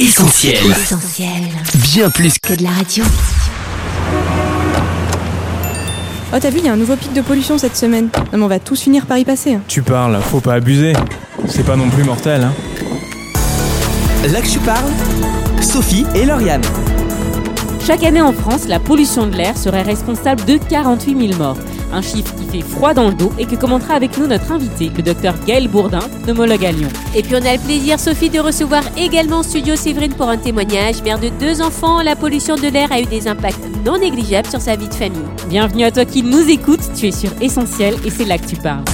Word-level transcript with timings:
Essentiel. 0.00 0.56
Essentiel. 0.70 1.28
Bien 1.74 2.08
plus 2.08 2.38
que 2.38 2.54
de 2.54 2.62
la 2.62 2.70
radio. 2.70 3.04
Oh, 6.32 6.36
t'as 6.40 6.48
vu, 6.48 6.58
il 6.60 6.64
y 6.64 6.68
a 6.68 6.72
un 6.72 6.76
nouveau 6.76 6.96
pic 6.96 7.12
de 7.12 7.20
pollution 7.20 7.58
cette 7.58 7.76
semaine. 7.76 8.08
Non, 8.32 8.38
mais 8.38 8.44
on 8.44 8.48
va 8.48 8.58
tous 8.58 8.80
finir 8.80 9.04
par 9.04 9.18
y 9.18 9.26
passer. 9.26 9.54
hein. 9.54 9.60
Tu 9.68 9.82
parles, 9.82 10.18
faut 10.30 10.40
pas 10.40 10.54
abuser. 10.54 10.94
C'est 11.48 11.64
pas 11.66 11.76
non 11.76 11.90
plus 11.90 12.02
mortel, 12.02 12.42
hein. 12.44 12.52
Là 14.32 14.40
que 14.40 14.46
tu 14.48 14.58
parles, 14.60 14.90
Sophie 15.60 16.06
et 16.14 16.24
Lauriane. 16.24 16.62
Chaque 17.86 18.02
année 18.02 18.22
en 18.22 18.32
France, 18.32 18.68
la 18.68 18.78
pollution 18.80 19.26
de 19.26 19.36
l'air 19.36 19.56
serait 19.58 19.82
responsable 19.82 20.44
de 20.46 20.56
48 20.56 21.28
000 21.28 21.38
morts. 21.38 21.58
Un 21.92 22.02
chiffre 22.02 22.34
qui 22.36 22.44
fait 22.44 22.64
froid 22.64 22.94
dans 22.94 23.08
le 23.08 23.14
dos 23.14 23.32
et 23.38 23.46
que 23.46 23.56
commentera 23.56 23.94
avec 23.94 24.16
nous 24.16 24.26
notre 24.26 24.52
invité, 24.52 24.90
le 24.96 25.02
docteur 25.02 25.34
Gaël 25.46 25.68
Bourdin, 25.68 26.00
pneumologue 26.24 26.64
à 26.64 26.72
Lyon. 26.72 26.88
Et 27.16 27.22
puis 27.22 27.34
on 27.34 27.44
a 27.44 27.54
le 27.54 27.58
plaisir, 27.58 27.98
Sophie, 27.98 28.30
de 28.30 28.38
recevoir 28.38 28.82
également 28.96 29.38
en 29.38 29.42
studio 29.42 29.76
Séverine 29.76 30.14
pour 30.14 30.28
un 30.28 30.36
témoignage. 30.36 31.02
Mère 31.02 31.18
de 31.18 31.28
deux 31.40 31.60
enfants, 31.60 32.02
la 32.02 32.16
pollution 32.16 32.54
de 32.54 32.68
l'air 32.68 32.92
a 32.92 33.00
eu 33.00 33.06
des 33.06 33.26
impacts 33.26 33.64
non 33.84 33.98
négligeables 33.98 34.48
sur 34.48 34.60
sa 34.60 34.76
vie 34.76 34.88
de 34.88 34.94
famille. 34.94 35.20
Bienvenue 35.48 35.84
à 35.84 35.90
toi 35.90 36.04
qui 36.04 36.22
nous 36.22 36.48
écoutes, 36.48 36.80
tu 36.96 37.08
es 37.08 37.12
sur 37.12 37.30
Essentiel 37.40 37.94
et 38.04 38.10
c'est 38.10 38.24
là 38.24 38.38
que 38.38 38.46
tu 38.46 38.56
parles. 38.56 38.84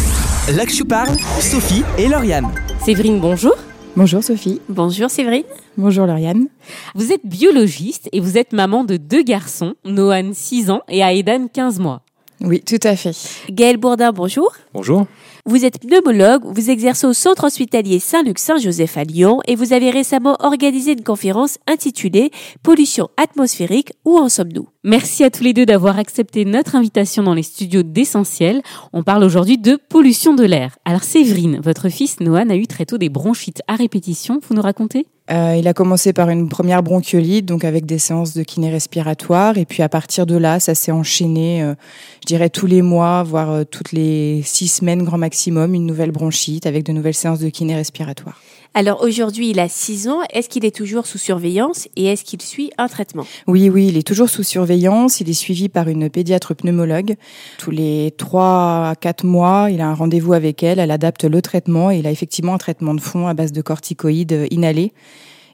Là 0.55 0.65
que 0.65 0.73
tu 0.73 0.85
parles, 0.85 1.17
Sophie 1.41 1.83
et 1.99 2.09
Lauriane. 2.09 2.49
Séverine, 2.85 3.21
bonjour. 3.21 3.55
Bonjour 3.97 4.23
Sophie. 4.23 4.61
Bonjour 4.69 5.11
Séverine. 5.11 5.45
Bonjour 5.77 6.07
Lauriane. 6.07 6.49
Vous 6.95 7.13
êtes 7.13 7.25
biologiste 7.25 8.09
et 8.13 8.21
vous 8.21 8.39
êtes 8.39 8.53
maman 8.53 8.85
de 8.85 8.97
deux 8.97 9.23
garçons, 9.23 9.75
Nohan 9.85 10.31
6 10.33 10.71
ans 10.71 10.83
et 10.89 11.01
Aedan 11.01 11.49
15 11.53 11.81
mois. 11.81 12.03
Oui, 12.41 12.61
tout 12.61 12.79
à 12.83 12.97
fait. 12.97 13.15
Gaël 13.51 13.77
Bourdin, 13.77 14.13
bonjour. 14.13 14.53
Bonjour. 14.75 15.07
Vous 15.49 15.65
êtes 15.65 15.79
pneumologue, 15.79 16.43
vous 16.45 16.71
exercez 16.71 17.07
au 17.07 17.13
centre 17.13 17.45
hospitalier 17.45 18.01
Saint-Luc-Saint-Joseph 18.01 18.97
à 18.97 19.05
Lyon 19.05 19.39
et 19.47 19.55
vous 19.55 19.73
avez 19.73 19.91
récemment 19.91 20.37
organisé 20.41 20.95
une 20.95 21.05
conférence 21.05 21.59
intitulée 21.69 22.33
Pollution 22.65 23.11
atmosphérique, 23.17 23.93
où 24.05 24.19
en 24.19 24.29
sommes-nous? 24.29 24.67
Merci 24.83 25.23
à 25.23 25.31
tous 25.31 25.45
les 25.45 25.53
deux 25.53 25.65
d'avoir 25.65 26.01
accepté 26.01 26.45
notre 26.45 26.75
invitation 26.75 27.23
dans 27.23 27.35
les 27.35 27.45
studios 27.45 27.85
d'Essentiel. 27.85 28.61
On 28.93 29.05
parle 29.05 29.23
aujourd'hui 29.23 29.57
de 29.57 29.79
pollution 29.89 30.35
de 30.35 30.43
l'air. 30.43 30.79
Alors 30.85 31.05
Séverine, 31.05 31.61
votre 31.63 31.91
fils 31.91 32.19
Nohan 32.19 32.51
a 32.51 32.57
eu 32.57 32.67
très 32.67 32.85
tôt 32.85 32.99
des 32.99 33.09
bronchites 33.09 33.63
à 33.69 33.77
répétition, 33.77 34.41
vous 34.49 34.57
nous 34.57 34.63
racontez? 34.63 35.07
Euh, 35.31 35.57
il 35.59 35.67
a 35.67 35.75
commencé 35.75 36.13
par 36.13 36.31
une 36.31 36.49
première 36.49 36.83
bronchiolite, 36.85 37.47
donc 37.47 37.65
avec 37.65 37.85
des 37.85 37.99
séances 37.99 38.35
de 38.35 38.45
kiné 38.45 38.71
respiratoire. 38.71 39.59
Et 39.59 39.65
puis 39.65 39.83
à 39.83 39.89
partir 39.89 40.25
de 40.25 40.37
là, 40.37 40.61
ça 40.61 40.75
s'est 40.75 40.93
enchaîné, 40.93 41.63
euh, 41.63 41.75
je 42.23 42.27
dirais 42.27 42.49
tous 42.49 42.67
les 42.67 42.81
mois, 42.83 43.25
voire 43.25 43.51
euh, 43.51 43.65
toutes 43.65 43.91
les 43.91 44.43
six 44.45 44.69
semaines 44.69 45.03
grand 45.03 45.19
maximum, 45.19 45.36
une 45.47 45.87
nouvelle 45.87 46.11
bronchite 46.13 46.67
avec 46.67 46.85
de 46.85 46.93
nouvelles 46.93 47.15
séances 47.15 47.41
de 47.41 47.49
kiné 47.49 47.75
respiratoire. 47.75 48.41
Alors 48.75 49.03
aujourd'hui, 49.03 49.51
il 49.51 49.61
a 49.61 49.69
6 49.69 50.09
ans. 50.09 50.21
Est-ce 50.33 50.49
qu'il 50.49 50.65
est 50.65 50.75
toujours 50.75 51.07
sous 51.07 51.19
surveillance 51.19 51.89
et 51.97 52.07
est-ce 52.07 52.25
qu'il 52.25 52.43
suit 52.43 52.71
un 52.77 52.89
traitement? 52.89 53.25
Oui, 53.47 53.71
oui, 53.71 53.87
il 53.89 53.97
est 53.97 54.07
toujours 54.07 54.29
sous 54.29 54.43
surveillance. 54.43 55.21
Il 55.21 55.31
est 55.31 55.35
suivi 55.35 55.69
par 55.69 55.89
une 55.89 56.11
pédiatre 56.11 56.55
pneumologue. 56.55 57.17
Tous 57.59 57.71
les 57.71 58.13
trois 58.19 58.91
à 58.91 58.95
quatre 58.95 59.25
mois, 59.25 59.69
il 59.71 59.81
a 59.81 59.89
un 59.89 59.95
rendez-vous 59.95 60.35
avec 60.35 60.63
elle. 60.63 60.79
Elle 60.79 60.91
adapte 60.91 61.25
le 61.25 61.41
traitement 61.41 61.91
et 61.91 61.99
il 61.99 62.07
a 62.07 62.11
effectivement 62.11 62.55
un 62.55 62.59
traitement 62.59 62.95
de 62.95 63.01
fond 63.01 63.27
à 63.27 63.35
base 63.35 63.53
de 63.53 63.63
corticoïdes 63.63 64.47
inhalés. 64.51 64.93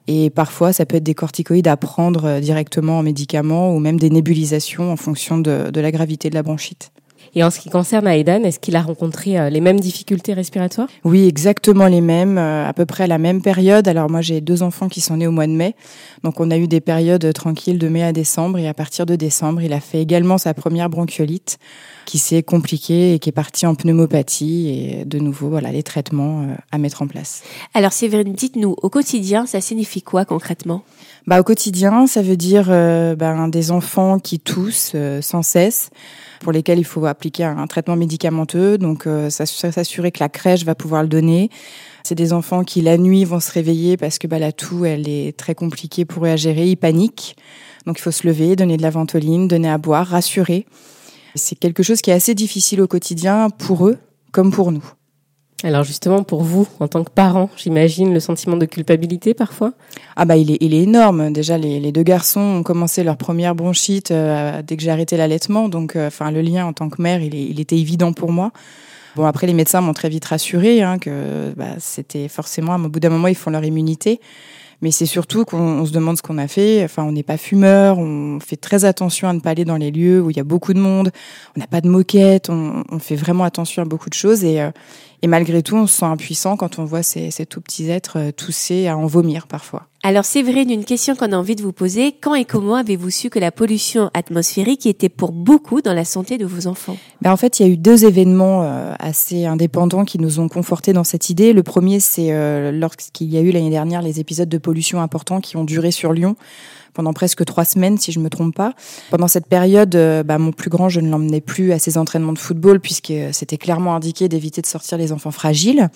Et 0.08 0.30
parfois, 0.30 0.72
ça 0.72 0.84
peut 0.84 0.96
être 0.96 1.04
des 1.04 1.14
corticoïdes 1.14 1.68
à 1.68 1.76
prendre 1.76 2.24
euh, 2.24 2.40
directement 2.40 2.98
en 2.98 3.02
médicament 3.02 3.74
ou 3.74 3.78
même 3.78 4.00
des 4.00 4.10
nébulisations 4.10 4.90
en 4.90 4.96
fonction 4.96 5.38
de, 5.38 5.70
de 5.70 5.80
la 5.80 5.92
gravité 5.92 6.28
de 6.28 6.34
la 6.34 6.42
bronchite. 6.42 6.91
Et 7.34 7.42
en 7.42 7.50
ce 7.50 7.60
qui 7.60 7.70
concerne 7.70 8.06
Aedan, 8.06 8.44
est-ce 8.44 8.60
qu'il 8.60 8.76
a 8.76 8.82
rencontré 8.82 9.38
euh, 9.38 9.48
les 9.48 9.62
mêmes 9.62 9.80
difficultés 9.80 10.34
respiratoires? 10.34 10.88
Oui, 11.02 11.26
exactement 11.26 11.86
les 11.86 12.02
mêmes, 12.02 12.36
euh, 12.36 12.68
à 12.68 12.72
peu 12.74 12.84
près 12.84 13.04
à 13.04 13.06
la 13.06 13.16
même 13.16 13.40
période. 13.40 13.88
Alors 13.88 14.10
moi, 14.10 14.20
j'ai 14.20 14.42
deux 14.42 14.62
enfants 14.62 14.88
qui 14.88 15.00
sont 15.00 15.16
nés 15.16 15.26
au 15.26 15.30
mois 15.30 15.46
de 15.46 15.52
mai. 15.52 15.74
Donc 16.24 16.40
on 16.40 16.50
a 16.50 16.58
eu 16.58 16.68
des 16.68 16.82
périodes 16.82 17.32
tranquilles 17.32 17.78
de 17.78 17.88
mai 17.88 18.02
à 18.02 18.12
décembre. 18.12 18.58
Et 18.58 18.68
à 18.68 18.74
partir 18.74 19.06
de 19.06 19.16
décembre, 19.16 19.62
il 19.62 19.72
a 19.72 19.80
fait 19.80 20.02
également 20.02 20.36
sa 20.36 20.52
première 20.52 20.90
bronchiolite 20.90 21.58
qui 22.04 22.18
s'est 22.18 22.42
compliquée 22.42 23.14
et 23.14 23.18
qui 23.18 23.30
est 23.30 23.32
partie 23.32 23.64
en 23.64 23.74
pneumopathie. 23.74 24.68
Et 24.68 25.04
de 25.06 25.18
nouveau, 25.18 25.48
voilà, 25.48 25.72
les 25.72 25.82
traitements 25.82 26.42
euh, 26.42 26.54
à 26.70 26.76
mettre 26.76 27.00
en 27.00 27.06
place. 27.06 27.42
Alors 27.72 27.94
Séverine, 27.94 28.34
dites-nous, 28.34 28.76
au 28.82 28.90
quotidien, 28.90 29.46
ça 29.46 29.62
signifie 29.62 30.02
quoi 30.02 30.26
concrètement? 30.26 30.82
Bah, 31.26 31.40
au 31.40 31.44
quotidien, 31.44 32.08
ça 32.08 32.20
veut 32.20 32.36
dire 32.36 32.66
euh, 32.68 33.14
ben, 33.14 33.48
des 33.48 33.70
enfants 33.70 34.18
qui 34.18 34.40
toussent 34.40 34.92
euh, 34.96 35.22
sans 35.22 35.42
cesse, 35.42 35.90
pour 36.40 36.50
lesquels 36.50 36.80
il 36.80 36.84
faut 36.84 37.06
appliquer 37.06 37.44
un 37.44 37.66
traitement 37.68 37.94
médicamenteux, 37.94 38.76
donc 38.76 39.06
euh, 39.06 39.30
s'ass- 39.30 39.70
s'assurer 39.70 40.10
que 40.10 40.18
la 40.18 40.28
crèche 40.28 40.64
va 40.64 40.74
pouvoir 40.74 41.02
le 41.02 41.08
donner. 41.08 41.48
C'est 42.02 42.16
des 42.16 42.32
enfants 42.32 42.64
qui 42.64 42.80
la 42.80 42.98
nuit 42.98 43.24
vont 43.24 43.38
se 43.38 43.52
réveiller 43.52 43.96
parce 43.96 44.18
que 44.18 44.26
bah, 44.26 44.40
la 44.40 44.50
toux, 44.50 44.84
elle 44.84 45.08
est 45.08 45.36
très 45.36 45.54
compliquée 45.54 46.04
pour 46.04 46.26
eux 46.26 46.28
à 46.28 46.36
gérer, 46.36 46.66
ils 46.66 46.76
paniquent. 46.76 47.36
Donc 47.86 47.98
il 47.98 48.02
faut 48.02 48.10
se 48.10 48.26
lever, 48.26 48.56
donner 48.56 48.76
de 48.76 48.82
la 48.82 48.90
ventoline, 48.90 49.46
donner 49.46 49.70
à 49.70 49.78
boire, 49.78 50.08
rassurer. 50.08 50.66
C'est 51.36 51.54
quelque 51.56 51.84
chose 51.84 52.02
qui 52.02 52.10
est 52.10 52.14
assez 52.14 52.34
difficile 52.34 52.80
au 52.80 52.88
quotidien 52.88 53.48
pour 53.48 53.86
eux 53.86 53.98
comme 54.32 54.50
pour 54.50 54.72
nous. 54.72 54.84
Alors 55.64 55.84
justement, 55.84 56.24
pour 56.24 56.42
vous, 56.42 56.66
en 56.80 56.88
tant 56.88 57.04
que 57.04 57.10
parent, 57.10 57.48
j'imagine 57.56 58.12
le 58.12 58.18
sentiment 58.18 58.56
de 58.56 58.66
culpabilité 58.66 59.32
parfois? 59.32 59.72
Ah 60.16 60.24
bah 60.24 60.36
il 60.36 60.50
est, 60.50 60.58
il 60.60 60.74
est 60.74 60.82
énorme. 60.82 61.32
Déjà 61.32 61.56
les, 61.56 61.78
les 61.78 61.92
deux 61.92 62.02
garçons 62.02 62.40
ont 62.40 62.62
commencé 62.64 63.04
leur 63.04 63.16
première 63.16 63.54
bronchite 63.54 64.10
euh, 64.10 64.60
dès 64.62 64.76
que 64.76 64.82
j'ai 64.82 64.90
arrêté 64.90 65.16
l'allaitement, 65.16 65.68
donc 65.68 65.94
euh, 65.94 66.08
enfin 66.08 66.32
le 66.32 66.40
lien 66.40 66.66
en 66.66 66.72
tant 66.72 66.88
que 66.88 67.00
mère 67.00 67.22
il, 67.22 67.34
est- 67.36 67.44
il 67.44 67.60
était 67.60 67.78
évident 67.78 68.12
pour 68.12 68.32
moi. 68.32 68.50
Bon 69.14 69.24
après 69.24 69.46
les 69.46 69.52
médecins 69.54 69.80
m'ont 69.80 69.92
très 69.92 70.08
vite 70.08 70.24
rassuré 70.24 70.82
hein, 70.82 70.98
que 70.98 71.52
bah, 71.56 71.76
c'était 71.78 72.26
forcément 72.28 72.74
au 72.74 72.88
bout 72.88 72.98
d'un 72.98 73.10
moment 73.10 73.28
ils 73.28 73.36
font 73.36 73.50
leur 73.50 73.64
immunité, 73.64 74.20
mais 74.80 74.90
c'est 74.90 75.06
surtout 75.06 75.44
qu'on 75.44 75.58
on 75.60 75.86
se 75.86 75.92
demande 75.92 76.16
ce 76.16 76.22
qu'on 76.22 76.38
a 76.38 76.48
fait. 76.48 76.82
Enfin 76.82 77.04
on 77.04 77.12
n'est 77.12 77.22
pas 77.22 77.36
fumeur, 77.36 77.98
on 77.98 78.40
fait 78.40 78.56
très 78.56 78.84
attention 78.84 79.28
à 79.28 79.32
ne 79.32 79.38
pas 79.38 79.50
aller 79.50 79.64
dans 79.64 79.76
les 79.76 79.92
lieux 79.92 80.20
où 80.20 80.30
il 80.30 80.36
y 80.36 80.40
a 80.40 80.44
beaucoup 80.44 80.72
de 80.74 80.80
monde, 80.80 81.12
on 81.56 81.60
n'a 81.60 81.68
pas 81.68 81.80
de 81.80 81.88
moquette, 81.88 82.50
on, 82.50 82.82
on 82.90 82.98
fait 82.98 83.14
vraiment 83.16 83.44
attention 83.44 83.82
à 83.82 83.84
beaucoup 83.84 84.08
de 84.08 84.14
choses. 84.14 84.42
Et 84.44 84.60
euh, 84.60 84.70
et 85.22 85.26
malgré 85.28 85.62
tout 85.62 85.76
on 85.76 85.86
se 85.86 85.98
sent 85.98 86.04
impuissant 86.04 86.56
quand 86.56 86.78
on 86.78 86.84
voit 86.84 87.02
ces, 87.02 87.30
ces 87.30 87.46
tout 87.46 87.60
petits 87.60 87.88
êtres 87.90 88.18
euh, 88.18 88.32
tousser 88.32 88.88
à 88.88 88.96
en 88.96 89.06
vomir 89.06 89.46
parfois. 89.46 89.86
Alors 90.04 90.24
Séverine, 90.24 90.68
une 90.68 90.84
question 90.84 91.14
qu'on 91.14 91.30
a 91.30 91.36
envie 91.36 91.54
de 91.54 91.62
vous 91.62 91.72
poser. 91.72 92.12
Quand 92.20 92.34
et 92.34 92.44
comment 92.44 92.74
avez-vous 92.74 93.10
su 93.10 93.30
que 93.30 93.38
la 93.38 93.52
pollution 93.52 94.10
atmosphérique 94.14 94.84
était 94.84 95.08
pour 95.08 95.30
beaucoup 95.30 95.80
dans 95.80 95.94
la 95.94 96.04
santé 96.04 96.38
de 96.38 96.44
vos 96.44 96.66
enfants? 96.66 96.96
Ben, 97.20 97.30
en 97.30 97.36
fait, 97.36 97.60
il 97.60 97.66
y 97.66 97.70
a 97.70 97.72
eu 97.72 97.76
deux 97.76 98.04
événements 98.04 98.64
euh, 98.64 98.94
assez 98.98 99.46
indépendants 99.46 100.04
qui 100.04 100.18
nous 100.18 100.40
ont 100.40 100.48
confortés 100.48 100.92
dans 100.92 101.04
cette 101.04 101.30
idée. 101.30 101.52
Le 101.52 101.62
premier, 101.62 102.00
c'est 102.00 102.32
euh, 102.32 102.72
lorsqu'il 102.72 103.28
y 103.28 103.38
a 103.38 103.42
eu 103.42 103.52
l'année 103.52 103.70
dernière 103.70 104.02
les 104.02 104.18
épisodes 104.18 104.48
de 104.48 104.58
pollution 104.58 105.00
importants 105.00 105.40
qui 105.40 105.56
ont 105.56 105.64
duré 105.64 105.92
sur 105.92 106.12
Lyon 106.12 106.34
pendant 106.94 107.12
presque 107.12 107.44
trois 107.44 107.64
semaines, 107.64 107.98
si 107.98 108.12
je 108.12 108.20
me 108.20 108.28
trompe 108.28 108.54
pas. 108.54 108.74
Pendant 109.10 109.28
cette 109.28 109.46
période, 109.46 109.94
euh, 109.94 110.22
bah, 110.22 110.38
mon 110.38 110.52
plus 110.52 110.70
grand, 110.70 110.88
je 110.88 111.00
ne 111.00 111.10
l'emmenais 111.10 111.40
plus 111.40 111.72
à 111.72 111.78
ses 111.78 111.98
entraînements 111.98 112.32
de 112.32 112.38
football 112.38 112.80
puisque 112.80 113.12
c'était 113.32 113.58
clairement 113.58 113.94
indiqué 113.94 114.28
d'éviter 114.28 114.60
de 114.62 114.66
sortir 114.66 114.98
les 114.98 115.12
enfants 115.12 115.30
fragiles. 115.30 115.88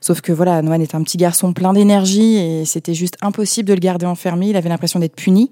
Sauf 0.00 0.20
que 0.20 0.32
voilà, 0.32 0.62
Noan 0.62 0.80
est 0.80 0.94
un 0.94 1.02
petit 1.02 1.16
garçon 1.16 1.52
plein 1.52 1.72
d'énergie 1.72 2.36
et 2.36 2.64
c'était 2.64 2.94
juste 2.94 3.16
impossible 3.22 3.68
de 3.68 3.74
le 3.74 3.80
garder 3.80 4.06
enfermé. 4.06 4.48
Il 4.48 4.56
avait 4.56 4.68
l'impression 4.68 5.00
d'être 5.00 5.16
puni. 5.16 5.50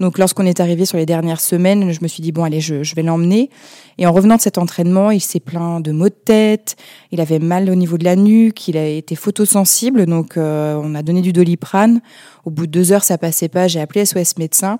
Donc 0.00 0.18
lorsqu'on 0.18 0.46
est 0.46 0.60
arrivé 0.60 0.84
sur 0.84 0.98
les 0.98 1.06
dernières 1.06 1.40
semaines, 1.40 1.92
je 1.92 2.00
me 2.02 2.08
suis 2.08 2.22
dit 2.22 2.32
bon 2.32 2.44
allez, 2.44 2.60
je, 2.60 2.82
je 2.82 2.94
vais 2.94 3.02
l'emmener. 3.02 3.50
Et 3.98 4.06
en 4.06 4.12
revenant 4.12 4.36
de 4.36 4.40
cet 4.40 4.58
entraînement, 4.58 5.10
il 5.10 5.20
s'est 5.20 5.40
plein 5.40 5.80
de 5.80 5.92
maux 5.92 6.08
de 6.08 6.14
tête, 6.14 6.76
il 7.10 7.20
avait 7.20 7.38
mal 7.38 7.68
au 7.70 7.74
niveau 7.74 7.98
de 7.98 8.04
la 8.04 8.16
nuque, 8.16 8.68
il 8.68 8.76
a 8.76 8.86
été 8.86 9.14
photosensible, 9.14 10.06
donc 10.06 10.36
euh, 10.36 10.80
on 10.82 10.94
a 10.94 11.02
donné 11.02 11.20
du 11.20 11.32
doliprane. 11.32 12.00
Au 12.44 12.50
bout 12.50 12.66
de 12.66 12.72
deux 12.72 12.92
heures, 12.92 13.04
ça 13.04 13.18
passait 13.18 13.48
pas, 13.48 13.68
j'ai 13.68 13.80
appelé 13.80 14.04
SOS 14.04 14.38
médecin. 14.38 14.78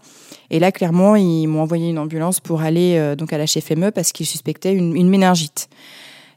Et 0.50 0.58
là, 0.58 0.72
clairement, 0.72 1.14
ils 1.16 1.46
m'ont 1.46 1.62
envoyé 1.62 1.88
une 1.88 1.98
ambulance 1.98 2.40
pour 2.40 2.62
aller 2.62 2.96
euh, 2.96 3.14
donc 3.14 3.32
à 3.32 3.38
la 3.38 3.44
HFME 3.44 3.90
parce 3.92 4.12
qu'ils 4.12 4.26
suspectaient 4.26 4.72
une, 4.72 4.96
une 4.96 5.08
méningite. 5.08 5.68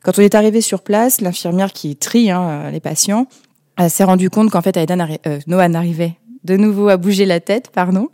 Quand 0.04 0.20
on 0.20 0.22
est 0.22 0.36
arrivé 0.36 0.62
sur 0.62 0.84
place, 0.84 1.22
l'infirmière 1.22 1.74
qui 1.74 1.96
trie 1.96 2.30
hein, 2.30 2.70
les 2.72 2.80
patients 2.80 3.26
s'est 3.90 4.04
rendu 4.04 4.30
compte 4.30 4.52
qu'en 4.52 4.62
fait, 4.62 4.78
euh, 4.78 5.40
Noah 5.48 5.64
arrivait 5.74 6.14
de 6.46 6.56
nouveau 6.58 6.88
à 6.90 6.98
bouger 6.98 7.26
la 7.26 7.40
tête, 7.40 7.70
pardon, 7.74 8.10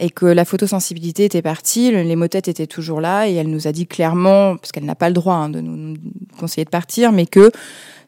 et 0.00 0.10
que 0.10 0.26
la 0.26 0.44
photosensibilité 0.44 1.24
était 1.24 1.42
partie, 1.42 1.90
le- 1.90 2.02
les 2.02 2.16
maux 2.16 2.24
étaient 2.24 2.66
toujours 2.66 3.00
là, 3.00 3.28
et 3.28 3.34
elle 3.34 3.48
nous 3.48 3.66
a 3.66 3.72
dit 3.72 3.86
clairement, 3.86 4.56
parce 4.56 4.72
qu'elle 4.72 4.84
n'a 4.84 4.94
pas 4.94 5.08
le 5.08 5.14
droit 5.14 5.34
hein, 5.34 5.48
de 5.48 5.60
nous 5.60 5.76
nous 5.76 5.96
conseiller 6.38 6.64
de 6.64 6.70
partir, 6.70 7.12
mais 7.12 7.26
que 7.26 7.50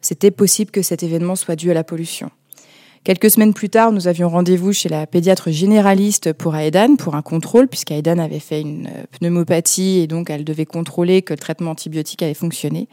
c'était 0.01 0.31
possible 0.31 0.71
que 0.71 0.83
cet 0.83 1.03
événement 1.03 1.37
soit 1.37 1.57
dû 1.57 1.71
à 1.71 1.75
la 1.75 1.85
pollution. 1.85 2.31
Quelques 3.05 3.31
semaines 3.31 3.53
plus 3.53 3.69
tard, 3.69 3.91
nous 3.91 4.07
avions 4.07 4.29
rendez-vous 4.29 4.73
chez 4.73 4.89
la 4.89 5.09
pédiatre 5.09 5.51
généraliste 5.51 6.33
pour 6.33 6.55
Aedan, 6.55 6.95
pour 6.97 7.17
un 7.17 7.23
contrôle, 7.23 7.67
puisqu'Aedan 7.67 8.19
avait 8.21 8.39
fait 8.39 8.61
une 8.61 8.87
euh, 8.87 9.03
pneumopathie 9.19 9.99
et 9.99 10.07
donc 10.07 10.31
elle 10.31 10.45
devait 10.45 10.67
contrôler 10.67 11.23
que 11.23 11.33
le 11.33 11.39
traitement 11.39 11.73
antibiotique 11.73 12.23
avait 12.23 12.33
fonctionné. 12.35 12.89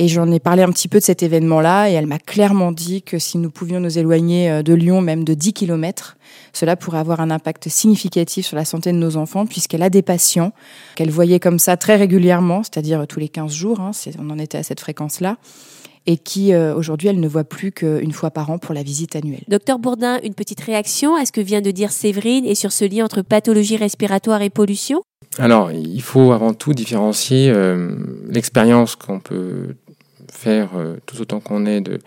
Et 0.00 0.08
j'en 0.08 0.32
ai 0.32 0.40
parlé 0.40 0.62
un 0.62 0.70
petit 0.70 0.88
peu 0.88 0.98
de 0.98 1.04
cet 1.04 1.22
événement-là 1.22 1.90
et 1.90 1.92
elle 1.92 2.06
m'a 2.06 2.18
clairement 2.18 2.72
dit 2.72 3.02
que 3.02 3.18
si 3.18 3.36
nous 3.36 3.50
pouvions 3.50 3.80
nous 3.80 3.98
éloigner 3.98 4.50
euh, 4.50 4.62
de 4.62 4.72
Lyon, 4.72 5.02
même 5.02 5.24
de 5.24 5.34
10 5.34 5.52
kilomètres, 5.52 6.16
cela 6.54 6.74
pourrait 6.74 7.00
avoir 7.00 7.20
un 7.20 7.30
impact 7.30 7.68
significatif 7.68 8.46
sur 8.46 8.56
la 8.56 8.64
santé 8.64 8.92
de 8.92 8.96
nos 8.96 9.18
enfants 9.18 9.44
puisqu'elle 9.44 9.82
a 9.82 9.90
des 9.90 10.00
patients 10.00 10.54
qu'elle 10.96 11.10
voyait 11.10 11.38
comme 11.38 11.58
ça 11.58 11.76
très 11.76 11.96
régulièrement, 11.96 12.62
c'est-à-dire 12.62 13.06
tous 13.06 13.20
les 13.20 13.28
15 13.28 13.52
jours, 13.52 13.80
hein, 13.80 13.90
on 14.18 14.30
en 14.30 14.38
était 14.38 14.56
à 14.56 14.62
cette 14.62 14.80
fréquence-là. 14.80 15.36
et 16.06 16.16
qui 16.16 16.54
euh, 16.54 16.74
aujourd'hui 16.74 17.08
elle 17.08 17.20
ne 17.20 17.28
voit 17.28 17.44
plus 17.44 17.70
qu'une 17.70 18.12
fois 18.12 18.30
par 18.30 18.48
an 18.48 18.56
pour 18.56 18.74
la 18.74 18.82
visite 18.82 19.16
annuelle. 19.16 19.44
Docteur 19.48 19.78
Bourdin, 19.78 20.18
une 20.24 20.32
petite 20.32 20.62
réaction 20.62 21.14
à 21.14 21.26
ce 21.26 21.32
que 21.32 21.42
vient 21.42 21.60
de 21.60 21.72
dire 21.72 21.92
Séverine 21.92 22.46
et 22.46 22.54
sur 22.54 22.72
ce 22.72 22.86
lien 22.86 23.04
entre 23.04 23.20
pathologie 23.20 23.76
respiratoire 23.76 24.40
et 24.40 24.48
pollution? 24.48 25.02
Alors, 25.38 25.70
il 25.70 26.02
faut 26.02 26.32
avant 26.32 26.54
tout 26.54 26.72
différencier 26.72 27.52
euh, 27.54 27.94
l'expérience 28.30 28.96
qu'on 28.96 29.20
peut 29.20 29.76
faire 30.32 30.70
euh, 30.76 30.96
tout 31.06 31.20
autant 31.20 31.40
qu'on 31.40 31.60
de, 31.60 31.98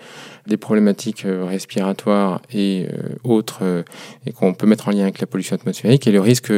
des 0.47 0.57
problématiques 0.57 1.25
euh, 1.25 1.45
respiratoires 1.45 2.41
et 2.51 2.87
euh, 2.91 3.15
autres 3.23 3.83
et 4.25 4.31
qu'on 4.31 4.53
peut 4.53 4.67
mettre 4.67 4.87
en 4.87 4.91
lien 4.91 5.03
avec 5.03 5.19
la 5.19 5.27
pollution 5.27 5.55
atmosphérique 5.55 6.07
et 6.07 6.11
le 6.11 6.21
risque 6.21 6.53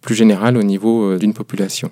plus 0.00 0.14
général 0.14 0.56
au 0.56 0.62
niveau 0.62 1.16
d'une 1.16 1.32
population. 1.32 1.90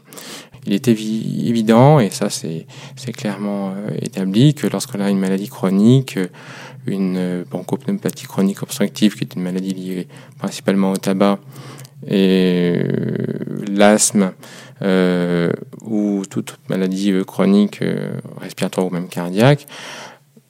Il 0.66 0.72
est 0.72 0.88
évi- 0.88 1.48
évident, 1.48 2.00
et 2.00 2.10
ça 2.10 2.28
c'est 2.28 2.66
clairement 3.12 3.72
établi, 4.02 4.52
que 4.54 4.66
lorsqu'on 4.66 5.00
a 5.00 5.08
une 5.08 5.20
maladie 5.20 5.48
chronique, 5.48 6.18
une 6.86 7.44
bronchopneumopathie 7.48 8.26
chronique 8.26 8.62
obstructive, 8.62 9.14
qui 9.14 9.24
est 9.24 9.34
une 9.36 9.42
maladie 9.42 9.74
liée 9.74 10.08
principalement 10.38 10.90
au 10.90 10.96
tabac, 10.96 11.38
et 12.08 12.82
l'asthme, 13.68 14.32
euh, 14.82 15.50
ou 15.82 16.22
toute 16.28 16.58
maladie 16.68 17.12
euh, 17.12 17.24
chronique 17.24 17.82
euh, 17.82 18.12
respiratoire 18.40 18.86
ou 18.86 18.90
même 18.90 19.08
cardiaque, 19.08 19.66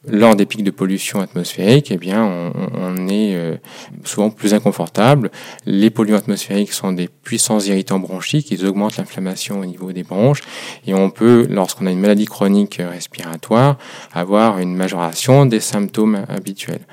lors 0.07 0.35
des 0.35 0.47
pics 0.47 0.65
de 0.65 0.71
pollution 0.71 1.21
atmosphérique, 1.21 1.91
eh 1.91 1.99
bien, 1.99 2.25
on, 2.25 3.09
est 3.09 3.35
euh, 3.35 3.57
souvent 4.05 4.31
plus 4.31 4.55
inconfortable. 4.55 5.31
Les 5.67 5.91
polluants 5.91 6.17
atmosphériques 6.17 6.73
sont 6.73 6.93
des 6.93 7.09
puissants 7.09 7.61
irritants 7.61 7.99
bronchiques, 7.99 8.51
ils 8.51 8.65
augmentent 8.65 8.97
l'inflammation 8.97 9.61
au 9.61 9.67
niveau 9.67 9.93
des 9.93 10.03
bronches, 10.03 10.41
et 10.87 10.95
on 10.95 11.11
peut, 11.11 11.47
lorsqu'on 11.51 11.87
a 11.87 11.91
une 11.91 12.01
maladie 12.01 12.25
chronique 12.25 12.81
respiratoire, 12.81 13.77
avoir 14.13 14.59
une 14.59 14.75
majoration 14.75 15.45
des 15.45 15.61
symptômes 15.61 16.25
habituels. 16.29 16.87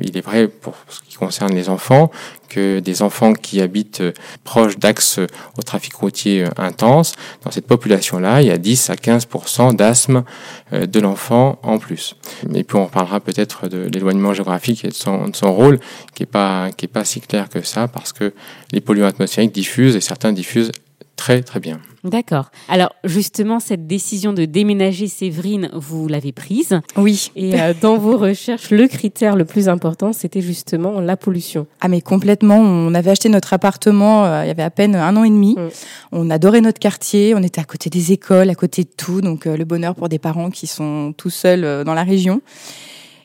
Il 0.00 0.16
est 0.16 0.20
vrai, 0.20 0.48
pour 0.48 0.74
ce 0.88 1.00
qui 1.00 1.14
concerne 1.14 1.54
les 1.54 1.68
enfants, 1.68 2.10
que 2.48 2.80
des 2.80 3.02
enfants 3.02 3.32
qui 3.32 3.60
habitent 3.60 4.00
euh, 4.00 4.12
proches 4.44 4.78
d'axes 4.78 5.18
euh, 5.18 5.26
au 5.58 5.62
trafic 5.62 5.94
routier 5.94 6.44
euh, 6.44 6.48
intense, 6.56 7.14
dans 7.44 7.50
cette 7.50 7.66
population-là, 7.66 8.42
il 8.42 8.48
y 8.48 8.50
a 8.50 8.58
10 8.58 8.90
à 8.90 8.94
15% 8.94 9.76
d'asthme 9.76 10.24
de 10.72 11.00
l'enfant 11.00 11.58
en 11.62 11.78
plus. 11.78 12.16
Et 12.54 12.64
puis 12.64 12.76
on 12.76 12.86
parlera 12.86 13.20
peut-être 13.20 13.68
de 13.68 13.88
l'éloignement 13.92 14.34
géographique 14.34 14.84
et 14.84 14.88
de 14.88 14.94
son, 14.94 15.28
de 15.28 15.36
son 15.36 15.52
rôle, 15.52 15.78
qui 16.14 16.24
est 16.24 16.26
pas 16.26 16.70
pas 16.92 17.04
si 17.04 17.20
clair 17.20 17.48
que 17.48 17.62
ça, 17.62 17.86
parce 17.88 18.12
que 18.12 18.32
les 18.72 18.80
polluants 18.80 19.06
atmosphériques 19.06 19.52
diffusent 19.52 19.96
et 19.96 20.00
certains 20.00 20.32
diffusent 20.32 20.72
très 21.18 21.42
très 21.42 21.60
bien. 21.60 21.80
D'accord. 22.04 22.50
Alors 22.68 22.94
justement, 23.04 23.60
cette 23.60 23.86
décision 23.86 24.32
de 24.32 24.46
déménager 24.46 25.08
Séverine, 25.08 25.68
vous 25.74 26.08
l'avez 26.08 26.32
prise. 26.32 26.80
Oui. 26.96 27.30
Et 27.36 27.60
euh, 27.60 27.74
dans 27.78 27.98
vos 27.98 28.16
recherches, 28.16 28.70
le 28.70 28.86
critère 28.86 29.36
le 29.36 29.44
plus 29.44 29.68
important, 29.68 30.14
c'était 30.14 30.40
justement 30.40 31.00
la 31.00 31.16
pollution. 31.16 31.66
Ah 31.80 31.88
mais 31.88 32.00
complètement, 32.00 32.56
on 32.56 32.94
avait 32.94 33.10
acheté 33.10 33.28
notre 33.28 33.52
appartement 33.52 33.98
euh, 34.24 34.44
il 34.44 34.48
y 34.48 34.50
avait 34.50 34.62
à 34.62 34.70
peine 34.70 34.94
un 34.94 35.16
an 35.16 35.24
et 35.24 35.30
demi. 35.30 35.54
Mm. 35.56 35.68
On 36.12 36.30
adorait 36.30 36.60
notre 36.60 36.78
quartier, 36.78 37.34
on 37.34 37.42
était 37.42 37.60
à 37.60 37.64
côté 37.64 37.90
des 37.90 38.12
écoles, 38.12 38.50
à 38.50 38.54
côté 38.54 38.84
de 38.84 38.90
tout, 38.96 39.20
donc 39.20 39.46
euh, 39.46 39.56
le 39.56 39.64
bonheur 39.64 39.94
pour 39.94 40.08
des 40.08 40.18
parents 40.18 40.50
qui 40.50 40.66
sont 40.66 41.12
tout 41.16 41.30
seuls 41.30 41.64
euh, 41.64 41.84
dans 41.84 41.94
la 41.94 42.04
région. 42.04 42.40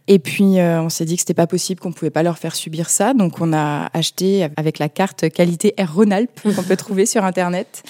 Et 0.08 0.20
puis 0.20 0.60
euh, 0.60 0.82
on 0.82 0.90
s'est 0.90 1.06
dit 1.06 1.16
que 1.16 1.22
c'était 1.22 1.34
pas 1.34 1.48
possible, 1.48 1.80
qu'on 1.80 1.94
pouvait 1.94 2.12
pas 2.12 2.24
leur 2.24 2.38
faire 2.38 2.56
subir 2.56 2.90
ça, 2.90 3.14
donc 3.14 3.40
on 3.40 3.54
a 3.54 3.90
acheté 3.94 4.48
avec 4.58 4.80
la 4.80 4.90
carte 4.90 5.30
qualité 5.30 5.74
Air 5.78 5.94
Rhône-Alpes 5.94 6.42
qu'on 6.56 6.64
peut 6.64 6.76
trouver 6.76 7.06
sur 7.06 7.24
internet. 7.24 7.84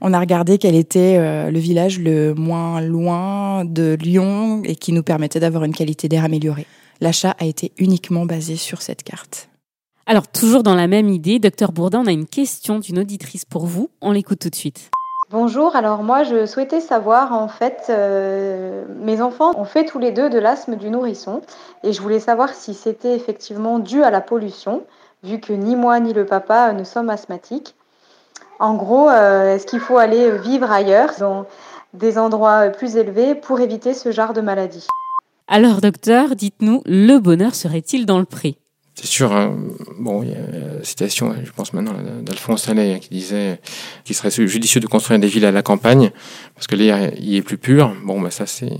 On 0.00 0.14
a 0.14 0.20
regardé 0.20 0.56
quel 0.56 0.74
était 0.74 1.16
euh, 1.18 1.50
le 1.50 1.58
village 1.58 1.98
le 1.98 2.34
moins 2.34 2.80
loin 2.80 3.66
de 3.66 3.98
Lyon 4.00 4.62
et 4.64 4.74
qui 4.74 4.92
nous 4.92 5.02
permettait 5.02 5.40
d'avoir 5.40 5.64
une 5.64 5.74
qualité 5.74 6.08
d'air 6.08 6.24
améliorée. 6.24 6.66
L'achat 7.02 7.36
a 7.38 7.44
été 7.44 7.72
uniquement 7.76 8.24
basé 8.24 8.56
sur 8.56 8.80
cette 8.80 9.02
carte. 9.02 9.48
Alors 10.06 10.28
toujours 10.28 10.62
dans 10.62 10.74
la 10.74 10.86
même 10.86 11.10
idée, 11.10 11.38
docteur 11.38 11.72
Bourdin, 11.72 12.00
on 12.00 12.06
a 12.06 12.12
une 12.12 12.26
question 12.26 12.78
d'une 12.78 12.98
auditrice 12.98 13.44
pour 13.44 13.66
vous. 13.66 13.90
On 14.00 14.12
l'écoute 14.12 14.38
tout 14.38 14.50
de 14.50 14.54
suite. 14.54 14.90
Bonjour, 15.30 15.76
alors 15.76 16.02
moi 16.02 16.24
je 16.24 16.44
souhaitais 16.44 16.80
savoir 16.80 17.32
en 17.32 17.46
fait, 17.46 17.84
euh, 17.88 18.84
mes 18.98 19.22
enfants 19.22 19.52
ont 19.56 19.64
fait 19.64 19.84
tous 19.84 20.00
les 20.00 20.10
deux 20.10 20.28
de 20.28 20.40
l'asthme 20.40 20.74
du 20.74 20.90
nourrisson 20.90 21.40
et 21.84 21.92
je 21.92 22.02
voulais 22.02 22.18
savoir 22.18 22.48
si 22.48 22.74
c'était 22.74 23.14
effectivement 23.14 23.78
dû 23.78 24.02
à 24.02 24.10
la 24.10 24.20
pollution, 24.20 24.82
vu 25.22 25.38
que 25.38 25.52
ni 25.52 25.76
moi 25.76 26.00
ni 26.00 26.12
le 26.12 26.26
papa 26.26 26.72
ne 26.72 26.82
sommes 26.82 27.10
asthmatiques. 27.10 27.76
En 28.58 28.74
gros, 28.74 29.08
euh, 29.08 29.54
est-ce 29.54 29.68
qu'il 29.68 29.78
faut 29.78 29.98
aller 29.98 30.32
vivre 30.32 30.68
ailleurs, 30.68 31.12
dans 31.20 31.46
des 31.94 32.18
endroits 32.18 32.66
plus 32.70 32.96
élevés, 32.96 33.36
pour 33.36 33.60
éviter 33.60 33.94
ce 33.94 34.10
genre 34.10 34.32
de 34.32 34.40
maladie? 34.40 34.88
Alors 35.46 35.80
docteur, 35.80 36.34
dites-nous, 36.34 36.82
le 36.86 37.18
bonheur 37.18 37.54
serait-il 37.54 38.04
dans 38.04 38.18
le 38.18 38.24
pré 38.24 38.56
C'est 39.00 39.06
sûr, 39.06 39.32
hein, 39.32 39.56
bon, 39.98 40.22
il 40.22 40.28
y 40.28 40.34
a 40.34 40.36
la 40.36 40.84
citation, 40.84 41.34
je 41.42 41.50
pense 41.52 41.72
maintenant, 41.72 41.94
d'Alphonse 42.20 42.68
Allais, 42.68 42.92
hein, 42.92 42.98
qui 42.98 43.08
disait 43.08 43.58
qu'il 44.04 44.14
serait 44.14 44.30
judicieux 44.30 44.78
de 44.78 44.86
construire 44.86 45.18
des 45.18 45.26
villes 45.26 45.46
à 45.46 45.52
la 45.52 45.62
campagne, 45.62 46.10
parce 46.54 46.66
que 46.66 46.76
l'air 46.76 47.10
y 47.18 47.36
est 47.36 47.40
plus 47.40 47.56
pur. 47.56 47.94
Bon, 48.04 48.20
bah 48.20 48.30
ça 48.30 48.44
c'est... 48.44 48.70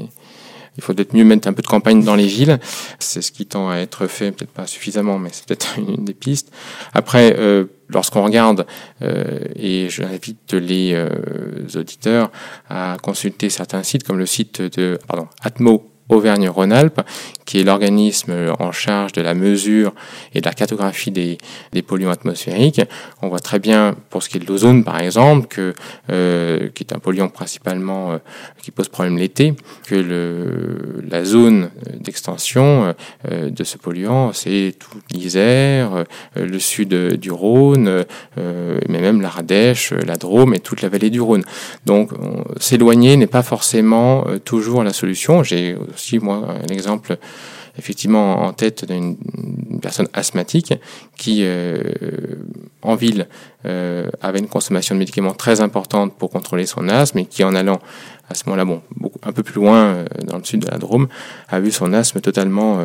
Il 0.76 0.82
faut 0.82 0.92
peut-être 0.92 1.14
mieux 1.14 1.24
mettre 1.24 1.48
un 1.48 1.54
peu 1.54 1.62
de 1.62 1.66
campagne 1.66 2.04
dans 2.04 2.16
les 2.16 2.26
villes. 2.26 2.58
C'est 2.98 3.22
ce 3.22 3.32
qui 3.32 3.46
tend 3.46 3.70
à 3.70 3.78
être 3.78 4.06
fait, 4.08 4.30
peut-être 4.30 4.52
pas 4.52 4.66
suffisamment, 4.66 5.18
mais 5.18 5.30
c'est 5.32 5.46
peut-être 5.46 5.78
une 5.78 6.04
des 6.04 6.12
pistes. 6.12 6.52
Après, 6.92 7.34
euh, 7.38 7.64
lorsqu'on 7.88 8.22
regarde, 8.22 8.66
euh, 9.00 9.38
et 9.56 9.88
j'invite 9.88 10.52
les 10.52 10.92
euh, 10.92 11.08
auditeurs 11.76 12.30
à 12.68 12.98
consulter 13.02 13.48
certains 13.48 13.82
sites, 13.82 14.04
comme 14.04 14.18
le 14.18 14.26
site 14.26 14.60
de 14.60 14.98
pardon, 15.08 15.28
Atmo 15.40 15.89
Auvergne-Rhône-Alpes, 16.10 17.00
qui 17.50 17.58
est 17.58 17.64
l'organisme 17.64 18.32
en 18.60 18.70
charge 18.70 19.10
de 19.12 19.22
la 19.22 19.34
mesure 19.34 19.92
et 20.34 20.40
de 20.40 20.46
la 20.46 20.52
cartographie 20.52 21.10
des, 21.10 21.38
polluants 21.82 22.12
atmosphériques. 22.12 22.80
On 23.22 23.28
voit 23.28 23.40
très 23.40 23.58
bien, 23.58 23.96
pour 24.08 24.22
ce 24.22 24.28
qui 24.28 24.36
est 24.36 24.40
de 24.40 24.46
l'ozone 24.46 24.84
par 24.84 25.00
exemple, 25.00 25.48
euh, 26.10 26.68
qui 26.74 26.84
est 26.84 26.92
un 26.92 27.00
polluant 27.00 27.28
principalement 27.28 28.12
euh, 28.12 28.18
qui 28.62 28.70
pose 28.70 28.88
problème 28.88 29.18
l'été, 29.18 29.54
que 29.86 31.00
la 31.10 31.24
zone 31.24 31.70
d'extension 31.98 32.94
euh, 33.30 33.50
de 33.50 33.64
ce 33.64 33.78
polluant, 33.78 34.32
c'est 34.32 34.74
toute 34.78 35.02
l'Isère, 35.12 36.04
le 36.36 36.58
sud 36.60 36.94
du 36.94 37.32
Rhône, 37.32 38.04
mais 38.36 39.00
même 39.00 39.20
l'Ardèche, 39.20 39.92
la 39.92 40.16
Drôme 40.16 40.54
et 40.54 40.60
toute 40.60 40.82
la 40.82 40.88
vallée 40.88 41.10
du 41.10 41.20
Rhône. 41.20 41.42
Donc 41.84 42.12
on- 42.12 42.44
s'éloigner 42.60 43.16
n'est 43.16 43.26
pas 43.26 43.42
forcément 43.42 44.24
toujours 44.44 44.84
la 44.84 44.92
solution. 44.92 45.42
Aussi 46.00 46.18
moi 46.18 46.56
un 46.62 46.72
exemple 46.72 47.18
effectivement 47.78 48.42
en 48.42 48.52
tête 48.52 48.84
d'une 48.90 49.16
personne 49.80 50.08
asthmatique 50.12 50.74
qui 51.16 51.40
euh, 51.42 51.82
en 52.82 52.94
ville 52.94 53.26
euh, 53.66 54.08
avait 54.20 54.38
une 54.38 54.48
consommation 54.48 54.94
de 54.94 54.98
médicaments 54.98 55.34
très 55.34 55.60
importante 55.60 56.16
pour 56.16 56.30
contrôler 56.30 56.66
son 56.66 56.88
asthme 56.88 57.18
et 57.18 57.26
qui 57.26 57.44
en 57.44 57.54
allant 57.54 57.80
à 58.28 58.34
ce 58.34 58.44
moment-là 58.46 58.64
bon 58.64 58.82
un 59.22 59.32
peu 59.32 59.42
plus 59.42 59.54
loin 59.54 59.78
euh, 59.84 60.04
dans 60.24 60.38
le 60.38 60.44
sud 60.44 60.60
de 60.60 60.70
la 60.70 60.78
Drôme 60.78 61.08
a 61.48 61.60
vu 61.60 61.70
son 61.70 61.92
asthme 61.92 62.20
totalement 62.20 62.80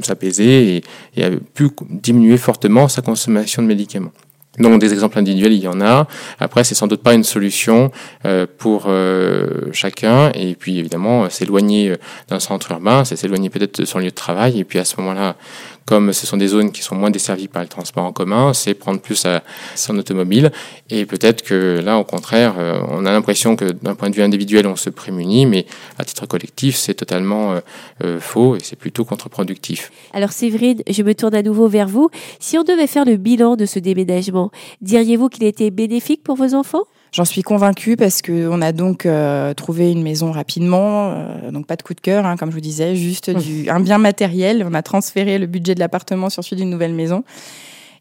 s'apaiser 0.00 0.82
et 1.16 1.24
a 1.24 1.30
pu 1.54 1.70
diminuer 1.88 2.36
fortement 2.36 2.88
sa 2.88 3.02
consommation 3.02 3.62
de 3.62 3.66
médicaments. 3.66 4.12
Donc 4.58 4.80
des 4.80 4.92
exemples 4.92 5.18
individuels, 5.18 5.54
il 5.54 5.62
y 5.62 5.68
en 5.68 5.80
a. 5.80 6.06
Après, 6.38 6.62
c'est 6.62 6.74
sans 6.74 6.86
doute 6.86 7.02
pas 7.02 7.14
une 7.14 7.24
solution 7.24 7.90
euh, 8.26 8.46
pour 8.58 8.84
euh, 8.86 9.70
chacun. 9.72 10.30
Et 10.34 10.54
puis 10.54 10.78
évidemment, 10.78 11.24
euh, 11.24 11.28
s'éloigner 11.30 11.94
d'un 12.28 12.38
centre 12.38 12.70
urbain, 12.70 13.04
c'est 13.04 13.16
s'éloigner 13.16 13.48
peut-être 13.48 13.80
de 13.80 13.86
son 13.86 13.98
lieu 13.98 14.10
de 14.10 14.10
travail. 14.10 14.60
Et 14.60 14.64
puis 14.64 14.78
à 14.78 14.84
ce 14.84 15.00
moment-là, 15.00 15.36
comme 15.86 16.12
ce 16.12 16.26
sont 16.26 16.36
des 16.36 16.48
zones 16.48 16.72
qui 16.72 16.82
sont 16.82 16.94
moins 16.94 17.10
desservies 17.10 17.48
par 17.48 17.62
le 17.62 17.68
transport 17.68 18.04
en 18.04 18.12
commun, 18.12 18.52
c'est 18.52 18.74
prendre 18.74 19.00
plus 19.00 19.24
à 19.26 19.42
son 19.74 19.98
automobile. 19.98 20.52
Et 20.90 21.06
peut-être 21.06 21.42
que 21.42 21.80
là, 21.84 21.98
au 21.98 22.04
contraire, 22.04 22.54
euh, 22.58 22.80
on 22.88 23.06
a 23.06 23.12
l'impression 23.12 23.56
que 23.56 23.72
d'un 23.72 23.94
point 23.94 24.10
de 24.10 24.14
vue 24.14 24.22
individuel, 24.22 24.66
on 24.66 24.76
se 24.76 24.90
prémunit, 24.90 25.46
mais 25.46 25.66
à 25.98 26.04
titre 26.04 26.26
collectif, 26.26 26.76
c'est 26.76 26.94
totalement 26.94 27.52
euh, 27.52 27.60
euh, 28.04 28.20
faux 28.20 28.56
et 28.56 28.60
c'est 28.62 28.76
plutôt 28.76 29.04
contre-productif. 29.04 29.90
Alors 30.12 30.32
Séverine, 30.32 30.82
je 30.88 31.02
me 31.02 31.14
tourne 31.14 31.34
à 31.34 31.42
nouveau 31.42 31.68
vers 31.68 31.88
vous. 31.88 32.10
Si 32.40 32.58
on 32.58 32.62
devait 32.62 32.86
faire 32.86 33.04
le 33.04 33.16
bilan 33.16 33.56
de 33.56 33.66
ce 33.66 33.78
déménagement, 33.78 34.50
diriez-vous 34.80 35.28
qu'il 35.28 35.44
était 35.44 35.70
bénéfique 35.70 36.22
pour 36.22 36.36
vos 36.36 36.54
enfants? 36.54 36.84
J'en 37.12 37.26
suis 37.26 37.42
convaincue 37.42 37.96
parce 37.96 38.22
que 38.22 38.48
on 38.48 38.62
a 38.62 38.72
donc 38.72 39.04
euh, 39.04 39.52
trouvé 39.52 39.92
une 39.92 40.02
maison 40.02 40.32
rapidement, 40.32 41.12
euh, 41.12 41.50
donc 41.50 41.66
pas 41.66 41.76
de 41.76 41.82
coup 41.82 41.92
de 41.92 42.00
cœur, 42.00 42.24
hein, 42.24 42.38
comme 42.38 42.48
je 42.48 42.54
vous 42.54 42.62
disais, 42.62 42.96
juste 42.96 43.28
du, 43.28 43.68
un 43.68 43.80
bien 43.80 43.98
matériel. 43.98 44.66
On 44.66 44.72
a 44.72 44.80
transféré 44.80 45.38
le 45.38 45.46
budget 45.46 45.74
de 45.74 45.80
l'appartement 45.80 46.30
sur 46.30 46.42
celui 46.42 46.62
d'une 46.62 46.70
nouvelle 46.70 46.94
maison, 46.94 47.22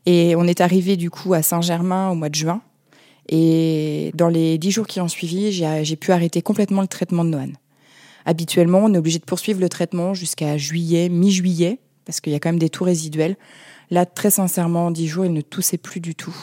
et 0.05 0.33
on 0.37 0.45
est 0.45 0.61
arrivé 0.61 0.95
du 0.95 1.09
coup 1.09 1.33
à 1.33 1.41
Saint-Germain 1.41 2.09
au 2.09 2.15
mois 2.15 2.29
de 2.29 2.35
juin. 2.35 2.61
Et 3.27 4.11
dans 4.15 4.29
les 4.29 4.57
dix 4.57 4.71
jours 4.71 4.87
qui 4.87 5.01
ont 5.01 5.09
suivi, 5.09 5.51
j'ai 5.51 5.95
pu 5.97 6.13
arrêter 6.13 6.41
complètement 6.41 6.81
le 6.81 6.87
traitement 6.87 7.25
de 7.25 7.29
Noan. 7.31 7.51
Habituellement, 8.25 8.79
on 8.79 8.93
est 8.93 8.97
obligé 8.97 9.19
de 9.19 9.25
poursuivre 9.25 9.59
le 9.59 9.67
traitement 9.67 10.13
jusqu'à 10.13 10.57
juillet, 10.57 11.09
mi-juillet, 11.09 11.79
parce 12.05 12.21
qu'il 12.21 12.31
y 12.31 12.35
a 12.35 12.39
quand 12.39 12.49
même 12.49 12.59
des 12.59 12.69
toux 12.69 12.85
résiduels. 12.85 13.35
Là, 13.89 14.05
très 14.05 14.29
sincèrement, 14.29 14.87
en 14.87 14.91
dix 14.91 15.07
jours, 15.07 15.25
il 15.25 15.33
ne 15.33 15.41
toussait 15.41 15.77
plus 15.77 15.99
du 15.99 16.15
tout. 16.15 16.35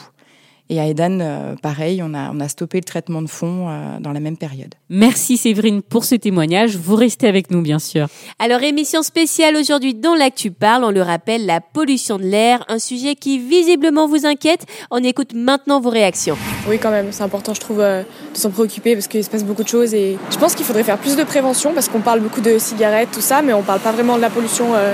Et 0.71 0.79
à 0.79 0.85
Edan, 0.85 1.19
euh, 1.19 1.55
pareil, 1.55 2.03
on 2.03 2.13
a, 2.13 2.29
on 2.31 2.39
a 2.39 2.47
stoppé 2.47 2.77
le 2.77 2.83
traitement 2.83 3.23
de 3.23 3.27
fond 3.27 3.67
euh, 3.67 3.99
dans 3.99 4.11
la 4.11 4.19
même 4.19 4.37
période. 4.37 4.75
Merci 4.89 5.35
Séverine 5.35 5.81
pour 5.81 6.05
ce 6.05 6.13
témoignage. 6.13 6.75
Vous 6.75 6.95
restez 6.95 7.27
avec 7.27 7.49
nous, 7.49 7.63
bien 7.63 7.79
sûr. 7.79 8.05
Alors, 8.37 8.61
émission 8.61 9.01
spéciale 9.01 9.55
aujourd'hui 9.55 9.95
dans 9.95 10.13
l'Actu 10.13 10.51
Parle. 10.51 10.83
On 10.83 10.91
le 10.91 11.01
rappelle, 11.01 11.47
la 11.47 11.59
pollution 11.59 12.17
de 12.19 12.23
l'air, 12.23 12.63
un 12.67 12.77
sujet 12.77 13.15
qui 13.15 13.39
visiblement 13.39 14.07
vous 14.07 14.27
inquiète. 14.27 14.67
On 14.91 15.03
écoute 15.03 15.33
maintenant 15.33 15.81
vos 15.81 15.89
réactions. 15.89 16.37
Oui, 16.67 16.77
quand 16.77 16.91
même, 16.91 17.07
c'est 17.09 17.23
important, 17.23 17.55
je 17.55 17.61
trouve, 17.61 17.79
euh, 17.79 18.03
de 18.03 18.37
s'en 18.37 18.51
préoccuper 18.51 18.93
parce 18.93 19.07
qu'il 19.07 19.23
se 19.23 19.29
passe 19.29 19.43
beaucoup 19.43 19.63
de 19.63 19.67
choses 19.67 19.95
et 19.95 20.19
je 20.29 20.37
pense 20.37 20.53
qu'il 20.53 20.65
faudrait 20.67 20.83
faire 20.83 20.99
plus 20.99 21.15
de 21.15 21.23
prévention 21.23 21.73
parce 21.73 21.89
qu'on 21.89 22.01
parle 22.01 22.19
beaucoup 22.19 22.41
de 22.41 22.59
cigarettes, 22.59 23.09
tout 23.11 23.21
ça, 23.21 23.41
mais 23.41 23.53
on 23.53 23.63
parle 23.63 23.79
pas 23.79 23.91
vraiment 23.91 24.17
de 24.17 24.21
la 24.21 24.29
pollution 24.29 24.75
euh, 24.75 24.93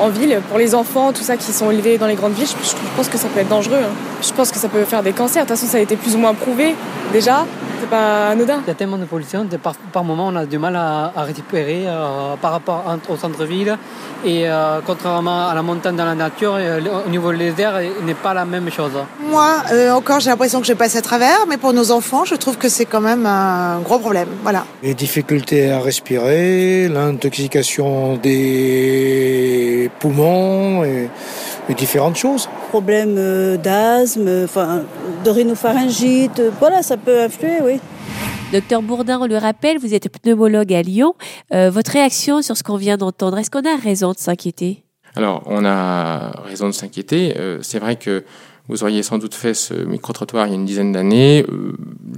en 0.00 0.08
ville. 0.08 0.40
Pour 0.48 0.58
les 0.58 0.74
enfants, 0.74 1.12
tout 1.12 1.22
ça 1.22 1.36
qui 1.36 1.52
sont 1.52 1.70
élevés 1.70 1.98
dans 1.98 2.06
les 2.06 2.14
grandes 2.14 2.34
villes, 2.34 2.46
je, 2.46 2.68
je 2.70 2.74
pense 2.96 3.08
que 3.08 3.18
ça 3.18 3.28
peut 3.28 3.40
être 3.40 3.48
dangereux. 3.48 3.76
hein. 3.82 3.94
Je 4.22 4.32
pense 4.32 4.50
que 4.50 4.58
ça 4.58 4.68
peut 4.68 4.84
faire 4.84 5.02
des 5.02 5.12
cancers. 5.12 5.44
De 5.44 5.48
toute 5.48 5.56
façon, 5.58 5.70
ça 5.70 5.78
a 5.78 5.80
été 5.80 5.96
plus 5.96 6.14
ou 6.14 6.18
moins 6.18 6.34
prouvé 6.34 6.74
déjà. 7.12 7.44
C'est 7.80 7.88
pas 7.90 8.30
anodin. 8.30 8.58
Il 8.66 8.68
y 8.68 8.72
a 8.72 8.74
tellement 8.74 8.98
de 8.98 9.04
pollution, 9.04 9.44
de 9.44 9.56
par, 9.56 9.74
par 9.92 10.02
moment 10.02 10.26
on 10.32 10.34
a 10.36 10.44
du 10.46 10.58
mal 10.58 10.74
à, 10.74 11.12
à 11.14 11.22
récupérer 11.22 11.84
euh, 11.86 12.34
par 12.42 12.50
rapport 12.50 12.82
au 13.08 13.16
centre-ville. 13.16 13.76
Et 14.24 14.48
euh, 14.48 14.80
contrairement 14.84 15.48
à 15.48 15.54
la 15.54 15.62
montagne 15.62 15.94
dans 15.94 16.04
la 16.04 16.16
nature, 16.16 16.54
euh, 16.56 16.80
au 17.06 17.08
niveau 17.08 17.32
des 17.32 17.52
airs, 17.60 17.80
il 17.80 18.04
n'est 18.04 18.14
pas 18.14 18.34
la 18.34 18.44
même 18.44 18.68
chose. 18.72 18.90
Moi, 19.30 19.48
euh, 19.72 19.92
encore, 19.92 20.18
j'ai 20.18 20.30
l'impression 20.30 20.60
que 20.60 20.66
je 20.66 20.72
passe 20.72 20.96
à 20.96 21.02
travers, 21.02 21.46
mais 21.48 21.56
pour 21.56 21.72
nos 21.72 21.92
enfants, 21.92 22.24
je 22.24 22.34
trouve 22.34 22.58
que 22.58 22.68
c'est 22.68 22.84
quand 22.84 23.00
même 23.00 23.24
un 23.26 23.78
gros 23.78 24.00
problème. 24.00 24.26
Voilà. 24.42 24.64
Les 24.82 24.94
difficultés 24.94 25.70
à 25.70 25.78
respirer, 25.78 26.88
l'intoxication 26.88 28.16
des 28.16 29.87
poumons 30.00 30.84
et, 30.84 31.08
et 31.68 31.74
différentes 31.74 32.16
choses. 32.16 32.48
Problème 32.70 33.16
euh, 33.18 33.56
d'asthme, 33.56 34.44
enfin, 34.44 34.82
de 35.24 35.30
rhinopharyngite, 35.30 36.40
euh, 36.40 36.50
voilà, 36.58 36.82
ça 36.82 36.96
peut 36.96 37.22
influer, 37.22 37.58
oui. 37.62 37.80
Docteur 38.52 38.80
Bourdin, 38.80 39.18
on 39.20 39.26
le 39.26 39.36
rappelle, 39.36 39.78
vous 39.78 39.92
êtes 39.92 40.08
pneumologue 40.08 40.72
à 40.72 40.80
Lyon. 40.80 41.14
Euh, 41.52 41.70
votre 41.70 41.90
réaction 41.90 42.40
sur 42.40 42.56
ce 42.56 42.62
qu'on 42.62 42.76
vient 42.76 42.96
d'entendre, 42.96 43.36
est-ce 43.38 43.50
qu'on 43.50 43.64
a 43.64 43.76
raison 43.76 44.12
de 44.12 44.18
s'inquiéter? 44.18 44.84
Alors, 45.16 45.42
on 45.46 45.64
a 45.64 46.32
raison 46.44 46.66
de 46.66 46.72
s'inquiéter. 46.72 47.34
Euh, 47.36 47.58
c'est 47.62 47.78
vrai 47.78 47.96
que 47.96 48.24
vous 48.68 48.82
auriez 48.84 49.02
sans 49.02 49.18
doute 49.18 49.34
fait 49.34 49.54
ce 49.54 49.74
micro-trottoir 49.74 50.46
il 50.46 50.50
y 50.50 50.52
a 50.52 50.54
une 50.56 50.66
dizaine 50.66 50.92
d'années. 50.92 51.44
Euh, 51.48 51.72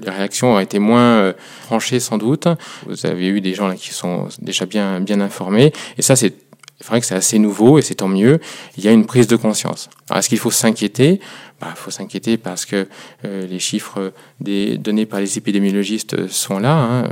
les 0.04 0.10
réactions 0.10 0.52
auraient 0.52 0.64
été 0.64 0.78
moins 0.78 1.00
euh, 1.00 1.32
tranchées 1.66 2.00
sans 2.00 2.18
doute. 2.18 2.46
Vous 2.86 3.06
avez 3.06 3.28
eu 3.28 3.40
des 3.40 3.54
gens 3.54 3.68
là 3.68 3.74
qui 3.74 3.90
sont 3.90 4.28
déjà 4.40 4.66
bien, 4.66 5.00
bien 5.00 5.20
informés. 5.20 5.72
Et 5.98 6.02
ça, 6.02 6.16
c'est 6.16 6.34
c'est 6.80 6.88
vrai 6.88 7.00
que 7.00 7.06
c'est 7.06 7.14
assez 7.14 7.38
nouveau 7.38 7.78
et 7.78 7.82
c'est 7.82 7.96
tant 7.96 8.08
mieux. 8.08 8.40
Il 8.78 8.84
y 8.84 8.88
a 8.88 8.92
une 8.92 9.04
prise 9.04 9.26
de 9.26 9.36
conscience. 9.36 9.90
Alors, 10.08 10.18
est-ce 10.20 10.30
qu'il 10.30 10.38
faut 10.38 10.50
s'inquiéter? 10.50 11.20
Bah, 11.60 11.68
Il 11.72 11.76
faut 11.76 11.90
s'inquiéter 11.90 12.38
parce 12.38 12.64
que 12.64 12.88
euh, 13.26 13.46
les 13.46 13.58
chiffres 13.58 14.14
des, 14.40 14.78
donnés 14.78 15.04
par 15.04 15.20
les 15.20 15.36
épidémiologistes 15.36 16.26
sont 16.28 16.58
là. 16.58 16.74
hein. 16.74 17.04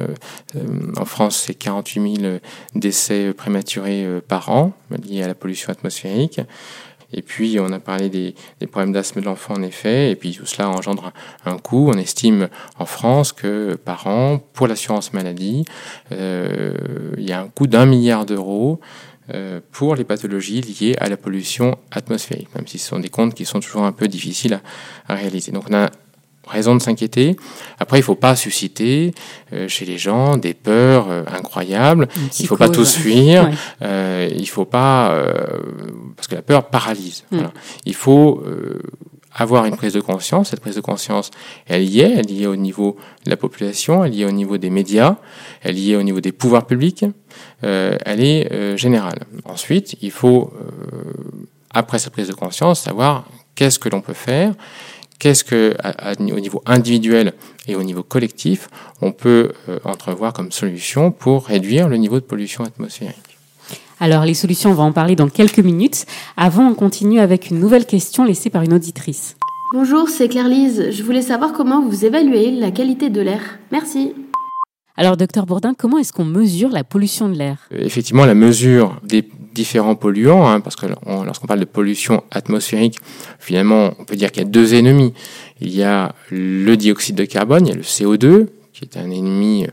Euh, 0.57 0.93
en 0.97 1.05
France, 1.05 1.45
c'est 1.47 1.55
48 1.55 2.17
000 2.21 2.39
décès 2.75 3.35
prématurés 3.35 4.07
euh, 4.07 4.21
par 4.27 4.49
an 4.49 4.73
liés 5.07 5.23
à 5.23 5.27
la 5.27 5.35
pollution 5.35 5.71
atmosphérique. 5.71 6.41
Et 7.13 7.21
puis, 7.21 7.59
on 7.61 7.71
a 7.71 7.79
parlé 7.79 8.09
des, 8.09 8.35
problèmes 8.71 8.93
d'asthme 8.93 9.21
de 9.21 9.27
l'enfant, 9.27 9.55
en 9.55 9.63
effet. 9.63 10.11
Et 10.11 10.17
puis, 10.17 10.33
tout 10.33 10.47
cela 10.47 10.71
engendre 10.71 11.13
un, 11.45 11.59
coût. 11.59 11.91
On 11.93 11.99
estime 11.99 12.49
en 12.79 12.87
France 12.87 13.33
que 13.33 13.75
par 13.83 14.07
an, 14.07 14.39
pour 14.53 14.67
l'assurance 14.67 15.15
maladie, 15.15 15.65
il 16.11 17.25
y 17.25 17.33
a 17.33 17.41
un 17.41 17.49
coût 17.49 17.67
d'un 17.67 17.87
milliard 17.87 18.27
d'euros 18.27 18.79
pour 19.73 19.95
les 19.95 20.05
pathologies 20.05 20.61
liées 20.61 20.97
à 21.01 21.09
la 21.09 21.17
pollution 21.17 21.77
atmosphérique, 21.91 22.49
même 22.55 22.67
si 22.67 22.79
ce 22.79 22.89
sont 22.89 22.99
des 22.99 23.11
comptes 23.11 23.35
qui 23.35 23.45
sont 23.45 23.61
toujours 23.61 23.85
un 23.85 23.93
peu 23.93 24.09
difficiles 24.09 24.55
à, 24.55 25.13
à 25.13 25.15
réaliser. 25.17 25.53
Donc, 25.53 25.65
on 25.71 25.75
a 25.75 25.91
raison 26.49 26.75
de 26.75 26.81
s'inquiéter. 26.83 27.37
Après, 27.79 27.99
il 27.99 28.01
ne 28.01 28.07
faut 28.07 28.15
pas 28.15 28.35
susciter 28.37 29.15
euh, 29.53 29.69
chez 29.69 29.85
les 29.85 29.99
gens 29.99 30.37
des 30.37 30.55
peurs 30.55 31.11
euh, 31.11 31.23
incroyables. 31.31 32.09
Il 32.39 32.43
ne 32.43 32.49
faut 32.49 32.57
pas 32.57 32.71
tous 32.71 32.97
fuir. 32.97 33.45
Ouais. 33.45 33.55
Euh, 33.83 34.31
il 34.35 34.49
faut 34.49 34.65
pas 34.65 35.11
euh, 35.13 35.33
parce 36.17 36.27
que 36.27 36.35
la 36.35 36.43
peur 36.43 36.69
paralyse. 36.69 37.25
Mm. 37.31 37.37
Voilà. 37.37 37.53
Il 37.85 37.95
faut 37.95 38.43
euh, 38.47 38.81
avoir 39.35 39.65
une 39.67 39.77
prise 39.77 39.93
de 39.93 40.01
conscience. 40.01 40.51
Cette 40.51 40.61
prise 40.61 40.77
de 40.77 40.81
conscience, 40.81 41.31
elle 41.67 41.85
y 41.85 42.01
est. 42.01 42.13
Elle 42.13 42.31
y 42.31 42.45
est 42.45 42.47
au 42.47 42.57
niveau 42.57 42.97
de 43.25 43.31
la 43.31 43.37
population. 43.37 44.05
Elle 44.05 44.15
y 44.15 44.23
est 44.23 44.27
au 44.27 44.33
niveau 44.33 44.59
des 44.59 44.71
médias. 44.71 45.17
Elle 45.63 45.79
y 45.79 45.93
est 45.93 45.97
au 45.97 46.03
niveau 46.03 46.21
des 46.21 46.33
pouvoirs 46.33 46.67
publics. 46.67 47.05
Euh, 47.65 47.97
elle 48.05 48.23
est 48.23 48.53
euh, 48.53 48.77
générale. 48.77 49.25
Ensuite, 49.45 49.97
il 50.01 50.11
faut 50.11 50.53
euh, 50.55 51.13
après 51.71 51.99
cette 51.99 52.13
prise 52.13 52.29
de 52.29 52.35
conscience 52.35 52.81
savoir 52.81 53.25
qu'est-ce 53.55 53.79
que 53.79 53.89
l'on 53.89 54.01
peut 54.01 54.15
faire. 54.15 54.55
Qu'est-ce 55.19 55.43
que, 55.43 55.77
au 56.17 56.41
niveau 56.41 56.63
individuel 56.65 57.33
et 57.67 57.75
au 57.75 57.83
niveau 57.83 58.05
collectif, 58.05 58.69
on 59.03 59.11
peut 59.11 59.53
euh, 59.69 59.81
entrevoir 59.85 60.33
comme 60.33 60.53
solution 60.53 61.11
pour 61.11 61.47
réduire 61.47 61.89
le 61.89 61.97
niveau 61.97 62.21
de 62.21 62.25
pollution 62.25 62.63
atmosphérique 62.63 63.28
Alors, 64.00 64.25
les 64.25 64.35
solutions, 64.35 64.71
on 64.71 64.75
va 64.75 64.85
en 64.85 64.93
parler 64.93 65.17
dans 65.17 65.28
quelques 65.28 65.59
minutes. 65.59 66.07
Avant, 66.37 66.69
on 66.69 66.75
continue 66.75 67.19
avec 67.21 67.50
une 67.50 67.59
nouvelle 67.59 67.85
question 67.87 68.25
laissée 68.25 68.50
par 68.50 68.62
une 68.62 68.73
auditrice. 68.73 69.37
Bonjour, 69.75 70.09
c'est 70.09 70.28
Claire-Lise. 70.28 70.90
Je 70.90 71.02
voulais 71.02 71.21
savoir 71.23 71.52
comment 71.52 71.83
vous 71.87 72.05
évaluez 72.05 72.52
la 72.52 72.71
qualité 72.71 73.11
de 73.11 73.21
l'air. 73.21 73.40
Merci. 73.73 74.14
Alors, 74.97 75.17
docteur 75.17 75.47
Bourdin, 75.47 75.75
comment 75.76 75.99
est-ce 75.99 76.12
qu'on 76.12 76.25
mesure 76.25 76.71
la 76.71 76.85
pollution 76.85 77.28
de 77.28 77.35
l'air? 77.37 77.59
Euh, 77.73 77.78
Effectivement, 77.85 78.25
la 78.25 78.35
mesure 78.35 78.97
des 79.02 79.28
différents 79.55 79.95
polluants, 79.97 80.47
hein, 80.49 80.61
parce 80.61 80.76
que 80.76 80.87
on- 81.07 81.25
lorsqu'on 81.25 81.47
parle 81.49 81.61
de 81.61 81.64
pollution 81.64 82.23
atmosphérique, 82.31 82.99
finalement, 83.40 83.90
on 83.99 84.05
peut 84.05 84.17
dire 84.17 84.31
qu'il 84.33 84.43
y 84.43 84.47
a 84.47 84.49
deux 84.49 84.75
ennemis. 84.75 85.12
Il 85.61 85.75
y 85.75 85.83
a 85.83 86.14
le 86.31 86.76
dioxyde 86.76 87.17
de 87.17 87.25
carbone, 87.25 87.67
il 87.67 87.71
y 87.71 87.73
a 87.73 87.76
le 87.76 87.83
CO2, 87.83 88.47
qui 88.73 88.85
est 88.85 88.97
un 88.97 89.11
ennemi 89.11 89.64
euh, 89.64 89.71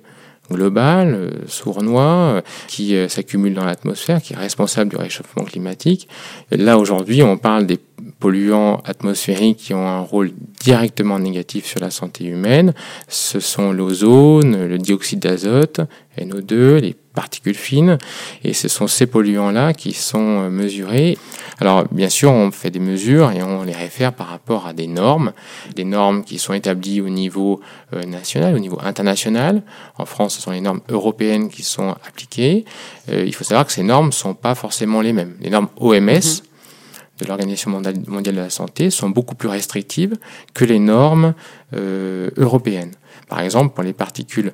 global, 0.51 1.13
euh, 1.13 1.31
sournois, 1.47 2.03
euh, 2.03 2.41
qui 2.67 2.95
euh, 2.95 3.07
s'accumule 3.07 3.53
dans 3.53 3.65
l'atmosphère, 3.65 4.21
qui 4.21 4.33
est 4.33 4.37
responsable 4.37 4.91
du 4.91 4.97
réchauffement 4.97 5.43
climatique. 5.43 6.07
Là, 6.51 6.77
aujourd'hui, 6.77 7.23
on 7.23 7.37
parle 7.37 7.65
des 7.65 7.79
polluants 8.19 8.81
atmosphériques 8.85 9.57
qui 9.57 9.73
ont 9.73 9.87
un 9.87 9.99
rôle 9.99 10.31
directement 10.59 11.19
négatif 11.19 11.65
sur 11.65 11.79
la 11.79 11.91
santé 11.91 12.25
humaine. 12.25 12.73
Ce 13.07 13.39
sont 13.39 13.71
l'ozone, 13.71 14.67
le 14.67 14.77
dioxyde 14.77 15.19
d'azote, 15.19 15.81
NO2, 16.17 16.77
les 16.77 16.95
particules 17.15 17.55
fines, 17.55 17.97
et 18.43 18.53
ce 18.53 18.67
sont 18.67 18.87
ces 18.87 19.07
polluants-là 19.07 19.73
qui 19.73 19.93
sont 19.93 20.43
euh, 20.43 20.49
mesurés. 20.49 21.17
Alors, 21.59 21.85
bien 21.91 22.09
sûr, 22.09 22.31
on 22.31 22.51
fait 22.51 22.69
des 22.69 22.79
mesures 22.79 23.31
et 23.31 23.41
on 23.41 23.63
les 23.63 23.73
réfère 23.73 24.13
par 24.13 24.27
rapport 24.27 24.67
à 24.67 24.73
des 24.73 24.87
normes, 24.87 25.31
des 25.75 25.85
normes 25.85 26.23
qui 26.23 26.37
sont 26.37 26.53
établies 26.53 27.01
au 27.01 27.09
niveau 27.09 27.61
euh, 27.93 28.03
national, 28.03 28.53
au 28.55 28.59
niveau 28.59 28.79
international. 28.83 29.63
En 29.97 30.05
France, 30.05 30.35
ce 30.35 30.41
sont 30.41 30.51
les 30.51 30.61
normes 30.61 30.81
européennes 30.89 31.49
qui 31.49 31.63
sont 31.63 31.95
appliquées. 32.07 32.65
Euh, 33.09 33.23
il 33.25 33.33
faut 33.33 33.43
savoir 33.43 33.65
que 33.65 33.71
ces 33.71 33.83
normes 33.83 34.07
ne 34.07 34.11
sont 34.11 34.33
pas 34.33 34.53
forcément 34.53 35.01
les 35.01 35.13
mêmes. 35.13 35.35
Les 35.41 35.49
normes 35.49 35.69
OMS, 35.77 36.43
de 37.19 37.25
l'Organisation 37.25 37.71
mondiale 37.71 37.95
mondiale 38.07 38.35
de 38.35 38.41
la 38.41 38.49
santé 38.49 38.89
sont 38.89 39.09
beaucoup 39.09 39.35
plus 39.35 39.47
restrictives 39.47 40.17
que 40.53 40.65
les 40.65 40.79
normes 40.79 41.33
euh, 41.73 42.29
européennes. 42.37 42.91
Par 43.29 43.39
exemple, 43.39 43.73
pour 43.73 43.83
les 43.83 43.93
particules 43.93 44.53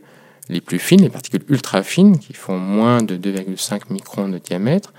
les 0.50 0.62
plus 0.62 0.79
fines, 0.79 1.01
les 1.01 1.10
particules 1.10 1.43
ultra 1.50 1.83
fines, 1.83 2.19
qui 2.19 2.33
font 2.33 2.57
moins 2.57 3.01
de 3.01 3.15
2,5 3.15 3.81
microns 3.89 4.27
de 4.27 4.38
diamètre, 4.38 4.93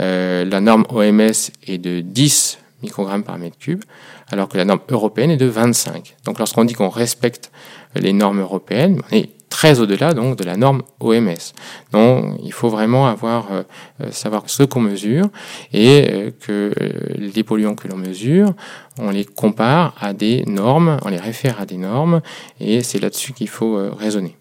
euh, 0.00 0.44
la 0.44 0.60
norme 0.60 0.84
OMS 0.88 1.50
est 1.66 1.78
de 1.78 2.00
10 2.00 2.58
microgrammes 2.82 3.24
par 3.24 3.38
mètre 3.38 3.58
cube, 3.58 3.84
alors 4.30 4.48
que 4.48 4.56
la 4.56 4.64
norme 4.64 4.80
européenne 4.88 5.30
est 5.30 5.36
de 5.36 5.46
25. 5.46 6.16
Donc 6.24 6.38
lorsqu'on 6.38 6.64
dit 6.64 6.74
qu'on 6.74 6.88
respecte 6.88 7.52
les 7.94 8.12
normes 8.12 8.40
européennes, 8.40 9.00
on 9.10 9.16
est 9.16 9.30
très 9.48 9.80
au-delà 9.80 10.14
donc 10.14 10.36
de 10.36 10.44
la 10.44 10.56
norme 10.56 10.82
OMS. 10.98 11.52
Donc 11.92 12.40
il 12.42 12.52
faut 12.52 12.68
vraiment 12.68 13.06
avoir 13.06 13.52
euh, 13.52 13.62
euh, 14.00 14.10
savoir 14.10 14.44
ce 14.46 14.62
qu'on 14.62 14.80
mesure 14.80 15.26
et 15.72 16.32
que 16.40 16.72
les 17.16 17.44
polluants 17.44 17.74
que 17.74 17.86
l'on 17.86 17.98
mesure, 17.98 18.54
on 18.98 19.10
les 19.10 19.24
compare 19.24 19.94
à 20.00 20.12
des 20.12 20.44
normes, 20.46 20.96
on 21.04 21.08
les 21.08 21.18
réfère 21.18 21.60
à 21.60 21.66
des 21.66 21.76
normes 21.76 22.20
et 22.60 22.82
c'est 22.82 22.98
là-dessus 22.98 23.32
qu'il 23.32 23.48
faut 23.48 23.78
raisonner. 23.96 24.36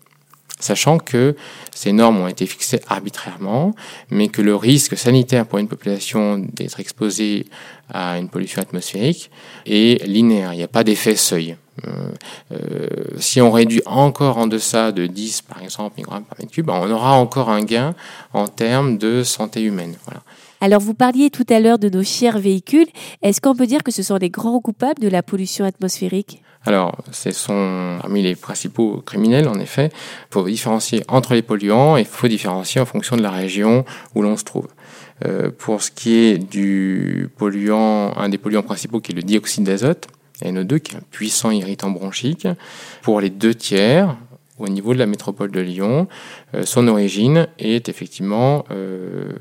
Sachant 0.62 0.98
que 1.00 1.36
ces 1.74 1.92
normes 1.92 2.22
ont 2.22 2.28
été 2.28 2.46
fixées 2.46 2.80
arbitrairement, 2.88 3.74
mais 4.10 4.30
que 4.30 4.42
le 4.42 4.56
risque 4.56 4.96
sanitaire 4.98 5.46
pour 5.46 5.60
une 5.60 5.68
population 5.68 6.38
d'être 6.38 6.80
exposée 6.80 7.46
à 7.94 8.18
une 8.18 8.30
pollution 8.30 8.62
atmosphérique 8.62 9.32
est 9.66 10.06
linéaire. 10.06 10.54
Il 10.54 10.58
n'y 10.58 10.64
a 10.64 10.70
pas 10.70 10.84
d'effet 10.84 11.16
seuil. 11.16 11.58
Euh, 11.88 11.90
euh, 12.52 12.88
si 13.18 13.42
on 13.42 13.52
réduit 13.52 13.82
encore 13.86 14.38
en 14.38 14.48
deçà 14.48 14.92
de 14.92 15.08
10, 15.08 15.42
par 15.42 15.62
exemple, 15.64 15.96
microgrammes 15.98 16.24
par 16.24 16.38
mètre 16.40 16.52
cube, 16.52 16.70
on 16.70 16.90
aura 16.90 17.14
encore 17.14 17.50
un 17.50 17.64
gain 17.64 17.96
en 18.34 18.48
termes 18.48 18.98
de 18.98 19.24
santé 19.24 19.62
humaine. 19.62 19.96
Alors, 20.64 20.80
vous 20.80 20.94
parliez 20.94 21.32
tout 21.32 21.46
à 21.50 21.60
l'heure 21.60 21.80
de 21.80 21.90
nos 21.90 22.04
chers 22.04 22.38
véhicules. 22.38 22.86
Est-ce 23.24 23.42
qu'on 23.42 23.56
peut 23.56 23.66
dire 23.66 23.82
que 23.84 23.92
ce 23.92 24.04
sont 24.04 24.18
les 24.18 24.30
grands 24.30 24.60
coupables 24.60 25.02
de 25.02 25.08
la 25.08 25.24
pollution 25.24 25.66
atmosphérique? 25.66 26.44
Alors, 26.66 26.96
ce 27.12 27.32
sont 27.32 27.98
parmi 28.00 28.22
les 28.22 28.36
principaux 28.36 29.02
criminels, 29.04 29.48
en 29.48 29.60
effet. 29.60 29.90
Il 29.92 30.34
faut 30.34 30.48
différencier 30.48 31.04
entre 31.08 31.34
les 31.34 31.42
polluants 31.42 31.98
et 31.98 32.02
il 32.02 32.06
faut 32.06 32.28
différencier 32.28 32.80
en 32.80 32.86
fonction 32.86 33.18
de 33.18 33.24
la 33.24 33.32
région 33.32 33.86
où 34.14 34.22
l'on 34.22 34.38
se 34.38 34.44
trouve. 34.44 34.68
Euh, 35.26 35.50
pour 35.50 35.82
ce 35.82 35.90
qui 35.90 36.14
est 36.14 36.38
du 36.38 37.28
polluant, 37.38 38.16
un 38.16 38.30
des 38.30 38.38
polluants 38.38 38.62
principaux 38.62 39.00
qui 39.02 39.14
est 39.14 39.16
le 39.16 39.24
dioxyde 39.24 39.64
d'azote, 39.64 40.10
NO2, 40.44 40.80
qui 40.80 40.94
est 40.94 40.98
un 40.98 41.04
puissant 41.10 41.50
irritant 41.50 41.90
bronchique. 41.90 42.48
Pour 43.02 43.20
les 43.20 43.32
deux 43.32 43.56
tiers, 43.56 44.16
au 44.62 44.68
niveau 44.68 44.94
de 44.94 45.00
la 45.00 45.06
métropole 45.06 45.52
de 45.52 45.60
Lyon, 45.60 46.08
euh, 46.54 46.64
son 46.66 46.88
origine 46.88 47.48
est 47.60 47.90
effectivement 47.90 48.66
euh, 48.72 49.34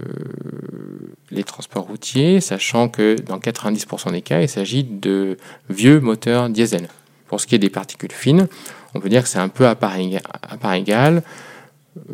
les 1.30 1.44
transports 1.44 1.84
routiers, 1.84 2.40
sachant 2.40 2.88
que 2.88 3.16
dans 3.20 3.38
90% 3.38 4.12
des 4.12 4.22
cas, 4.22 4.40
il 4.40 4.48
s'agit 4.48 4.84
de 4.84 5.36
vieux 5.68 6.00
moteurs 6.00 6.48
diesel. 6.48 6.88
Pour 7.28 7.40
ce 7.40 7.46
qui 7.46 7.54
est 7.54 7.58
des 7.58 7.70
particules 7.70 8.12
fines, 8.12 8.48
on 8.94 9.00
peut 9.00 9.08
dire 9.08 9.22
que 9.22 9.28
c'est 9.28 9.38
un 9.38 9.48
peu 9.48 9.66
à 9.66 9.74
part, 9.74 9.96
égal, 9.96 10.22
à 10.42 10.56
part 10.56 10.74
égale 10.74 11.22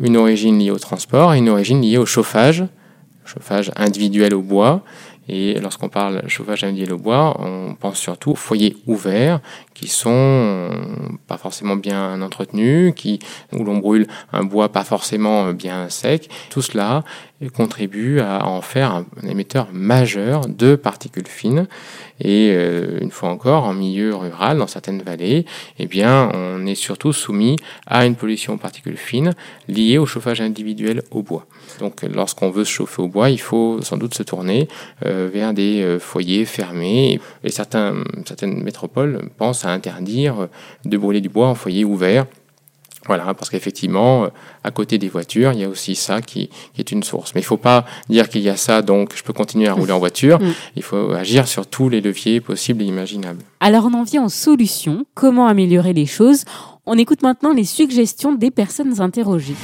une 0.01 0.17
origine 0.17 0.59
liée 0.59 0.71
au 0.71 0.79
transport 0.79 1.33
et 1.33 1.37
une 1.37 1.49
origine 1.49 1.81
liée 1.81 1.97
au 1.97 2.05
chauffage, 2.05 2.65
chauffage 3.25 3.71
individuel 3.75 4.33
au 4.33 4.41
bois. 4.41 4.83
Et 5.29 5.59
lorsqu'on 5.59 5.89
parle 5.89 6.27
chauffage 6.27 6.63
individuel 6.63 6.93
au 6.93 6.97
bois, 6.97 7.35
on 7.39 7.75
pense 7.75 7.99
surtout 7.99 8.31
aux 8.31 8.35
foyers 8.35 8.77
ouverts 8.85 9.39
qui 9.73 9.87
sont 9.87 10.69
pas 11.27 11.37
forcément 11.37 11.75
bien 11.75 12.21
entretenus, 12.21 12.93
qui, 12.95 13.19
où 13.51 13.63
l'on 13.63 13.77
brûle 13.77 14.07
un 14.31 14.43
bois 14.43 14.69
pas 14.71 14.83
forcément 14.83 15.53
bien 15.53 15.89
sec. 15.89 16.29
Tout 16.49 16.61
cela 16.61 17.03
contribue 17.53 18.19
à 18.19 18.47
en 18.47 18.61
faire 18.61 18.91
un, 18.91 19.05
émetteur 19.29 19.67
majeur 19.71 20.47
de 20.47 20.75
particules 20.75 21.27
fines. 21.27 21.67
Et 22.19 22.49
euh, 22.51 22.97
une 22.99 23.11
fois 23.11 23.29
encore, 23.29 23.65
en 23.65 23.73
milieu 23.73 24.15
rural, 24.15 24.57
dans 24.57 24.65
certaines 24.65 25.03
vallées, 25.03 25.45
eh 25.77 25.85
bien, 25.85 26.31
on 26.33 26.65
est 26.65 26.75
surtout 26.75 27.13
soumis 27.13 27.57
à 27.85 28.07
une 28.07 28.15
pollution 28.15 28.53
aux 28.53 28.57
particules 28.57 28.97
fines 28.97 29.33
liée 29.67 29.99
au 29.99 30.07
chauffage 30.07 30.41
individuel 30.41 31.03
au 31.11 31.21
bois. 31.21 31.45
Donc, 31.79 32.01
lorsqu'on 32.01 32.49
veut 32.49 32.65
se 32.65 32.71
chauffer 32.71 33.03
au 33.03 33.07
bois, 33.07 33.29
il 33.29 33.39
faut 33.39 33.81
sans 33.81 33.97
doute 33.97 34.15
se 34.15 34.23
tourner 34.23 34.67
euh, 35.05 35.29
vers 35.31 35.53
des 35.53 35.83
euh, 35.83 35.99
foyers 35.99 36.45
fermés. 36.45 37.19
Et 37.43 37.49
certains, 37.49 38.03
certaines 38.25 38.63
métropoles 38.63 39.29
pensent 39.37 39.63
à 39.63 39.69
interdire 39.69 40.47
de 40.85 40.97
brûler 40.97 41.21
du 41.21 41.29
bois 41.29 41.47
en 41.47 41.55
foyer 41.55 41.85
ouvert. 41.85 42.25
Voilà, 43.07 43.33
parce 43.33 43.49
qu'effectivement, 43.49 44.27
à 44.63 44.71
côté 44.71 44.97
des 44.97 45.09
voitures, 45.09 45.53
il 45.53 45.59
y 45.59 45.63
a 45.63 45.69
aussi 45.69 45.95
ça 45.95 46.21
qui, 46.21 46.49
qui 46.73 46.81
est 46.81 46.91
une 46.91 47.03
source. 47.03 47.33
Mais 47.33 47.41
il 47.41 47.43
ne 47.43 47.47
faut 47.47 47.57
pas 47.57 47.85
dire 48.09 48.29
qu'il 48.29 48.41
y 48.41 48.49
a 48.49 48.57
ça, 48.57 48.81
donc 48.81 49.13
je 49.15 49.23
peux 49.23 49.33
continuer 49.33 49.67
à 49.67 49.73
rouler 49.73 49.93
en 49.93 49.99
voiture. 49.99 50.39
Mm. 50.39 50.53
Il 50.75 50.83
faut 50.83 51.11
agir 51.11 51.47
sur 51.47 51.67
tous 51.67 51.89
les 51.89 52.01
leviers 52.01 52.41
possibles 52.41 52.81
et 52.81 52.85
imaginables. 52.85 53.39
Alors 53.59 53.85
on 53.85 53.93
en 53.93 54.03
vient 54.03 54.25
aux 54.25 54.29
solutions. 54.29 55.05
Comment 55.15 55.47
améliorer 55.47 55.93
les 55.93 56.05
choses? 56.05 56.43
On 56.85 56.97
écoute 56.97 57.21
maintenant 57.21 57.53
les 57.53 57.65
suggestions 57.65 58.33
des 58.33 58.51
personnes 58.51 59.01
interrogées. 59.01 59.55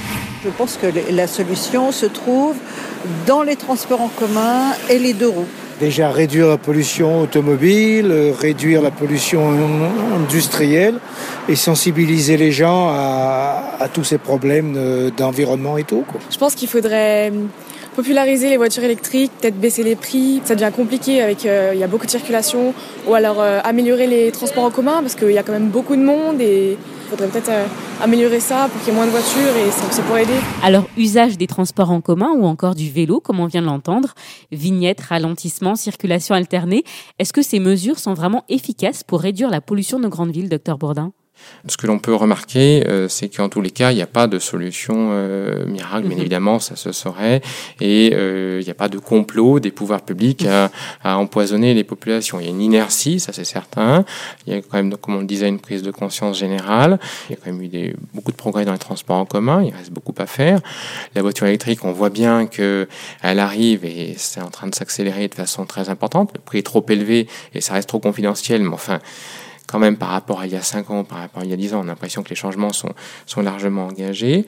Je 0.44 0.50
pense 0.50 0.78
que 0.78 0.88
la 1.12 1.28
solution 1.28 1.92
se 1.92 2.06
trouve 2.06 2.56
dans 3.26 3.44
les 3.44 3.56
transports 3.56 4.02
en 4.02 4.10
commun 4.10 4.74
et 4.90 5.00
les 5.00 5.14
deux 5.14 5.30
roues. 5.30 5.48
Déjà 5.84 6.10
réduire 6.12 6.48
la 6.48 6.58
pollution 6.58 7.20
automobile, 7.20 8.08
euh, 8.10 8.32
réduire 8.40 8.82
la 8.82 8.90
pollution 8.90 9.42
industrielle 10.16 10.96
et 11.50 11.58
sensibiliser 11.58 12.38
les 12.38 12.54
gens 12.54 12.88
à, 12.88 13.90
tous 13.94 14.06
ces 14.06 14.18
problèmes 14.18 14.72
de- 14.72 15.12
d'environnement 15.18 15.78
et 15.78 15.84
tout. 15.84 16.06
Je 16.32 16.38
pense 16.38 16.56
qu'il 16.56 16.70
faudrait 16.70 17.32
euh, 17.32 17.42
populariser 17.96 18.50
les 18.50 18.58
voitures 18.58 18.84
électriques, 18.84 19.32
peut-être 19.40 19.60
baisser 19.60 19.84
les 19.84 19.96
prix. 19.96 20.42
Ça 20.44 20.56
devient 20.56 20.72
compliqué 20.76 21.22
avec 21.22 21.46
euh, 21.46 21.72
il 21.74 21.80
y 21.80 21.84
a 21.84 21.88
beaucoup 21.88 22.06
de 22.06 22.12
circulation, 22.12 22.74
ou 23.08 23.14
alors 23.14 23.40
euh, 23.40 23.60
améliorer 23.64 24.08
les 24.08 24.32
transports 24.32 24.64
en 24.66 24.72
commun 24.72 25.02
parce 25.02 25.16
qu'il 25.16 25.32
y 25.32 25.38
a 25.38 25.44
quand 25.44 25.54
même 25.54 25.70
beaucoup 25.70 25.96
de 25.96 26.02
monde 26.02 26.42
et 26.42 26.72
il 26.72 27.10
faudrait 27.10 27.28
peut-être 27.28 27.50
euh, 27.50 27.66
améliorer 28.02 28.40
ça 28.40 28.68
pour 28.72 28.82
qu'il 28.82 28.90
y 28.90 28.92
ait 28.92 28.96
moins 28.96 29.06
de 29.06 29.12
voitures 29.12 29.56
et 29.56 29.72
ça, 29.72 29.92
ça 29.92 30.02
pourrait 30.04 30.24
aider. 30.24 30.34
Alors, 30.64 30.86
usage 30.98 31.38
des 31.38 31.48
transports 31.48 31.92
en 31.92 32.02
commun 32.02 32.32
ou 32.36 32.46
encore 32.46 32.76
du 32.76 32.90
vélo, 32.90 33.20
comme 33.20 33.40
on 33.40 33.46
vient 33.46 33.62
de 33.62 33.68
l'entendre, 33.68 34.14
vignettes, 34.52 35.02
ralentissement, 35.02 35.76
circulation 35.76 36.36
alternée. 36.36 36.84
Est-ce 37.20 37.34
que 37.34 37.42
ces 37.42 37.60
mesures 37.60 38.00
sont 38.00 38.14
vraiment 38.14 38.44
efficaces 38.50 39.04
pour 39.04 39.22
réduire 39.22 39.50
la 39.50 39.62
pollution 39.62 39.98
de 39.98 40.04
nos 40.04 40.10
grandes 40.10 40.32
villes, 40.32 40.50
docteur 40.50 40.78
Bourdin? 40.78 41.14
Ce 41.68 41.78
que 41.78 41.88
l'on 41.88 41.98
peut 42.00 42.14
remarquer, 42.14 42.86
euh, 42.88 43.08
c'est 43.08 43.30
qu'en 43.30 43.48
tous 43.48 43.62
les 43.62 43.72
cas, 43.72 43.92
il 43.92 43.96
n'y 43.96 44.02
a 44.02 44.08
pas 44.08 44.28
de 44.28 44.38
solution 44.38 45.10
euh, 45.12 45.66
miracle, 45.66 46.08
bien 46.08 46.16
Mhm. 46.16 46.22
évidemment, 46.22 46.60
ça 46.60 46.76
se 46.76 46.92
saurait, 46.92 47.42
et 47.80 48.12
euh, 48.14 48.60
il 48.62 48.66
n'y 48.66 48.70
a 48.72 48.74
pas 48.74 48.90
de 48.90 48.98
complot 48.98 49.62
des 49.62 49.72
pouvoirs 49.72 50.02
publics 50.02 50.46
à, 50.46 50.72
à 51.04 51.18
empoisonner 51.18 51.74
les 51.74 51.86
populations. 51.86 52.40
Il 52.40 52.44
y 52.46 52.48
a 52.48 52.50
une 52.50 52.62
inertie, 52.62 53.20
ça 53.22 53.32
c'est 53.32 53.46
certain. 53.46 54.04
Il 54.46 54.54
y 54.54 54.58
a 54.58 54.62
quand 54.62 54.74
même, 54.78 54.96
comme 54.98 55.16
on 55.16 55.20
le 55.20 55.26
disait, 55.26 55.48
une 55.48 55.60
prise 55.60 55.84
de 55.84 55.92
conscience 55.92 56.38
générale. 56.38 57.00
Il 57.30 57.34
y 57.34 57.36
a 57.36 57.40
quand 57.42 57.52
même 57.52 57.62
eu 57.62 57.70
des, 57.70 57.96
beaucoup 58.14 58.32
de 58.32 58.38
progrès 58.38 58.66
dans 58.66 58.74
les 58.74 58.78
transports 58.78 59.18
en 59.18 59.26
commun. 59.26 59.64
Il 59.64 59.74
reste 59.74 59.92
beaucoup 59.92 60.16
à 60.18 60.26
faire. 60.26 60.60
La 61.16 61.22
voiture 61.22 61.48
électrique, 61.48 61.86
on 61.86 61.94
voit 61.94 62.10
bien 62.10 62.46
que 62.46 62.88
elle 63.22 63.40
arrive 63.40 63.86
et 63.86 64.16
c'est 64.18 64.42
en 64.42 64.50
train 64.50 64.68
de 64.68 64.76
s'accélérer 64.76 65.30
de 65.30 65.36
façon 65.36 65.66
très 65.66 65.88
importante. 65.90 66.32
Le 66.36 66.42
prix 66.42 66.60
est 66.60 66.64
trop 66.64 66.86
élevé 66.90 67.28
et 67.54 67.62
ça 67.62 67.74
reste 67.74 67.88
trop 67.88 68.00
confidentiel, 68.00 68.62
mais 68.64 68.74
enfin 68.74 69.00
quand 69.68 69.80
même 69.80 69.98
par 69.98 70.10
rapport 70.10 70.42
à 70.42 70.46
il 70.46 70.54
y 70.54 70.56
a 70.56 70.62
5 70.62 70.90
ans, 70.90 71.04
par 71.04 71.20
rapport 71.20 71.42
à 71.42 71.46
il 71.46 71.52
y 71.52 71.54
a 71.54 71.58
10 71.58 71.74
ans, 71.74 71.80
on 71.80 71.84
a 71.84 71.88
l'impression 71.88 72.24
que 72.24 72.30
les 72.30 72.36
changements 72.36 72.74
sont, 72.74 72.94
sont 73.26 73.42
largement 73.42 73.88
engagés. 73.88 74.46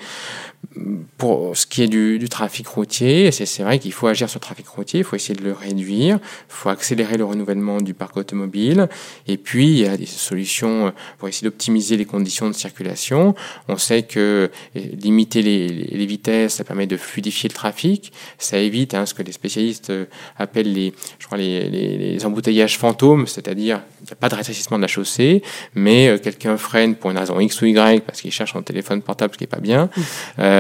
Pour 1.18 1.56
ce 1.58 1.66
qui 1.66 1.84
est 1.84 1.88
du, 1.88 2.20
du 2.20 2.30
trafic 2.30 2.68
routier, 2.68 3.32
c'est 3.32 3.64
vrai 3.64 3.80
qu'il 3.80 3.94
faut 3.94 4.08
agir 4.08 4.30
sur 4.30 4.38
le 4.40 4.42
trafic 4.42 4.68
routier, 4.68 5.00
il 5.00 5.04
faut 5.04 5.16
essayer 5.16 5.36
de 5.40 5.44
le 5.44 5.54
réduire, 5.54 6.20
il 6.22 6.44
faut 6.50 6.70
accélérer 6.70 7.18
le 7.18 7.26
renouvellement 7.26 7.82
du 7.82 7.94
parc 7.94 8.18
automobile, 8.18 8.88
et 9.28 9.38
puis 9.38 9.68
il 9.68 9.80
y 9.80 9.88
a 9.88 9.98
des 9.98 10.06
solutions 10.06 10.94
pour 11.18 11.28
essayer 11.28 11.48
d'optimiser 11.50 11.98
les 11.98 12.06
conditions 12.06 12.48
de 12.50 12.54
circulation. 12.56 13.36
On 13.68 13.78
sait 13.78 14.04
que 14.04 14.50
eh, 14.76 14.80
limiter 14.96 15.42
les, 15.42 16.06
vitesses, 16.06 16.56
ça 16.56 16.64
permet 16.64 16.88
de 16.88 16.98
fluidifier 16.98 17.50
le 17.50 17.56
trafic, 17.56 18.12
ça 18.38 18.58
évite 18.58 18.94
hein, 18.94 19.06
ce 19.06 19.14
que 19.14 19.24
les 19.24 19.32
spécialistes 19.32 19.90
euh, 19.90 20.06
appellent 20.38 20.72
les, 20.74 20.94
je 21.20 21.26
crois, 21.26 21.38
les, 21.38 21.70
les- 21.70 21.98
les 21.98 22.26
embouteillages 22.26 22.78
fantômes, 22.78 23.26
c'est-à-dire 23.28 23.82
il 24.02 24.06
n'y 24.06 24.12
a 24.12 24.16
pas 24.16 24.30
de 24.30 24.36
rétrécissement 24.36 24.78
de 24.78 24.82
la 24.84 24.88
chaussée, 24.88 25.42
mais 25.74 26.08
euh, 26.10 26.18
quelqu'un 26.18 26.58
freine 26.58 26.96
pour 26.96 27.12
une 27.12 27.18
raison 27.18 27.40
X 27.40 27.62
ou 27.62 27.66
Y 27.66 28.04
parce 28.06 28.22
qu'il 28.22 28.32
cherche 28.32 28.54
son 28.54 28.62
téléphone 28.62 29.02
portable, 29.02 29.34
ce 29.34 29.38
qui 29.38 29.44
n'est 29.44 29.48
pas 29.48 29.60
bien, 29.60 29.90
euh, 30.40 30.55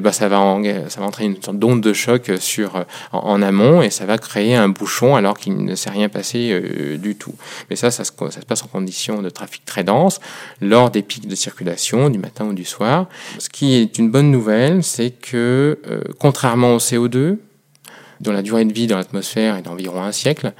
bah, 0.00 0.12
ça, 0.12 0.28
va 0.28 0.58
ça 0.88 1.02
entraîner 1.02 1.34
une 1.36 1.42
sorte 1.42 1.58
d'onde 1.58 1.80
de 1.80 1.92
choc 1.92 2.28
euh, 2.28 2.84
en, 3.12 3.42
amont 3.42 3.82
et 3.82 3.90
ça 3.90 4.04
va 4.04 4.18
créer 4.18 4.54
un 4.54 4.68
bouchon 4.68 5.16
alors 5.16 5.38
qu'il 5.38 5.56
ne 5.56 5.74
s'est 5.74 5.90
rien 5.90 6.08
passé 6.08 6.50
euh, 6.52 6.96
du 6.96 7.16
tout. 7.16 7.34
Mais 7.70 7.76
ça, 7.76 7.90
ça 7.90 8.04
se, 8.04 8.12
ça 8.30 8.40
se 8.40 8.46
passe 8.46 8.62
en 8.62 8.66
conditions 8.66 9.22
de 9.22 9.30
trafic 9.30 9.64
très 9.64 9.84
dense, 9.84 10.20
lors 10.60 10.90
des 10.90 11.02
pics 11.02 11.28
de 11.28 11.34
circulation, 11.34 12.10
du 12.10 12.18
matin 12.18 12.44
ou 12.44 12.52
du 12.52 12.64
soir. 12.64 13.06
Ce 13.38 13.48
qui 13.48 13.74
est 13.74 13.98
une 13.98 14.10
bonne 14.10 14.30
nouvelle, 14.30 14.82
c'est 14.82 15.10
que 15.10 15.78
euh, 15.88 16.00
contrairement 16.18 16.74
au 16.74 16.78
CO2, 16.78 17.38
dont 18.20 18.32
la 18.32 18.42
durée 18.42 18.64
de 18.64 18.72
vie 18.72 18.86
dans 18.86 18.96
l'atmosphère 18.96 19.56
est 19.56 19.62
d'environ 19.62 20.02
un 20.02 20.12
siècle, 20.12 20.52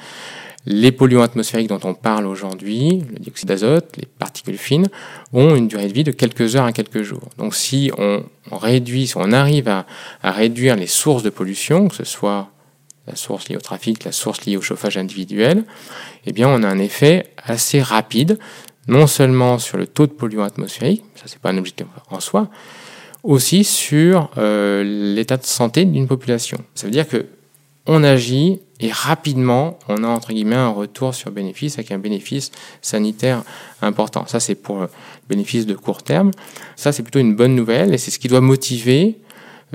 les 0.67 0.93
polluants 0.93 1.23
atmosphériques 1.23 1.69
dont 1.69 1.81
on 1.85 1.95
parle 1.95 2.27
aujourd'hui, 2.27 3.03
le 3.13 3.19
dioxyde 3.19 3.49
d'azote, 3.49 3.97
les 3.97 4.07
particules 4.07 4.57
fines, 4.57 4.89
ont 5.33 5.55
une 5.55 5.69
durée 5.69 5.89
de 5.89 5.93
vie 5.93 6.05
de 6.05 6.11
quelques 6.11 6.57
heures 6.57 6.65
à 6.65 6.73
quelques 6.73 7.03
jours. 7.03 7.29
Donc 7.37 7.55
si 7.55 7.91
on, 7.99 8.25
réduit, 8.51 9.07
si 9.07 9.17
on 9.17 9.33
arrive 9.33 9.69
à, 9.69 9.87
à 10.23 10.31
réduire 10.31 10.77
les 10.77 10.87
sources 10.87 11.23
de 11.23 11.31
pollution, 11.31 11.89
que 11.89 11.97
ce 11.97 12.05
soit 12.05 12.49
la 13.07 13.17
source 13.17 13.49
liée 13.49 13.57
au 13.57 13.61
trafic, 13.61 14.05
la 14.05 14.13
source 14.13 14.47
liée 14.47 14.57
au 14.57 14.63
chauffage 14.63 14.97
individuel, 14.97 15.65
eh 16.25 16.33
bien 16.33 16.49
on 16.49 16.63
a 16.63 16.69
un 16.69 16.79
effet 16.79 17.27
assez 17.37 17.83
rapide, 17.83 18.39
non 18.89 19.07
seulement 19.07 19.59
sur 19.59 19.77
le 19.77 19.87
taux 19.87 20.07
de 20.07 20.13
polluants 20.13 20.45
atmosphériques, 20.45 21.05
ça 21.15 21.25
c'est 21.27 21.39
pas 21.39 21.51
un 21.51 21.59
objectif 21.59 21.87
en 22.11 22.21
soi, 22.21 22.49
aussi 23.23 23.65
sur 23.65 24.31
euh, 24.39 24.83
l'état 25.15 25.37
de 25.37 25.45
santé 25.45 25.85
d'une 25.85 26.07
population. 26.07 26.59
Ça 26.75 26.87
veut 26.87 26.93
dire 26.93 27.09
que 27.09 27.27
on 27.87 28.03
agit 28.03 28.61
et 28.81 28.91
rapidement, 28.91 29.79
on 29.89 30.03
a 30.03 30.09
entre 30.09 30.33
guillemets 30.33 30.57
un 30.57 30.69
retour 30.69 31.15
sur 31.15 31.31
bénéfice 31.31 31.79
avec 31.79 31.93
un 31.93 31.99
bénéfice 31.99 32.51
sanitaire 32.83 33.43
important. 33.83 34.27
Ça, 34.27 34.41
c'est 34.41 34.57
pour 34.57 34.81
le 34.81 34.89
bénéfice 35.29 35.67
de 35.67 35.75
court 35.75 36.03
terme. 36.03 36.33
Ça, 36.77 36.91
c'est 36.93 37.03
plutôt 37.03 37.21
une 37.21 37.37
bonne 37.37 37.55
nouvelle 37.55 37.95
et 37.95 37.99
c'est 37.99 38.11
ce 38.11 38.19
qui 38.19 38.29
doit 38.29 38.41
motiver 38.41 39.19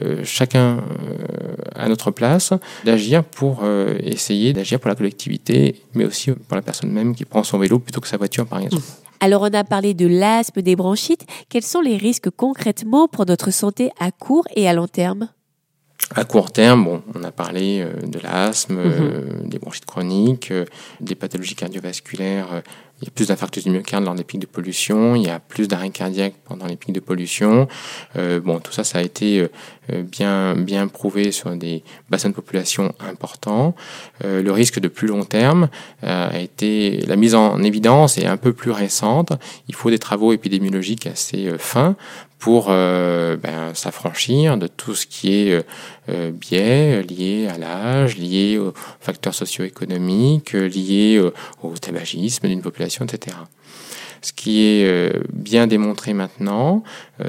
euh, 0.02 0.22
chacun 0.24 0.78
euh, 0.78 1.56
à 1.76 1.90
notre 1.90 2.12
place 2.12 2.54
d'agir 2.86 3.24
pour 3.24 3.62
euh, 3.64 3.98
essayer 4.02 4.54
d'agir 4.54 4.80
pour 4.80 4.90
la 4.90 4.96
collectivité, 4.96 5.82
mais 5.94 6.06
aussi 6.06 6.32
pour 6.32 6.56
la 6.56 6.62
personne 6.62 6.92
même 6.92 7.16
qui 7.16 7.26
prend 7.26 7.44
son 7.44 7.58
vélo 7.58 7.80
plutôt 7.80 8.00
que 8.00 8.08
sa 8.08 8.18
voiture, 8.18 8.46
par 8.46 8.60
exemple. 8.60 8.84
Alors 9.20 9.42
on 9.42 9.54
a 9.54 9.64
parlé 9.64 9.94
de 9.94 10.08
l'asthme, 10.08 10.62
des 10.62 10.76
bronchites. 10.76 11.26
Quels 11.50 11.64
sont 11.64 11.82
les 11.82 11.98
risques 11.98 12.30
concrètement 12.30 13.08
pour 13.08 13.26
notre 13.26 13.52
santé 13.52 13.92
à 14.00 14.12
court 14.12 14.48
et 14.56 14.70
à 14.70 14.74
long 14.74 14.88
terme? 14.88 15.30
À 16.16 16.24
court 16.24 16.52
terme, 16.52 16.86
bon, 16.86 17.04
on 17.14 17.24
a 17.24 17.32
parlé 17.32 17.82
euh, 17.82 17.94
de 18.02 18.20
l'asthme, 18.20 18.80
euh, 18.80 19.44
des 19.44 19.60
bronchites 19.60 19.86
chroniques, 19.86 20.50
euh, 20.50 20.66
des 21.02 21.14
pathologies 21.14 21.54
cardiovasculaires. 21.54 22.64
il 23.02 23.06
y 23.06 23.08
a 23.08 23.12
plus 23.12 23.28
d'infarctus 23.28 23.64
du 23.64 23.70
myocarde 23.70 24.04
lors 24.04 24.16
des 24.16 24.24
pics 24.24 24.40
de 24.40 24.48
pollution, 24.48 25.16
il 25.16 25.24
y 25.24 25.30
a 25.30 25.40
plus 25.40 25.68
d'arrêt 25.68 25.90
cardiaque 25.92 26.34
pendant 26.46 26.66
les 26.66 26.78
pics 26.78 26.94
de 26.94 27.00
pollution. 27.00 27.68
Euh, 28.16 28.40
bon, 28.42 28.60
tout 28.60 28.72
ça, 28.72 28.84
ça 28.84 28.98
a 28.98 29.02
été 29.04 29.48
euh, 29.92 30.02
bien, 30.04 30.56
bien 30.56 30.88
prouvé 30.88 31.32
sur 31.32 31.56
des 31.56 31.84
bassins 32.10 32.30
de 32.30 32.34
population 32.34 32.94
importants. 33.00 33.76
Euh, 34.26 34.42
le 34.42 34.52
risque 34.52 34.80
de 34.80 34.88
plus 34.88 35.08
long 35.08 35.24
terme 35.24 35.70
a 36.02 36.40
été 36.40 37.02
la 37.08 37.16
mise 37.16 37.36
en 37.36 37.62
évidence 37.62 38.18
est 38.18 38.26
un 38.26 38.38
peu 38.38 38.54
plus 38.54 38.72
récente. 38.72 39.34
Il 39.68 39.76
faut 39.76 39.90
des 39.90 40.00
travaux 40.00 40.34
épidémiologiques 40.34 41.08
assez 41.08 41.52
fins 41.58 41.96
pour 42.40 42.68
euh, 42.70 43.36
ben, 43.36 43.76
s'affranchir 43.76 44.58
de 44.58 44.68
tout 44.68 44.96
ce 44.96 45.06
qui 45.06 45.34
est 45.34 45.52
euh, 45.52 45.62
euh, 46.08 46.32
biais 46.32 47.04
lié 47.04 47.48
à 47.48 47.58
l'âge, 47.58 48.18
lié 48.18 48.58
aux 48.58 48.74
facteurs 49.02 49.36
socio-économiques, 49.36 50.54
lié 50.54 51.22
au 51.62 51.74
tabagisme 51.78 52.48
d'une 52.48 52.62
population, 52.62 53.06
etc. 53.06 53.36
Ce 54.22 54.34
qui 54.34 54.64
est 54.64 55.14
bien 55.32 55.66
démontré 55.66 56.14
maintenant, 56.14 56.84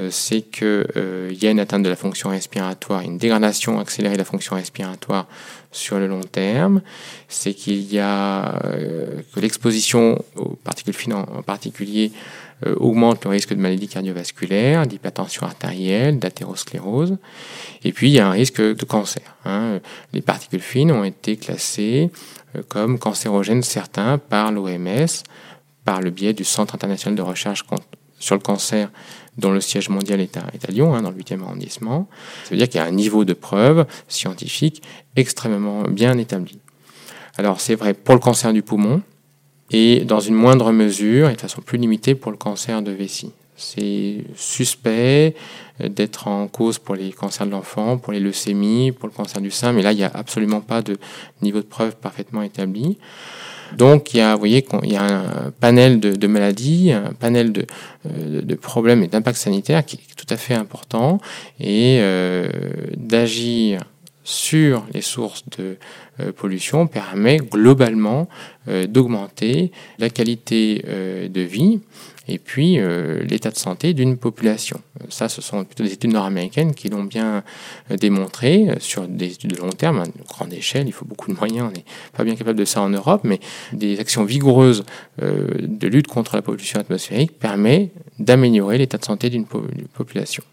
c'est 0.09 0.41
qu'il 0.41 1.37
y 1.41 1.47
a 1.47 1.51
une 1.51 1.61
atteinte 1.61 1.83
de 1.83 1.89
la 1.89 1.95
fonction 1.95 2.29
respiratoire, 2.31 2.99
une 2.99 3.17
dégradation 3.17 3.79
accélérée 3.79 4.15
de 4.15 4.19
la 4.19 4.25
fonction 4.25 4.57
respiratoire 4.57 5.25
sur 5.71 5.99
le 5.99 6.07
long 6.07 6.19
terme. 6.19 6.81
C'est 7.29 7.53
qu'il 7.53 7.81
y 7.93 7.97
a 7.99 8.59
que 9.33 9.39
l'exposition 9.39 10.21
aux 10.35 10.57
particules 10.65 10.93
fines 10.93 11.13
en 11.13 11.43
particulier 11.43 12.11
euh, 12.65 12.75
augmente 12.75 13.23
le 13.23 13.31
risque 13.31 13.53
de 13.53 13.59
maladies 13.59 13.87
cardiovasculaires, 13.87 14.85
d'hypertension 14.85 15.45
artérielle, 15.45 16.19
d'athérosclérose. 16.19 17.17
Et 17.83 17.91
puis, 17.91 18.09
il 18.09 18.13
y 18.13 18.19
a 18.19 18.27
un 18.27 18.31
risque 18.31 18.61
de 18.61 18.85
cancer. 18.85 19.35
Hein. 19.45 19.79
Les 20.13 20.21
particules 20.21 20.61
fines 20.61 20.91
ont 20.91 21.03
été 21.03 21.37
classées 21.37 22.11
euh, 22.55 22.61
comme 22.67 22.99
cancérogènes 22.99 23.63
certains 23.63 24.17
par 24.17 24.51
l'OMS, 24.51 25.07
par 25.85 26.01
le 26.01 26.11
biais 26.11 26.33
du 26.33 26.43
Centre 26.43 26.75
international 26.75 27.15
de 27.15 27.21
recherche 27.21 27.63
sur 28.19 28.35
le 28.35 28.41
cancer 28.41 28.89
dont 29.37 29.51
le 29.51 29.61
siège 29.61 29.89
mondial 29.89 30.19
est 30.19 30.37
à, 30.37 30.43
Lyon, 30.69 30.93
hein, 30.93 31.01
dans 31.01 31.09
le 31.09 31.17
8e 31.17 31.41
arrondissement. 31.41 32.07
Ça 32.43 32.51
veut 32.51 32.57
dire 32.57 32.69
qu'il 32.69 32.79
y 32.79 32.83
a 32.83 32.85
un 32.85 32.91
niveau 32.91 33.25
de 33.25 33.33
preuve 33.33 33.85
scientifique 34.07 34.83
extrêmement 35.15 35.83
bien 35.83 36.17
établi. 36.17 36.59
Alors 37.37 37.61
c'est 37.61 37.75
vrai 37.75 37.93
pour 37.93 38.13
le 38.13 38.19
cancer 38.19 38.53
du 38.53 38.61
poumon, 38.61 39.01
et 39.71 40.01
dans 40.01 40.19
une 40.19 40.35
moindre 40.35 40.71
mesure 40.71 41.29
et 41.29 41.35
de 41.35 41.41
façon 41.41 41.61
plus 41.61 41.77
limitée 41.77 42.15
pour 42.15 42.31
le 42.31 42.37
cancer 42.37 42.81
de 42.81 42.91
vessie. 42.91 43.31
C'est 43.55 44.17
suspect 44.35 45.35
d'être 45.79 46.27
en 46.27 46.47
cause 46.47 46.79
pour 46.79 46.95
les 46.95 47.11
cancers 47.11 47.45
de 47.45 47.51
l'enfant, 47.51 47.97
pour 47.97 48.11
les 48.11 48.19
leucémies, 48.19 48.91
pour 48.91 49.07
le 49.07 49.13
cancer 49.13 49.41
du 49.41 49.51
sein, 49.51 49.71
mais 49.71 49.81
là, 49.81 49.91
il 49.91 49.97
n'y 49.97 50.03
a 50.03 50.11
absolument 50.13 50.61
pas 50.61 50.81
de 50.81 50.97
niveau 51.41 51.59
de 51.59 51.65
preuve 51.65 51.95
parfaitement 51.95 52.41
établi. 52.41 52.97
Donc, 53.77 54.13
il 54.13 54.17
y 54.17 54.21
a, 54.21 54.33
vous 54.33 54.39
voyez, 54.39 54.65
il 54.83 54.91
y 54.91 54.97
a 54.97 55.03
un 55.03 55.51
panel 55.59 55.99
de, 55.99 56.27
maladies, 56.27 56.91
un 56.91 57.13
panel 57.13 57.53
de, 57.53 57.65
euh, 58.05 58.41
de 58.41 58.55
problèmes 58.55 59.03
et 59.03 59.07
d'impacts 59.07 59.37
sanitaires 59.37 59.85
qui 59.85 59.95
est 59.95 60.15
tout 60.15 60.25
à 60.29 60.37
fait 60.37 60.55
important, 60.55 61.19
et 61.59 61.99
euh, 62.01 62.49
d'agir 62.97 63.83
sur 64.31 64.85
les 64.93 65.01
sources 65.01 65.43
de 65.57 65.77
euh, 66.19 66.31
pollution 66.31 66.87
permet 66.87 67.37
globalement 67.37 68.29
euh, 68.67 68.87
d'augmenter 68.87 69.71
la 69.99 70.09
qualité 70.09 70.83
euh, 70.87 71.27
de 71.27 71.41
vie 71.41 71.81
et 72.27 72.37
puis 72.37 72.77
l'état 73.27 73.49
de 73.49 73.57
santé 73.57 73.93
d'une 73.93 74.15
population. 74.15 74.79
Ça, 75.09 75.27
ce 75.27 75.41
sont 75.41 75.65
plutôt 75.65 75.83
des 75.83 75.91
études 75.91 76.13
nord-américaines 76.13 76.73
qui 76.73 76.87
l'ont 76.87 77.03
bien 77.03 77.43
démontré 77.99 78.69
sur 78.79 79.05
des 79.07 79.33
études 79.33 79.55
de 79.55 79.57
long 79.57 79.71
terme, 79.71 79.99
à 79.99 80.03
grande 80.29 80.53
échelle, 80.53 80.87
il 80.87 80.93
faut 80.93 81.03
beaucoup 81.03 81.29
de 81.29 81.37
moyens, 81.37 81.67
on 81.69 81.71
n'est 81.75 81.83
pas 82.15 82.23
bien 82.23 82.35
capable 82.35 82.59
de 82.59 82.63
ça 82.63 82.81
en 82.81 82.89
Europe, 82.89 83.21
mais 83.25 83.39
des 83.73 83.99
actions 83.99 84.23
vigoureuses 84.23 84.85
de 85.19 85.87
lutte 85.87 86.07
contre 86.07 86.35
la 86.35 86.41
pollution 86.43 86.79
atmosphérique 86.79 87.37
permet 87.37 87.89
d'améliorer 88.19 88.77
l'état 88.77 88.99
de 88.99 89.03
santé 89.03 89.29
d'une 89.29 89.47
population. 89.93 90.43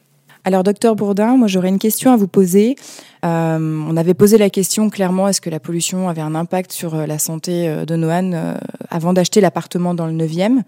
Alors, 0.48 0.62
docteur 0.62 0.96
Bourdin, 0.96 1.36
moi 1.36 1.46
j'aurais 1.46 1.68
une 1.68 1.78
question 1.78 2.10
à 2.10 2.16
vous 2.16 2.26
poser. 2.26 2.76
Euh, 3.22 3.58
on 3.86 3.94
avait 3.98 4.14
posé 4.14 4.38
la 4.38 4.48
question 4.48 4.88
clairement, 4.88 5.28
est-ce 5.28 5.42
que 5.42 5.50
la 5.50 5.60
pollution 5.60 6.08
avait 6.08 6.22
un 6.22 6.34
impact 6.34 6.72
sur 6.72 6.94
euh, 6.94 7.04
la 7.04 7.18
santé 7.18 7.68
euh, 7.68 7.84
de 7.84 7.96
Noan 7.96 8.56
avant 8.88 9.12
d'acheter 9.12 9.42
l'appartement 9.42 9.92
dans 9.92 10.06
le 10.06 10.14
9e 10.14 10.62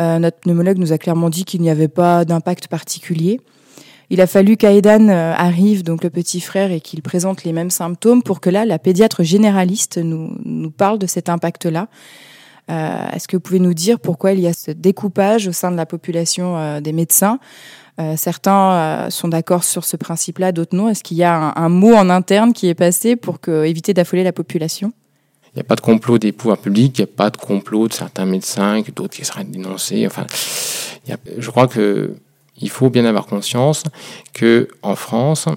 Notre 0.00 0.40
pneumologue 0.40 0.78
nous 0.78 0.92
a 0.92 0.98
clairement 0.98 1.30
dit 1.30 1.44
qu'il 1.44 1.60
n'y 1.60 1.70
avait 1.70 1.86
pas 1.86 2.24
d'impact 2.24 2.66
particulier. 2.66 3.40
Il 4.10 4.20
a 4.20 4.26
fallu 4.26 4.56
qu'Aedan 4.56 5.08
arrive, 5.08 5.84
donc 5.84 6.02
le 6.02 6.10
petit 6.10 6.40
frère, 6.40 6.72
et 6.72 6.80
qu'il 6.80 7.00
présente 7.00 7.44
les 7.44 7.52
mêmes 7.52 7.70
symptômes 7.70 8.24
pour 8.24 8.40
que 8.40 8.50
là, 8.50 8.64
la 8.64 8.80
pédiatre 8.80 9.22
généraliste 9.22 9.98
nous, 9.98 10.70
parle 10.76 10.98
de 10.98 11.06
cet 11.06 11.28
impact-là. 11.28 11.86
Est-ce 12.68 13.28
que 13.28 13.36
vous 13.36 13.40
pouvez 13.40 13.60
nous 13.60 13.74
dire 13.74 14.00
pourquoi 14.00 14.32
il 14.32 14.40
y 14.40 14.48
a 14.48 14.52
ce 14.52 14.72
découpage 14.72 15.46
au 15.46 15.52
sein 15.52 15.70
de 15.70 15.76
la 15.76 15.86
population 15.86 16.80
des 16.80 16.92
médecins? 16.92 17.38
Certains 18.16 18.72
euh, 18.72 19.10
sont 19.10 19.28
d'accord 19.28 19.64
sur 19.64 19.84
ce 19.84 19.96
principe-là, 19.96 20.52
d'autres 20.52 20.76
non. 20.76 20.88
Est-ce 20.88 21.02
qu'il 21.02 21.16
y 21.16 21.24
a 21.24 21.52
un, 21.56 21.68
mot 21.68 21.94
en 21.94 22.10
interne 22.10 22.52
qui 22.52 22.68
est 22.68 22.74
passé 22.74 23.16
pour 23.16 23.38
éviter 23.48 23.94
d'affoler 23.94 24.24
la 24.24 24.32
population? 24.32 24.92
Il 25.54 25.58
n'y 25.58 25.62
a 25.62 25.64
pas 25.64 25.76
de 25.76 25.80
complot 25.80 26.18
des 26.18 26.32
pouvoirs 26.32 26.58
publics, 26.58 26.98
il 26.98 27.02
n'y 27.02 27.10
a 27.10 27.14
pas 27.14 27.30
de 27.30 27.38
complot 27.38 27.88
de 27.88 27.94
certains 27.94 28.26
médecins, 28.26 28.82
d'autres 28.94 29.16
qui 29.16 29.24
seraient 29.24 29.44
dénoncés. 29.44 30.06
Je 31.38 31.50
crois 31.50 31.66
que 31.66 32.14
il 32.58 32.70
faut 32.70 32.90
bien 32.90 33.04
avoir 33.04 33.26
conscience 33.26 33.84
que 34.32 34.68
en 34.82 34.96
France, 34.96 35.48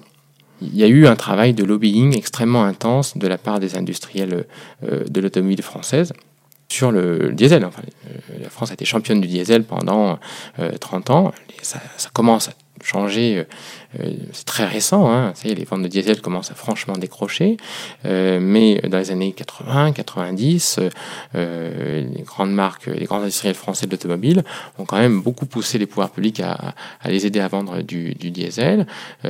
il 0.62 0.76
y 0.76 0.84
a 0.84 0.88
eu 0.88 1.08
un 1.08 1.16
travail 1.16 1.54
de 1.54 1.64
lobbying 1.64 2.18
extrêmement 2.18 2.64
intense 2.64 3.18
de 3.18 3.28
la 3.28 3.38
part 3.38 3.60
des 3.60 3.78
industriels 3.78 4.46
euh, 4.84 5.06
de 5.06 5.22
l'automobile 5.22 5.62
française 5.62 6.14
sur 6.70 6.92
le 6.92 7.34
diesel. 7.34 7.64
Euh, 7.64 7.70
la 8.42 8.50
France 8.50 8.72
a 8.72 8.74
été 8.74 8.86
championne 8.86 9.20
du 9.20 9.28
diesel 9.28 9.64
pendant 9.64 10.20
30 10.80 11.10
euh, 11.10 11.14
ans. 11.14 11.34
ça, 11.62 11.80
ça, 11.98 12.10
commence 12.14 12.50
à 12.50 12.54
changer 12.84 13.40
euh, 13.40 13.89
c'est 14.34 14.46
très 14.46 14.66
récent, 14.66 15.12
hein. 15.12 15.32
ça 15.34 15.48
y 15.48 15.52
est, 15.52 15.56
les 15.56 15.66
ventes 15.66 15.82
de 15.82 15.88
diesel 15.88 16.22
commencent 16.22 16.52
à 16.52 16.54
franchement 16.54 16.94
décrocher, 16.94 17.58
euh, 18.06 18.40
mais 18.40 18.80
dans 18.88 19.00
les 19.00 19.10
années 19.10 19.34
80, 19.34 19.94
90, 19.94 20.80
euh, 21.34 22.08
les 22.14 22.22
grandes 22.22 22.54
marques, 22.54 22.86
les 22.86 23.06
grands 23.06 23.22
industriels 23.22 23.56
français 23.56 23.88
de 23.88 23.92
l'automobile 23.92 24.44
ont 24.78 24.86
quand 24.86 25.00
même 25.00 25.22
beaucoup 25.22 25.48
poussé 25.48 25.80
les 25.80 25.88
pouvoirs 25.88 26.12
publics 26.12 26.40
à, 26.40 26.76
à 27.02 27.10
les 27.10 27.26
aider 27.26 27.40
à 27.40 27.48
vendre 27.48 27.82
du, 27.82 28.14
du 28.14 28.30
diesel. 28.30 28.86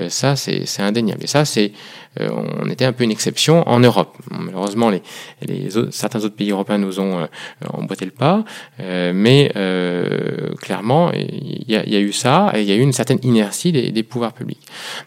ça, 0.10 0.36
c'est 0.36 0.82
indéniable. 0.82 1.24
Et 1.24 1.28
ça, 1.28 1.46
c'est 1.46 1.72
on 2.20 2.70
était 2.70 2.86
un 2.86 2.92
peu 2.92 3.06
une 3.06 3.12
exception 3.12 3.68
en 3.70 3.80
Europe. 3.80 4.18
Malheureusement, 4.30 4.90
les, 4.90 5.02
les 5.42 5.70
certains 5.92 6.24
autres 6.26 6.36
pays 6.36 6.52
européens 6.52 6.80
nous 6.80 7.00
ont 7.00 7.28
emboîté 7.72 8.04
le 8.04 8.12
pas, 8.12 8.44
mais 8.80 9.52
clairement, 10.60 11.12
il 11.14 11.70
y, 11.70 11.76
a, 11.76 11.88
y, 11.88 11.96
a 11.96 12.00
eu 12.00 12.12
ça, 12.12 12.52
et 12.56 12.62
il 12.62 12.68
y 12.68 12.72
a 12.72 12.76
eu 12.76 12.82
une 12.82 12.94
certaine 12.94 13.20
inertie 13.24 13.72
des, 13.72 13.92
des 13.92 14.04
pouvoirs 14.04 14.34
publics. 14.34 14.49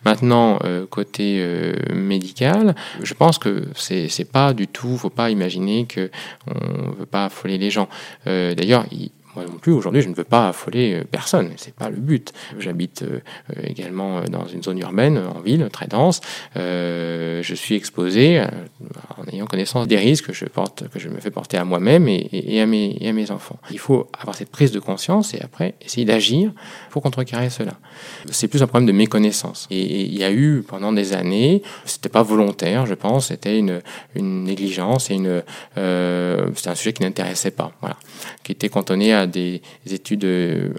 Maintenant, 0.04 0.58
euh, 0.64 0.86
côté 0.86 1.38
euh, 1.40 1.74
médical, 1.94 2.74
je 3.02 3.14
pense 3.14 3.38
que 3.38 3.68
c'est, 3.74 4.30
pas 4.30 4.52
du 4.52 4.68
tout, 4.68 4.96
faut 4.96 5.10
pas 5.10 5.30
imaginer 5.30 5.86
que 5.86 6.10
on 6.46 6.92
veut 6.92 7.06
pas 7.06 7.26
affoler 7.26 7.58
les 7.58 7.70
gens. 7.70 7.88
Euh, 8.26 8.54
d'ailleurs, 8.54 8.86
moi 9.34 9.44
non 9.46 9.56
plus, 9.58 9.72
aujourd'hui, 9.72 10.02
je 10.02 10.08
ne 10.08 10.14
veux 10.14 10.24
pas 10.24 10.48
affoler 10.48 10.94
euh, 10.94 11.04
personne. 11.10 11.52
C'est 11.56 11.74
pas 11.74 11.88
le 11.88 11.96
but. 11.96 12.32
J'habite 12.58 13.02
euh, 13.02 13.20
euh, 13.50 13.62
également 13.64 14.22
dans 14.24 14.46
une 14.46 14.62
zone 14.62 14.78
urbaine, 14.78 15.18
en 15.18 15.40
ville, 15.40 15.68
très 15.72 15.86
dense. 15.86 16.20
je 16.54 17.54
suis 17.54 17.74
exposé 17.74 18.42
en 19.16 19.24
ayant 19.32 19.46
connaissance 19.46 19.88
des 19.88 19.96
risques 19.96 20.26
que 20.26 20.32
je 20.32 20.44
porte, 20.44 20.88
que 20.88 20.98
je 20.98 21.08
me 21.08 21.18
fais 21.20 21.30
porter 21.30 21.56
à 21.56 21.64
moi-même 21.64 22.08
et, 22.08 22.60
à 22.60 22.66
mes, 22.66 22.96
et 23.00 23.08
à 23.08 23.12
mes 23.12 23.30
enfants. 23.30 23.58
Il 23.70 23.78
faut 23.78 24.08
avoir 24.18 24.36
cette 24.36 24.50
prise 24.50 24.72
de 24.72 24.80
conscience 24.80 25.34
et 25.34 25.40
après 25.42 25.74
essayer 25.80 26.04
d'agir 26.04 26.52
pour 26.90 27.02
contrecarrer 27.02 27.50
cela. 27.50 27.72
C'est 28.30 28.48
plus 28.48 28.62
un 28.62 28.66
problème 28.66 28.86
de 28.86 28.92
méconnaissance. 28.92 29.66
Et 29.70 30.02
il 30.02 30.16
y 30.16 30.24
a 30.24 30.32
eu 30.32 30.62
pendant 30.66 30.92
des 30.92 31.12
années, 31.12 31.62
c'était 31.84 32.08
pas 32.08 32.22
volontaire, 32.22 32.86
je 32.86 32.94
pense, 32.94 33.28
c'était 33.28 33.58
une, 33.58 33.80
une 34.14 34.44
négligence 34.44 35.10
et 35.10 35.14
une, 35.14 35.42
c'était 35.74 36.70
un 36.70 36.74
sujet 36.74 36.92
qui 36.92 37.02
n'intéressait 37.02 37.50
pas, 37.50 37.72
voilà, 37.80 37.96
qui 38.42 38.52
était 38.52 38.68
cantonné 38.68 39.12
à 39.12 39.21
à 39.22 39.26
des 39.26 39.62
études, 39.90 40.24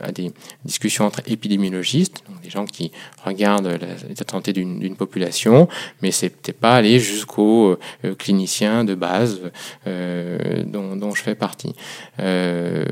à 0.01 0.11
des 0.11 0.31
discussions 0.65 1.05
entre 1.05 1.21
épidémiologistes, 1.25 2.23
donc 2.29 2.41
des 2.41 2.49
gens 2.49 2.65
qui 2.65 2.91
regardent 3.25 3.79
l'état 4.07 4.23
de 4.23 4.31
santé 4.31 4.53
d'une 4.53 4.95
population, 4.95 5.67
mais 6.01 6.11
c'était 6.11 6.53
pas 6.53 6.75
aller 6.75 6.99
jusqu'aux 6.99 7.77
euh, 8.05 8.15
cliniciens 8.15 8.83
de 8.83 8.95
base 8.95 9.39
euh, 9.87 10.63
dont, 10.65 11.13
je 11.13 11.21
fais 11.21 11.35
partie. 11.35 11.73
Euh, 12.19 12.85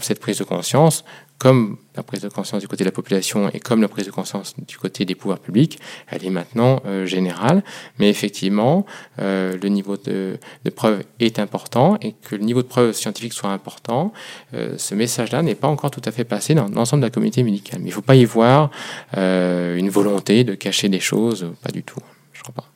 cette 0.00 0.20
prise 0.20 0.38
de 0.38 0.44
conscience, 0.44 1.04
comme 1.38 1.76
la 1.96 2.02
prise 2.02 2.22
de 2.22 2.28
conscience 2.28 2.60
du 2.60 2.68
côté 2.68 2.84
de 2.84 2.88
la 2.88 2.92
population 2.92 3.48
et 3.50 3.60
comme 3.60 3.82
la 3.82 3.88
prise 3.88 4.06
de 4.06 4.10
conscience 4.10 4.54
du 4.66 4.78
côté 4.78 5.04
des 5.04 5.14
pouvoirs 5.14 5.38
publics, 5.38 5.78
elle 6.08 6.24
est 6.24 6.30
maintenant 6.30 6.82
euh, 6.86 7.06
générale. 7.06 7.62
Mais 7.98 8.08
effectivement, 8.08 8.86
euh, 9.18 9.56
le 9.60 9.68
niveau 9.68 9.96
de, 9.96 10.38
de, 10.64 10.70
preuve 10.70 11.04
est 11.20 11.38
important 11.38 11.98
et 12.00 12.12
que 12.12 12.36
le 12.36 12.44
niveau 12.44 12.62
de 12.62 12.68
preuve 12.68 12.92
scientifique 12.92 13.32
soit 13.32 13.50
important, 13.50 14.12
euh, 14.54 14.76
ce 14.78 14.94
message-là 14.94 15.42
n'est 15.42 15.54
pas 15.54 15.68
encore 15.68 15.90
tout 15.90 16.02
à 16.04 16.12
fait 16.12 16.24
passé 16.24 16.54
dans 16.54 16.68
l'ensemble 16.68 17.02
de 17.02 17.06
la 17.06 17.10
communauté 17.10 17.42
médicale. 17.42 17.80
Mais 17.80 17.86
il 17.86 17.90
ne 17.90 17.94
faut 17.94 18.02
pas 18.02 18.16
y 18.16 18.24
voir 18.24 18.70
une 19.16 19.90
volonté 19.90 20.44
de 20.44 20.54
cacher 20.54 20.88
des 20.88 21.00
choses, 21.00 21.52
pas 21.62 21.70
du 21.70 21.82
tout. 21.82 22.00
Je 22.32 22.42
crois 22.42 22.54
pas. 22.54 22.73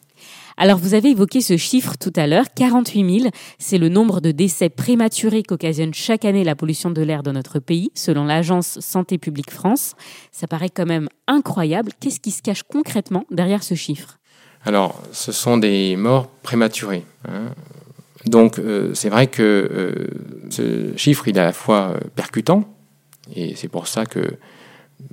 Alors, 0.60 0.76
vous 0.76 0.94
avez 0.94 1.10
évoqué 1.10 1.40
ce 1.40 1.56
chiffre 1.56 1.94
tout 2.00 2.12
à 2.16 2.26
l'heure, 2.26 2.46
48 2.52 3.20
000. 3.20 3.30
C'est 3.60 3.78
le 3.78 3.88
nombre 3.88 4.20
de 4.20 4.32
décès 4.32 4.68
prématurés 4.68 5.44
qu'occasionne 5.44 5.94
chaque 5.94 6.24
année 6.24 6.42
la 6.42 6.56
pollution 6.56 6.90
de 6.90 7.00
l'air 7.00 7.22
dans 7.22 7.32
notre 7.32 7.60
pays, 7.60 7.92
selon 7.94 8.24
l'agence 8.24 8.80
Santé 8.80 9.18
publique 9.18 9.52
France. 9.52 9.94
Ça 10.32 10.48
paraît 10.48 10.68
quand 10.68 10.84
même 10.84 11.08
incroyable. 11.28 11.92
Qu'est-ce 12.00 12.18
qui 12.18 12.32
se 12.32 12.42
cache 12.42 12.64
concrètement 12.64 13.24
derrière 13.30 13.62
ce 13.62 13.76
chiffre? 13.76 14.18
Alors, 14.64 15.00
ce 15.12 15.30
sont 15.30 15.58
des 15.58 15.94
morts 15.94 16.26
prématurées. 16.42 17.04
Hein. 17.28 17.52
Donc, 18.26 18.58
euh, 18.58 18.92
c'est 18.94 19.10
vrai 19.10 19.28
que 19.28 19.42
euh, 19.42 20.08
ce 20.50 20.96
chiffre, 20.96 21.28
il 21.28 21.36
est 21.36 21.40
à 21.40 21.44
la 21.44 21.52
fois 21.52 21.92
euh, 21.94 22.00
percutant, 22.16 22.64
et 23.32 23.54
c'est 23.54 23.68
pour 23.68 23.86
ça 23.86 24.06
que 24.06 24.36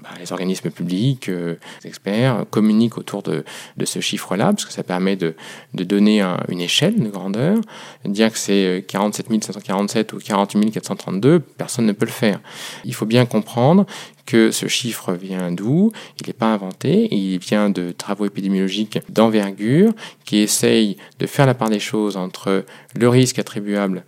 bah, 0.02 0.10
les 0.20 0.32
organismes 0.32 0.72
publics, 0.72 1.30
euh, 1.30 1.56
les 1.84 1.90
experts 1.90 2.46
communiquent 2.50 2.98
autour 2.98 3.22
de, 3.24 3.44
de 3.78 3.86
ce 3.86 4.00
chiffre-là, 4.00 4.46
parce 4.48 4.66
que 4.66 4.74
ça 4.74 4.84
permet 4.84 5.16
de, 5.16 5.36
de 5.74 5.84
donner 5.84 6.22
un- 6.22 6.40
une 6.50 6.62
échelle 6.62 7.00
de 7.02 7.10
grandeur. 7.10 7.58
Dire 8.04 8.32
que 8.32 8.38
c'est 8.38 8.84
47 8.88 9.28
547 9.44 10.14
ou 10.14 10.18
48 10.20 10.72
432, 10.72 11.40
personne 11.40 11.86
ne 11.86 11.92
peut 11.92 12.06
le 12.06 12.12
faire. 12.12 12.40
Il 12.84 12.94
faut 12.94 13.06
bien 13.06 13.26
comprendre 13.26 13.86
que 14.26 14.50
ce 14.50 14.68
chiffre 14.68 15.14
vient 15.14 15.52
d'où? 15.52 15.92
Il 16.20 16.26
n'est 16.28 16.34
pas 16.34 16.52
inventé, 16.52 17.08
il 17.16 17.38
vient 17.38 17.70
de 17.70 17.92
travaux 17.92 18.26
épidémiologiques 18.26 19.00
d'envergure 19.10 19.94
qui 20.26 20.38
essayent 20.38 20.98
de 21.20 21.28
faire 21.28 21.46
la 21.46 21.54
part 21.54 21.70
des 21.70 21.80
choses 21.80 22.18
entre 22.18 22.66
le 22.96 23.08
risque 23.10 23.38
attribuable 23.38 24.04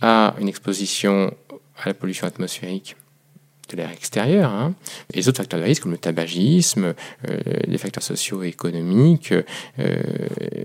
à 0.00 0.34
une 0.40 0.48
exposition 0.48 1.32
à 1.82 1.88
la 1.88 1.94
pollution 1.94 2.26
atmosphérique 2.26 2.96
de 3.70 3.76
l'air 3.76 3.90
extérieur, 3.90 4.50
hein, 4.50 4.74
et 5.12 5.16
les 5.16 5.28
autres 5.28 5.38
facteurs 5.38 5.60
de 5.60 5.64
risque 5.64 5.82
comme 5.82 5.92
le 5.92 5.98
tabagisme, 5.98 6.94
euh, 7.28 7.38
les 7.66 7.78
facteurs 7.78 8.02
socio-économiques, 8.02 9.32
euh, 9.78 9.96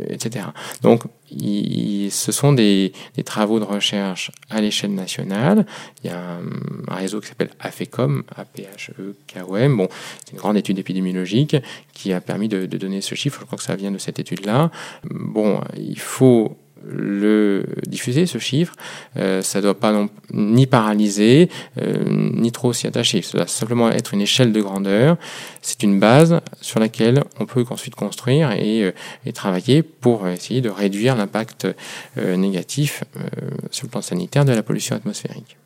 etc. 0.10 0.46
Donc, 0.82 1.04
il- 1.32 2.10
ce 2.12 2.32
sont 2.32 2.54
des, 2.54 2.92
des 3.16 3.24
travaux 3.24 3.60
de 3.60 3.64
recherche 3.66 4.32
à 4.50 4.62
l'échelle 4.62 4.94
nationale. 4.94 5.66
Il 6.04 6.10
y 6.10 6.14
a 6.14 6.20
un, 6.20 6.42
un 6.88 6.96
réseau 6.96 7.20
qui 7.22 7.28
s'appelle 7.28 7.52
AFECOM, 7.60 8.24
A-P-H-E-K-O-M. 8.36 9.78
Bon, 9.78 9.88
c'est 10.26 10.32
une 10.34 10.38
grande 10.40 10.58
étude 10.58 10.80
épidémiologique 10.80 11.56
qui 11.94 12.14
a 12.14 12.22
permis 12.22 12.48
de, 12.48 12.66
de 12.66 12.78
donner 12.78 13.02
ce 13.02 13.16
chiffre. 13.16 13.40
Je 13.42 13.46
crois 13.46 13.58
que 13.58 13.64
ça 13.64 13.76
vient 13.76 13.92
de 13.92 13.98
cette 13.98 14.20
étude-là. 14.20 14.72
Bon, 15.10 15.62
il 15.78 16.00
faut 16.00 16.58
le 16.86 17.66
diffuser, 17.88 18.26
ce 18.26 18.38
chiffre. 18.38 18.74
Euh, 19.18 19.42
ça 19.42 19.60
ne 19.60 19.64
doit 19.64 19.80
pas 19.80 19.92
non, 19.92 20.10
ni 20.34 20.68
paralyser, 20.68 21.50
euh, 21.82 22.04
ni 22.08 22.52
trop 22.52 22.74
s'y 22.74 22.88
attacher. 22.88 23.22
Ça 23.22 23.38
doit 23.38 23.48
simplement 23.48 23.90
être 23.90 24.14
une 24.14 24.22
échelle 24.22 24.52
de 24.52 24.62
grandeur. 24.62 25.18
C'est 25.62 25.84
une 25.84 26.00
base 26.00 26.40
sur 26.62 26.80
laquelle 26.80 27.24
on 27.40 27.46
peut 27.46 27.66
ensuite 27.70 27.96
construire 27.96 28.52
et, 28.52 28.84
euh, 28.84 28.92
travailler 29.34 29.84
pour 29.84 30.28
essayer 30.28 30.62
de 30.62 30.70
réduire 30.70 31.16
l'impact 31.16 31.68
négatif 32.18 33.04
sur 33.70 33.86
le 33.86 33.92
plan 33.92 34.02
sanitaire 34.02 34.44
de 34.44 34.52
la 34.52 34.64
pollution 34.64 34.96
atmosphérique. 34.96 35.60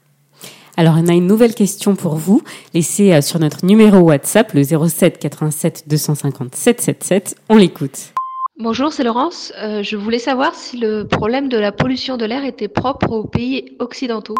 Alors, 0.75 0.95
on 0.97 1.07
a 1.07 1.13
une 1.13 1.27
nouvelle 1.27 1.53
question 1.53 1.95
pour 1.95 2.15
vous. 2.15 2.41
Laissez 2.73 3.13
euh, 3.13 3.21
sur 3.21 3.39
notre 3.39 3.65
numéro 3.65 3.99
WhatsApp, 3.99 4.53
le 4.53 4.63
07 4.63 5.19
87 5.19 5.83
250 5.87 6.55
777. 6.55 7.35
On 7.49 7.57
l'écoute. 7.57 8.12
Bonjour, 8.59 8.93
c'est 8.93 9.03
Laurence. 9.03 9.51
Euh, 9.57 9.81
je 9.81 9.97
voulais 9.97 10.19
savoir 10.19 10.53
si 10.53 10.77
le 10.77 11.07
problème 11.07 11.49
de 11.49 11.57
la 11.57 11.71
pollution 11.71 12.17
de 12.17 12.25
l'air 12.25 12.45
était 12.45 12.67
propre 12.67 13.09
aux 13.09 13.23
pays 13.23 13.75
occidentaux. 13.79 14.35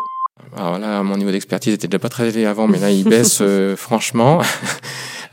Alors 0.55 0.77
là, 0.77 1.01
mon 1.01 1.17
niveau 1.17 1.31
d'expertise 1.31 1.73
était 1.73 1.87
déjà 1.87 1.97
pas 1.97 2.09
très 2.09 2.25
élevé 2.25 2.45
avant, 2.45 2.67
mais 2.67 2.77
là, 2.77 2.91
il 2.91 3.05
baisse 3.05 3.39
euh, 3.41 3.75
franchement. 3.75 4.39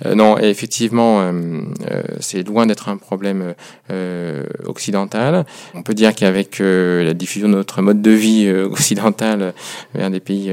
Euh, 0.06 0.14
non, 0.14 0.38
effectivement, 0.38 1.20
euh, 1.20 1.32
euh, 1.90 2.02
c'est 2.20 2.46
loin 2.46 2.66
d'être 2.66 2.88
un 2.88 2.96
problème 2.96 3.54
occidental. 4.64 5.44
On 5.74 5.82
peut 5.82 5.94
dire 5.94 6.14
qu'avec 6.14 6.58
la 6.60 7.12
diffusion 7.14 7.48
de 7.48 7.54
notre 7.54 7.82
mode 7.82 8.02
de 8.02 8.10
vie 8.10 8.48
occidental 8.70 9.52
vers 9.94 10.10
des 10.10 10.20
pays 10.20 10.52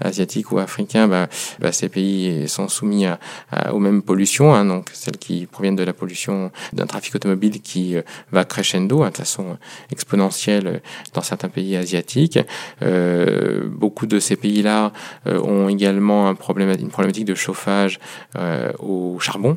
asiatiques 0.00 0.52
ou 0.52 0.58
africains, 0.58 1.06
bah, 1.06 1.28
bah, 1.60 1.72
ces 1.72 1.88
pays 1.88 2.48
sont 2.48 2.68
soumis 2.68 3.06
à, 3.06 3.18
à- 3.50 3.74
aux 3.74 3.78
mêmes 3.78 4.02
pollutions, 4.02 4.54
hein, 4.54 4.64
donc 4.64 4.88
celles 4.92 5.18
qui 5.18 5.46
proviennent 5.46 5.76
de 5.76 5.82
la 5.84 5.92
pollution 5.92 6.50
d'un 6.72 6.86
trafic 6.86 7.14
automobile 7.14 7.60
qui 7.60 7.96
va 8.32 8.44
crescendo 8.44 9.02
hein, 9.02 9.10
de 9.10 9.16
façon 9.16 9.58
exponentielle 9.92 10.80
dans 11.14 11.22
certains 11.22 11.48
pays 11.48 11.76
asiatiques. 11.76 12.38
Euh, 12.82 13.68
beaucoup 13.68 14.06
de 14.06 14.18
ces 14.18 14.36
pays-là 14.36 14.92
euh, 15.26 15.40
ont 15.40 15.68
également 15.68 16.28
un 16.28 16.34
problème, 16.34 16.70
une 16.78 16.88
problématique 16.88 17.24
de 17.26 17.34
chauffage 17.34 17.98
euh, 18.36 18.72
au 18.88 19.18
charbon 19.20 19.56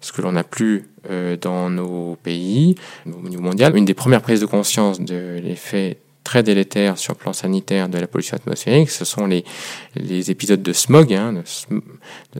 ce 0.00 0.12
que 0.12 0.22
l'on 0.22 0.32
n'a 0.32 0.44
plus 0.44 0.88
euh, 1.10 1.36
dans 1.36 1.70
nos 1.70 2.16
pays 2.22 2.74
au 3.06 3.28
niveau 3.28 3.42
mondial. 3.42 3.76
Une 3.76 3.84
des 3.84 3.94
premières 3.94 4.22
prises 4.22 4.40
de 4.40 4.46
conscience 4.46 5.00
de 5.00 5.38
l'effet 5.42 5.98
très 6.24 6.42
délétère 6.42 6.98
sur 6.98 7.14
le 7.14 7.18
plan 7.18 7.32
sanitaire 7.32 7.88
de 7.88 7.98
la 7.98 8.06
pollution 8.06 8.36
atmosphérique, 8.36 8.90
ce 8.90 9.04
sont 9.04 9.26
les, 9.26 9.44
les 9.96 10.30
épisodes 10.30 10.62
de 10.62 10.72
smog, 10.72 11.12
hein, 11.12 11.32
de, 11.32 11.80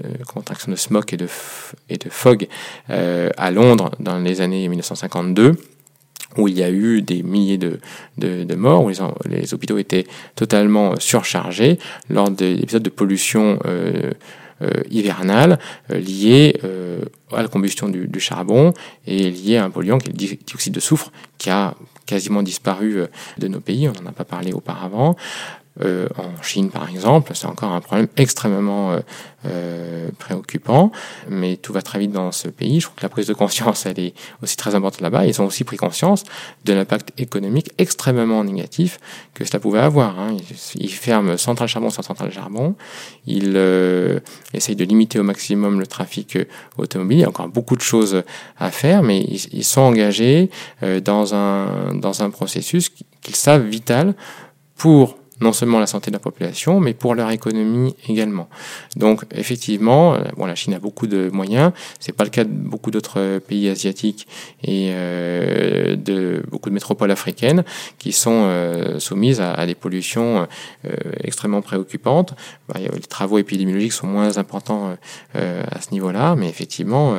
de 0.01 0.25
contraction 0.25 0.71
de 0.71 0.77
smog 0.77 1.05
et 1.13 1.17
de, 1.17 1.27
et 1.89 1.97
de 1.97 2.09
fog 2.09 2.47
euh, 2.91 3.31
à 3.37 3.51
Londres 3.51 3.91
dans 3.99 4.19
les 4.19 4.41
années 4.41 4.69
1952 4.69 5.57
où 6.37 6.47
il 6.47 6.57
y 6.57 6.63
a 6.63 6.71
eu 6.71 7.03
des 7.03 7.25
milliers 7.25 7.59
de, 7.59 7.81
de, 8.19 8.45
de 8.45 8.55
morts, 8.55 8.85
où 8.85 8.89
les, 8.89 8.97
les 9.29 9.53
hôpitaux 9.53 9.79
étaient 9.79 10.07
totalement 10.37 10.95
surchargés 11.01 11.79
lors 12.09 12.31
d'épisodes 12.31 12.85
de 12.85 12.91
pollution 12.91 13.59
euh, 13.67 14.13
hivernale 14.91 15.59
euh, 15.91 15.99
liés 15.99 16.59
euh, 16.65 17.01
à 17.33 17.43
la 17.43 17.49
combustion 17.49 17.89
du, 17.89 18.21
charbon 18.21 18.73
et 19.07 19.31
liés 19.31 19.57
à 19.57 19.65
un 19.65 19.71
polluant 19.71 19.99
qui 19.99 20.09
est 20.09 20.13
le 20.13 20.19
di- 20.19 20.39
dioxyde 20.47 20.75
de 20.75 20.81
soufre 20.81 21.11
qui 21.39 21.51
a 21.51 21.75
quasiment 22.07 22.43
disparu 22.43 23.01
euh, 23.01 23.07
de 23.39 23.49
nos 23.49 23.61
pays, 23.61 23.89
on 23.89 23.93
n'en 24.03 24.11
a 24.11 24.13
pas 24.13 24.25
parlé 24.25 24.53
auparavant. 24.53 25.17
Euh, 25.83 26.09
en 26.19 26.43
Chine, 26.43 26.69
par 26.71 26.91
exemple, 26.91 27.33
c'est 27.35 27.47
encore 27.47 27.73
un 27.73 27.81
problème 27.81 28.09
extrêmement 28.17 28.93
euh, 28.93 29.01
euh, 29.47 30.09
préoccupant, 30.19 30.91
mais 31.29 31.57
tout 31.57 31.73
va 31.73 31.81
très 31.81 31.99
vite 31.99 32.11
dans 32.11 32.33
ce 32.33 32.49
pays. 32.49 32.81
Je 32.81 32.87
trouve 32.87 32.97
que 32.97 33.03
la 33.03 33.09
prise 33.09 33.29
de 33.29 33.35
conscience, 33.35 33.87
elle 33.87 33.99
est 33.99 34.15
aussi 34.43 34.57
très 34.57 34.75
importante 34.75 35.01
là-bas. 35.01 35.27
Ils 35.27 35.41
ont 35.41 35.47
aussi 35.47 35.65
pris 35.65 35.77
conscience 35.77 36.25
de 36.65 36.73
l'impact 36.73 37.13
économique 37.19 37.71
extrêmement 37.79 38.43
négatif 38.43 38.99
que 39.33 39.45
cela 39.45 39.61
pouvait 39.61 39.79
avoir. 39.79 40.19
hein. 40.19 40.37
Ils, 40.37 40.83
ils 40.83 40.93
ferment 40.93 41.37
centrale 41.37 41.69
charbon 41.69 41.89
sur 41.89 42.05
centrale 42.05 42.33
charbon. 42.33 42.75
Ils 43.27 43.53
euh, 43.55 44.19
essayent 44.53 44.77
de 44.77 44.85
limiter 44.85 45.21
au 45.21 45.23
maximum 45.23 45.79
le 45.79 45.87
trafic 45.87 46.37
euh, 46.37 46.45
automobile. 46.79 47.19
Il 47.19 47.23
y 47.23 47.25
a 47.25 47.29
encore 47.29 47.49
beaucoup 47.49 47.77
de 47.77 47.81
choses 47.81 48.23
à 48.59 48.71
faire, 48.71 49.03
mais 49.03 49.21
ils, 49.21 49.47
ils 49.53 49.65
sont 49.65 49.83
engagés 49.83 50.51
euh, 50.83 51.01
dans, 51.01 51.35
un, 51.35 51.95
dans 51.95 52.23
un 52.23 52.31
processus 52.31 52.91
qu'ils 53.23 53.37
savent 53.37 53.65
vital 53.65 54.15
pour 54.77 55.20
non 55.41 55.53
seulement 55.53 55.79
la 55.79 55.87
santé 55.87 56.11
de 56.11 56.17
la 56.17 56.21
population, 56.21 56.81
mais 56.81 56.95
pour 56.95 57.15
leur 57.15 57.31
économie 57.31 57.95
également. 58.09 58.49
Donc, 58.97 59.25
effectivement, 59.35 60.15
euh, 60.15 60.25
bon, 60.37 60.47
la 60.47 60.55
Chine 60.55 60.75
a 60.75 60.79
beaucoup 60.79 61.07
de 61.07 61.31
moyens. 61.33 61.73
C'est 61.99 62.13
pas 62.13 62.25
le 62.25 62.31
cas 62.31 62.45
de 62.45 62.51
beaucoup 62.51 62.91
d'autres 62.91 63.39
pays 63.39 63.69
asiatiques 63.69 64.27
et 64.63 64.91
euh, 64.93 65.97
de 65.97 66.43
beaucoup 66.51 66.69
de 66.69 66.75
métropoles 66.75 67.11
africaines 67.11 67.65
qui 67.99 68.13
sont 68.13 68.43
euh, 68.45 68.99
soumises 68.99 69.41
à, 69.41 69.67
des 69.67 69.75
pollutions 69.75 70.47
euh, 70.85 70.91
extrêmement 71.23 71.63
préoccupantes. 71.63 72.35
Bah, 72.69 72.79
les 72.79 73.01
travaux 73.01 73.39
épidémiologiques 73.39 73.93
sont 73.93 74.07
moins 74.07 74.39
importants 74.39 74.97
euh, 75.37 75.63
à 75.71 75.81
ce 75.81 75.93
niveau-là, 75.93 76.35
mais 76.37 76.49
effectivement, 76.49 77.15
euh, 77.15 77.19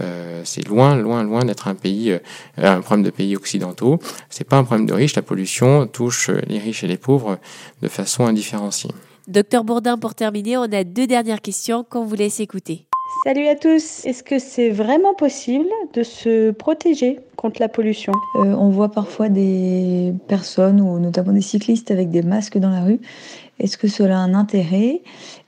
euh, 0.00 0.42
c'est 0.44 0.66
loin, 0.66 0.96
loin, 0.96 1.22
loin 1.22 1.44
d'être 1.44 1.68
un 1.68 1.74
pays, 1.74 2.12
euh, 2.12 2.18
un 2.58 2.80
problème 2.80 3.04
de 3.04 3.10
pays 3.10 3.36
occidentaux. 3.36 3.98
C'est 4.30 4.44
pas 4.44 4.56
un 4.56 4.64
problème 4.64 4.86
de 4.86 4.92
riches. 4.92 5.14
La 5.14 5.22
pollution 5.22 5.86
touche 5.86 6.30
les 6.48 6.58
riches 6.58 6.84
et 6.84 6.86
les 6.86 6.96
pauvres 6.96 7.38
de 7.82 7.88
façon 7.88 8.26
indifférenciée. 8.26 8.90
Docteur 9.28 9.64
Bourdin, 9.64 9.98
pour 9.98 10.14
terminer, 10.14 10.56
on 10.56 10.64
a 10.64 10.84
deux 10.84 11.06
dernières 11.06 11.40
questions 11.40 11.84
qu'on 11.88 12.04
vous 12.04 12.16
laisse 12.16 12.40
écouter. 12.40 12.86
Salut 13.24 13.46
à 13.46 13.54
tous. 13.54 14.04
Est-ce 14.04 14.24
que 14.24 14.40
c'est 14.40 14.70
vraiment 14.70 15.14
possible 15.14 15.68
de 15.94 16.02
se 16.02 16.50
protéger 16.50 17.20
contre 17.36 17.60
la 17.60 17.68
pollution? 17.68 18.12
Euh, 18.34 18.54
on 18.54 18.70
voit 18.70 18.90
parfois 18.90 19.28
des 19.28 20.12
personnes, 20.26 20.80
ou 20.80 20.98
notamment 20.98 21.32
des 21.32 21.40
cyclistes, 21.40 21.92
avec 21.92 22.10
des 22.10 22.22
masques 22.22 22.58
dans 22.58 22.70
la 22.70 22.82
rue. 22.82 23.00
Est-ce 23.60 23.78
que 23.78 23.86
cela 23.86 24.18
a 24.18 24.22
un 24.22 24.34
intérêt? 24.34 25.02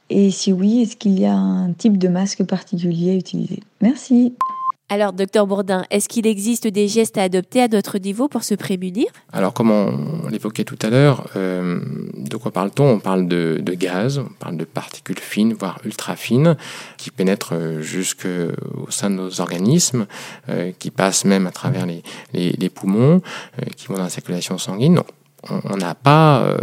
Et 0.08 0.30
si 0.30 0.52
oui, 0.52 0.82
est-ce 0.82 0.96
qu'il 0.96 1.18
y 1.18 1.24
a 1.24 1.34
un 1.34 1.72
type 1.72 1.98
de 1.98 2.06
masque 2.06 2.44
particulier 2.44 3.10
à 3.10 3.14
utiliser? 3.14 3.60
Merci. 3.80 4.34
Alors, 4.94 5.12
docteur 5.12 5.48
Bourdin, 5.48 5.84
est-ce 5.90 6.08
qu'il 6.08 6.24
existe 6.24 6.68
des 6.68 6.86
gestes 6.86 7.18
à 7.18 7.22
adopter 7.22 7.60
à 7.60 7.66
notre 7.66 7.98
niveau 7.98 8.28
pour 8.28 8.44
se 8.44 8.54
prémunir? 8.54 9.06
Alors, 9.32 9.52
comme 9.52 9.72
on 9.72 10.28
l'évoquait 10.28 10.62
tout 10.62 10.78
à 10.82 10.88
l'heure, 10.88 11.26
euh, 11.34 11.80
de 12.16 12.36
quoi 12.36 12.52
parle-t-on? 12.52 12.88
On 12.88 13.00
parle 13.00 13.26
de, 13.26 13.60
gaz, 13.74 14.18
on 14.18 14.32
parle 14.38 14.56
de 14.56 14.64
particules 14.64 15.18
fines, 15.18 15.52
voire 15.52 15.80
ultra 15.84 16.14
fines, 16.14 16.56
qui 16.96 17.10
pénètrent 17.10 17.56
euh, 17.56 17.80
jusqu'au 17.80 18.88
sein 18.88 19.10
de 19.10 19.16
nos 19.16 19.40
organismes, 19.40 20.06
euh, 20.48 20.70
qui 20.78 20.92
passent 20.92 21.24
même 21.24 21.48
à 21.48 21.50
travers 21.50 21.86
les, 21.86 22.68
poumons, 22.68 23.20
qui 23.76 23.88
vont 23.88 23.96
dans 23.96 24.04
la 24.04 24.10
circulation 24.10 24.58
sanguine. 24.58 25.00
On 25.64 25.76
n'a 25.76 25.94
pas 25.94 26.42
euh, 26.44 26.56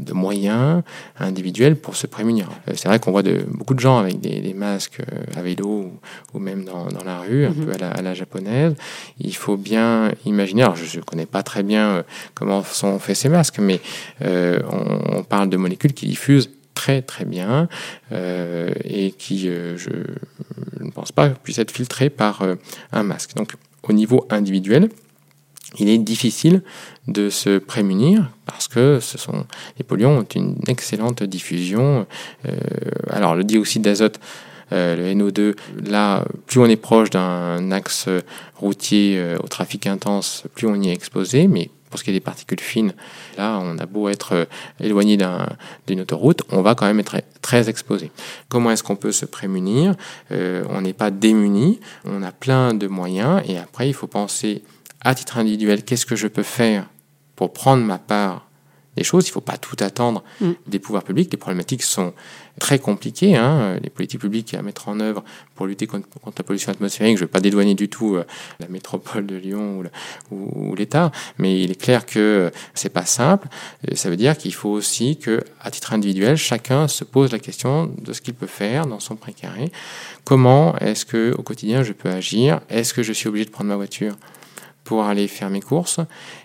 de 0.00 0.12
moyens 0.12 0.82
individuels 1.18 1.76
pour 1.76 1.96
se 1.96 2.06
prémunir. 2.06 2.48
Euh, 2.68 2.72
C'est 2.76 2.88
vrai 2.88 2.98
qu'on 2.98 3.12
voit 3.12 3.22
de, 3.22 3.44
beaucoup 3.48 3.74
de 3.74 3.80
gens 3.80 3.98
avec 3.98 4.20
des, 4.20 4.40
des 4.40 4.54
masques 4.54 5.00
euh, 5.00 5.38
à 5.38 5.42
vélo 5.42 5.66
ou, 5.68 5.92
ou 6.34 6.38
même 6.38 6.64
dans, 6.64 6.86
dans 6.86 7.04
la 7.04 7.20
rue, 7.20 7.46
un 7.46 7.50
Mhm. 7.50 7.64
peu 7.66 7.72
à 7.72 7.78
la, 7.78 7.90
à 7.90 8.02
la 8.02 8.14
japonaise. 8.14 8.74
Il 9.18 9.34
faut 9.34 9.56
bien 9.56 10.12
imaginer, 10.26 10.62
alors 10.62 10.76
je 10.76 10.98
ne 10.98 11.02
connais 11.02 11.26
pas 11.26 11.42
très 11.42 11.62
bien 11.62 12.04
comment 12.34 12.62
sont 12.62 12.98
faits 12.98 13.16
ces 13.16 13.28
masques, 13.28 13.58
mais 13.58 13.80
euh, 14.22 14.60
on, 14.70 15.18
on 15.18 15.22
parle 15.24 15.48
de 15.48 15.56
molécules 15.56 15.92
qui 15.94 16.06
diffusent 16.06 16.50
très 16.74 17.02
très 17.02 17.24
bien 17.24 17.68
euh, 18.12 18.70
et 18.84 19.12
qui, 19.12 19.48
euh, 19.48 19.76
je, 19.76 19.90
je 20.78 20.84
ne 20.84 20.90
pense 20.90 21.12
pas, 21.12 21.28
puissent 21.30 21.58
être 21.60 21.70
filtrées 21.70 22.10
par 22.10 22.42
euh, 22.42 22.56
un 22.92 23.04
masque. 23.04 23.34
Donc 23.36 23.52
au 23.84 23.92
niveau 23.92 24.26
individuel, 24.30 24.88
il 25.78 25.88
est 25.88 25.98
difficile 25.98 26.62
de 27.06 27.28
se 27.28 27.58
prémunir 27.58 28.30
parce 28.46 28.68
que 28.68 28.98
ce 29.00 29.18
sont, 29.18 29.46
les 29.78 29.84
polluants 29.84 30.18
ont 30.18 30.26
une 30.34 30.56
excellente 30.68 31.22
diffusion. 31.22 32.06
Euh, 32.46 32.52
alors 33.10 33.34
le 33.34 33.44
dioxyde 33.44 33.82
d'azote 33.82 34.20
Euh, 34.72 34.96
le 34.96 35.20
NO2, 35.20 35.54
là, 35.84 36.24
plus 36.46 36.60
on 36.60 36.66
est 36.66 36.76
proche 36.76 37.10
d'un 37.10 37.70
axe 37.70 38.08
routier 38.56 39.18
euh, 39.18 39.36
au 39.42 39.46
trafic 39.46 39.86
intense, 39.86 40.44
plus 40.54 40.66
on 40.66 40.74
y 40.74 40.88
est 40.88 40.92
exposé, 40.92 41.48
mais 41.48 41.70
pour 41.90 41.98
ce 41.98 42.04
qui 42.04 42.10
est 42.10 42.14
des 42.14 42.20
particules 42.20 42.60
fines, 42.60 42.92
là, 43.38 43.60
on 43.62 43.78
a 43.78 43.86
beau 43.86 44.08
être 44.08 44.32
euh, 44.34 44.44
éloigné 44.80 45.16
d'une 45.86 46.00
autoroute, 46.00 46.42
on 46.50 46.62
va 46.62 46.74
quand 46.74 46.86
même 46.86 46.98
être 46.98 47.16
très 47.40 47.68
exposé. 47.68 48.10
Comment 48.48 48.70
est-ce 48.70 48.82
qu'on 48.82 48.96
peut 48.96 49.12
se 49.12 49.26
prémunir? 49.26 49.94
Euh, 50.32 50.64
On 50.70 50.80
n'est 50.80 50.92
pas 50.92 51.10
démuni, 51.10 51.78
on 52.04 52.22
a 52.22 52.32
plein 52.32 52.74
de 52.74 52.86
moyens, 52.88 53.42
et 53.46 53.58
après, 53.58 53.88
il 53.88 53.94
faut 53.94 54.08
penser 54.08 54.62
à 55.02 55.14
titre 55.14 55.38
individuel, 55.38 55.84
qu'est-ce 55.84 56.06
que 56.06 56.16
je 56.16 56.26
peux 56.26 56.42
faire 56.42 56.88
pour 57.36 57.52
prendre 57.52 57.84
ma 57.84 57.98
part 57.98 58.48
des 58.96 59.04
choses. 59.04 59.26
Il 59.26 59.30
ne 59.30 59.32
faut 59.32 59.40
pas 59.40 59.56
tout 59.56 59.76
attendre 59.80 60.22
mm. 60.40 60.52
des 60.66 60.78
pouvoirs 60.78 61.02
publics. 61.02 61.30
Les 61.32 61.38
problématiques 61.38 61.82
sont 61.82 62.12
très 62.60 62.78
compliquées. 62.78 63.36
Hein. 63.36 63.78
Les 63.82 63.90
politiques 63.90 64.20
publiques 64.20 64.54
à 64.54 64.62
mettre 64.62 64.88
en 64.88 65.00
œuvre 65.00 65.24
pour 65.54 65.66
lutter 65.66 65.86
contre, 65.86 66.06
la 66.36 66.44
pollution 66.44 66.70
atmosphérique, 66.70 67.16
je 67.16 67.22
ne 67.22 67.26
vais 67.26 67.30
pas 67.32 67.40
dédouaner 67.40 67.74
du 67.74 67.88
tout 67.88 68.14
euh, 68.14 68.24
la 68.60 68.68
métropole 68.68 69.26
de 69.26 69.36
Lyon 69.36 69.82
ou 70.30 70.74
l'État, 70.74 71.12
mais 71.38 71.60
il 71.62 71.70
est 71.70 71.80
clair 71.80 72.06
que 72.06 72.50
c'est 72.74 72.88
pas 72.88 73.04
simple. 73.04 73.48
ça 73.94 74.10
veut 74.10 74.16
dire 74.16 74.36
qu'il 74.36 74.54
faut 74.54 74.70
aussi 74.70 75.16
que, 75.16 75.42
à 75.60 75.70
titre 75.70 75.92
individuel, 75.92 76.36
chacun 76.36 76.88
se 76.88 77.04
pose 77.04 77.32
la 77.32 77.38
question 77.38 77.92
de 78.00 78.12
ce 78.12 78.20
qu'il 78.20 78.34
peut 78.34 78.46
faire 78.46 78.86
dans 78.86 79.00
son 79.00 79.16
précaré. 79.16 79.70
Comment 80.24 80.76
est-ce 80.78 81.04
que 81.04 81.34
au 81.36 81.42
quotidien 81.42 81.82
je 81.82 81.92
peux 81.92 82.10
agir? 82.10 82.60
Est-ce 82.68 82.94
que 82.94 83.02
je 83.02 83.12
suis 83.12 83.28
obligé 83.28 83.44
de 83.44 83.50
prendre 83.50 83.68
ma 83.68 83.76
voiture? 83.76 84.16
Pour 84.84 85.04
aller 85.04 85.26
faire 85.28 85.50
mes 85.50 85.62
courses 85.62 85.98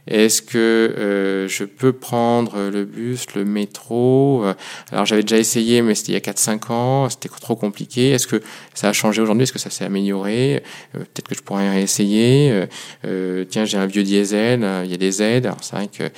Est-ce 0.08 0.42
que 0.42 0.58
euh, 0.58 1.48
je 1.48 1.66
peux 1.66 1.92
prendre 1.94 2.70
le 2.70 2.86
bus, 2.86 3.26
le 3.36 3.44
métro? 3.44 4.46
Alors 4.92 5.06
j'avais 5.06 5.24
déjà 5.24 5.38
essayé, 5.38 5.82
mais 5.82 5.94
c'était 5.94 6.14
il 6.14 6.16
y 6.16 6.18
a 6.18 6.22
4-5 6.22 6.72
ans, 6.72 7.10
c'était 7.10 7.30
trop 7.30 7.58
compliqué. 7.58 8.12
Est-ce 8.12 8.28
que 8.28 8.42
ça 8.74 8.90
a 8.90 8.94
changé 8.94 9.22
aujourd'hui? 9.22 9.44
Est-ce 9.44 9.54
que 9.54 9.60
ça 9.60 9.70
s'est 9.70 9.86
amélioré? 9.86 10.64
Euh, 10.96 11.00
Peut-être 11.00 11.28
que 11.28 11.36
je 11.36 11.42
pourrais 11.42 11.70
réessayer. 11.70 12.66
Euh, 13.06 13.46
tiens, 13.50 13.66
j'ai 13.66 13.78
un 13.78 13.86
vieux 13.86 14.04
diesel, 14.04 14.66
il 14.86 14.90
y 14.90 14.94
a 14.94 14.98
des 14.98 15.22
aides. 15.22 15.46
Alors 15.46 15.60
c'est 15.62 15.76
vrai 15.76 15.88
que 15.88 16.10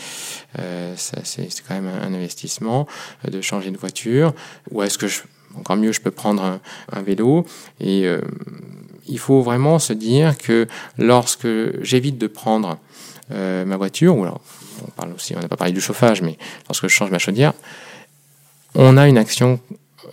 c'est 0.95 1.63
quand 1.67 1.73
même 1.73 1.87
un 1.87 2.13
investissement 2.13 2.87
de 3.27 3.41
changer 3.41 3.71
de 3.71 3.77
voiture. 3.77 4.33
Ou 4.69 4.83
est-ce 4.83 4.97
que 4.97 5.07
je, 5.07 5.21
encore 5.55 5.75
mieux, 5.75 5.91
je 5.91 6.01
peux 6.01 6.11
prendre 6.11 6.43
un, 6.43 6.61
un 6.91 7.01
vélo? 7.01 7.45
Et 7.79 8.05
il 9.07 9.19
faut 9.19 9.41
vraiment 9.41 9.79
se 9.79 9.93
dire 9.93 10.37
que 10.37 10.67
lorsque 10.97 11.47
j'évite 11.81 12.17
de 12.17 12.27
prendre 12.27 12.77
euh, 13.31 13.65
ma 13.65 13.77
voiture, 13.77 14.17
ou 14.17 14.23
alors 14.23 14.41
on 14.85 14.91
parle 14.91 15.13
aussi, 15.13 15.35
on 15.35 15.39
n'a 15.39 15.47
pas 15.47 15.57
parlé 15.57 15.73
du 15.73 15.81
chauffage, 15.81 16.21
mais 16.21 16.37
lorsque 16.67 16.87
je 16.87 16.93
change 16.93 17.11
ma 17.11 17.19
chaudière, 17.19 17.53
on 18.75 18.97
a 18.97 19.07
une 19.07 19.17
action 19.17 19.59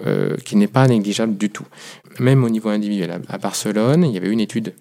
euh, 0.07 0.37
qui 0.45 0.57
n'est 0.57 0.67
pas 0.67 0.87
négligeable 0.87 1.37
du 1.37 1.51
tout. 1.51 1.67
Même 2.19 2.45
au 2.45 2.51
niveau 2.51 2.69
individuel. 2.69 3.23
À 3.29 3.39
Barcelone, 3.39 4.05
il 4.05 4.13
y 4.13 4.17
avait 4.17 4.29
une 4.29 4.41
étude 4.41 4.75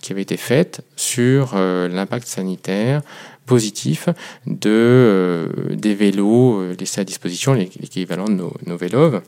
qui 0.00 0.12
avait 0.12 0.22
été 0.22 0.36
faite 0.36 0.82
sur 0.96 1.52
euh, 1.54 1.88
l'impact 1.88 2.26
sanitaire 2.26 3.02
positif 3.46 4.08
de, 4.46 5.48
des 5.70 5.94
vélos 5.94 6.72
laissés 6.78 7.00
à 7.00 7.04
disposition, 7.04 7.54
l'équivalent 7.54 8.26
de 8.26 8.34
nos, 8.34 8.52
nos 8.66 8.76
vélos 8.76 9.20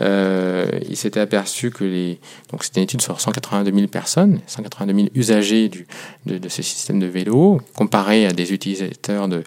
euh, 0.00 0.66
il 0.88 0.96
s'était 0.96 1.20
aperçu 1.20 1.70
que 1.70 1.84
les. 1.84 2.18
Donc, 2.50 2.64
c'était 2.64 2.80
une 2.80 2.84
étude 2.84 3.02
sur 3.02 3.20
182 3.20 3.72
000 3.72 3.88
personnes, 3.88 4.40
182 4.46 4.94
000 4.94 5.08
usagers 5.14 5.68
du, 5.68 5.86
de, 6.26 6.38
de, 6.38 6.48
ces 6.48 6.62
systèmes 6.62 7.00
de 7.00 7.06
vélo, 7.06 7.60
comparés 7.76 8.26
à 8.26 8.32
des 8.32 8.52
utilisateurs 8.52 9.28
de, 9.28 9.42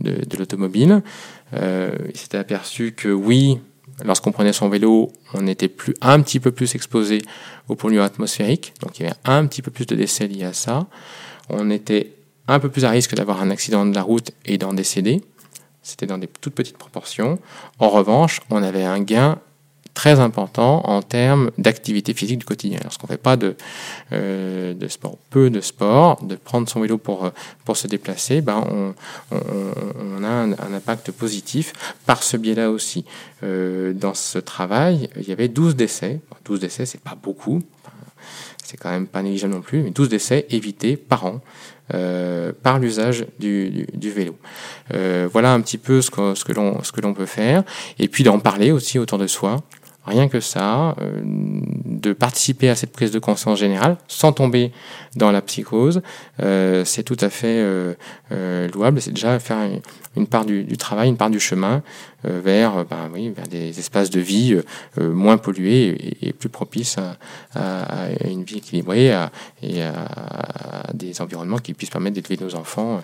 de, 0.00 0.24
de 0.24 0.36
l'automobile. 0.36 1.02
Euh, 1.54 1.90
il 2.08 2.16
s'était 2.16 2.38
aperçu 2.38 2.92
que 2.92 3.08
oui, 3.08 3.58
lorsqu'on 4.04 4.32
prenait 4.32 4.52
son 4.52 4.68
vélo, 4.68 5.12
on 5.34 5.46
était 5.46 5.68
plus, 5.68 5.94
un 6.00 6.20
petit 6.22 6.40
peu 6.40 6.52
plus 6.52 6.74
exposé 6.74 7.20
aux 7.68 7.74
polluants 7.74 8.04
atmosphériques. 8.04 8.72
Donc, 8.80 8.98
il 8.98 9.02
y 9.02 9.06
avait 9.06 9.16
un 9.24 9.46
petit 9.46 9.62
peu 9.62 9.70
plus 9.70 9.86
de 9.86 9.94
décès 9.94 10.26
liés 10.26 10.44
à 10.44 10.52
ça. 10.52 10.86
On 11.50 11.70
était 11.70 12.12
un 12.46 12.60
peu 12.60 12.70
plus 12.70 12.84
à 12.84 12.90
risque 12.90 13.14
d'avoir 13.14 13.42
un 13.42 13.50
accident 13.50 13.84
de 13.84 13.94
la 13.94 14.02
route 14.02 14.30
et 14.46 14.56
d'en 14.56 14.72
décéder. 14.72 15.20
C'était 15.82 16.06
dans 16.06 16.18
des 16.18 16.28
toutes 16.40 16.54
petites 16.54 16.78
proportions. 16.78 17.38
En 17.78 17.88
revanche, 17.88 18.40
on 18.50 18.62
avait 18.62 18.84
un 18.84 19.00
gain 19.00 19.38
très 19.98 20.20
important 20.20 20.82
en 20.84 21.02
termes 21.02 21.50
d'activité 21.58 22.14
physique 22.14 22.38
du 22.38 22.44
quotidien. 22.44 22.78
Lorsqu'on 22.84 23.08
ne 23.08 23.14
fait 23.14 23.20
pas 23.30 23.36
de, 23.36 23.56
euh, 24.12 24.72
sport, 24.88 25.18
peu 25.28 25.50
de 25.50 25.60
sport, 25.60 26.24
de 26.24 26.36
prendre 26.36 26.68
son 26.68 26.80
vélo 26.80 26.98
pour, 26.98 27.32
pour 27.64 27.76
se 27.76 27.88
déplacer, 27.88 28.40
ben 28.40 28.64
on, 28.70 30.22
a 30.22 30.28
un, 30.28 30.52
impact 30.52 31.10
positif 31.10 31.72
par 32.06 32.22
ce 32.22 32.36
biais-là 32.36 32.70
aussi. 32.70 33.04
Euh, 33.42 33.92
dans 33.92 34.14
ce 34.14 34.38
travail, 34.38 35.10
il 35.16 35.28
y 35.28 35.32
avait 35.32 35.48
12 35.48 35.74
décès. 35.74 36.20
12 36.44 36.60
décès, 36.60 36.86
c'est 36.86 37.00
pas 37.00 37.16
beaucoup. 37.20 37.60
C'est 38.62 38.76
quand 38.76 38.90
même 38.90 39.08
pas 39.08 39.22
négligeable 39.22 39.54
non 39.54 39.62
plus, 39.62 39.82
mais 39.82 39.90
12 39.90 40.08
décès 40.08 40.46
évités 40.50 40.96
par 40.96 41.26
an 41.26 41.40
euh, 41.94 42.52
par 42.62 42.78
l'usage 42.78 43.24
du, 43.38 43.86
vélo. 43.98 44.36
Euh, 44.92 45.26
voilà 45.32 45.54
un 45.54 45.60
petit 45.62 45.78
peu 45.78 46.02
ce 46.02 46.10
que, 46.10 46.34
ce 46.34 46.44
que 46.44 47.00
l'on 47.00 47.14
peut 47.14 47.24
faire, 47.24 47.62
et 47.98 48.08
puis 48.08 48.24
d'en 48.24 48.40
parler 48.40 48.72
aussi 48.72 48.98
autour 48.98 49.16
de 49.16 49.26
soi. 49.26 49.62
Rien 50.08 50.28
que 50.28 50.40
ça, 50.40 50.96
euh, 51.02 51.20
de 51.22 52.14
participer 52.14 52.70
à 52.70 52.74
cette 52.74 52.92
prise 52.92 53.10
de 53.10 53.18
conscience 53.18 53.58
générale 53.58 53.98
sans 54.08 54.32
tomber 54.32 54.72
dans 55.16 55.30
la 55.30 55.42
psychose, 55.42 56.00
euh, 56.40 56.82
c'est 56.86 57.02
tout 57.02 57.16
à 57.20 57.28
fait 57.28 57.60
euh, 57.60 58.68
louable. 58.72 59.02
C'est 59.02 59.10
déjà 59.10 59.38
faire 59.38 59.58
une, 60.16 60.26
part 60.26 60.46
du, 60.46 60.64
travail, 60.78 61.10
une 61.10 61.18
part 61.18 61.28
du 61.28 61.40
chemin 61.40 61.82
vers, 62.24 62.86
ben 62.86 63.10
oui, 63.12 63.30
vers 63.36 63.46
des 63.48 63.78
espaces 63.78 64.08
de 64.08 64.20
vie 64.20 64.58
moins 64.96 65.36
pollués 65.36 66.16
et, 66.22 66.32
plus 66.32 66.48
propices 66.48 66.96
à, 67.54 68.08
une 68.24 68.44
vie 68.44 68.58
équilibrée 68.58 69.14
et 69.62 69.82
à, 69.82 70.92
des 70.94 71.20
environnements 71.20 71.58
qui 71.58 71.74
puissent 71.74 71.90
permettre 71.90 72.14
d'élever 72.14 72.42
nos 72.42 72.54
enfants 72.54 73.02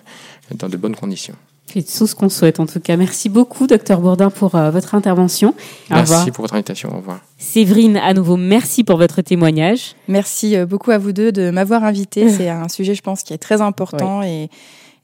dans 0.55 0.69
de 0.69 0.77
bonnes 0.77 0.95
conditions. 0.95 1.35
C'est 1.67 1.81
tout 1.97 2.07
ce 2.07 2.15
qu'on 2.15 2.29
souhaite 2.29 2.59
en 2.59 2.65
tout 2.65 2.79
cas. 2.79 2.95
Merci 2.95 3.27
beaucoup, 3.27 3.67
docteur 3.67 3.99
Bourdin, 3.99 4.29
pour 4.29 4.55
euh, 4.55 4.71
votre 4.71 4.95
intervention. 4.95 5.53
merci 5.89 6.31
pour 6.31 6.43
votre 6.43 6.53
invitation. 6.53 6.93
Au 6.93 6.97
revoir. 6.97 7.19
Séverine, 7.37 7.97
à 7.97 8.13
nouveau, 8.13 8.37
merci 8.37 8.83
pour 8.83 8.97
votre 8.97 9.21
témoignage. 9.21 9.95
Merci 10.07 10.55
euh, 10.55 10.65
beaucoup 10.65 10.91
à 10.91 10.97
vous 10.97 11.11
deux 11.11 11.31
de 11.31 11.49
m'avoir 11.49 11.83
invité. 11.83 12.29
C'est 12.35 12.49
un 12.49 12.69
sujet, 12.69 12.95
je 12.95 13.01
pense, 13.01 13.23
qui 13.23 13.33
est 13.33 13.37
très 13.37 13.61
important 13.61 14.21
et 14.21 14.49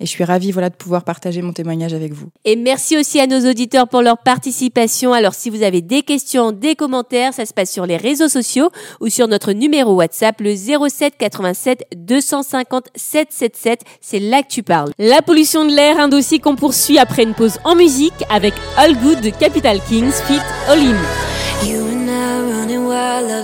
et 0.01 0.05
je 0.05 0.09
suis 0.09 0.23
ravie 0.23 0.51
voilà, 0.51 0.69
de 0.69 0.75
pouvoir 0.75 1.03
partager 1.03 1.41
mon 1.43 1.53
témoignage 1.53 1.93
avec 1.93 2.11
vous. 2.11 2.29
Et 2.43 2.55
merci 2.55 2.97
aussi 2.97 3.19
à 3.19 3.27
nos 3.27 3.47
auditeurs 3.47 3.87
pour 3.87 4.01
leur 4.01 4.17
participation. 4.17 5.13
Alors 5.13 5.35
si 5.35 5.51
vous 5.51 5.61
avez 5.61 5.81
des 5.81 6.01
questions, 6.01 6.51
des 6.51 6.75
commentaires, 6.75 7.33
ça 7.33 7.45
se 7.45 7.53
passe 7.53 7.71
sur 7.71 7.85
les 7.85 7.97
réseaux 7.97 8.27
sociaux 8.27 8.71
ou 8.99 9.09
sur 9.09 9.27
notre 9.27 9.51
numéro 9.51 9.93
WhatsApp, 9.93 10.41
le 10.41 10.55
07 10.55 11.13
87 11.17 11.85
250 11.95 12.87
777. 12.95 13.81
C'est 14.01 14.19
là 14.19 14.41
que 14.41 14.47
tu 14.49 14.63
parles. 14.63 14.91
La 14.97 15.21
pollution 15.21 15.65
de 15.65 15.71
l'air, 15.71 15.99
un 15.99 16.09
dossier 16.09 16.39
qu'on 16.39 16.55
poursuit 16.55 16.97
après 16.97 17.21
une 17.23 17.35
pause 17.35 17.59
en 17.63 17.75
musique 17.75 18.13
avec 18.29 18.55
All 18.77 18.97
Good 18.97 19.21
de 19.21 19.29
Capital 19.29 19.79
Kings 19.87 20.11
Fit 20.11 20.39
All 20.67 20.79
In. 20.79 20.95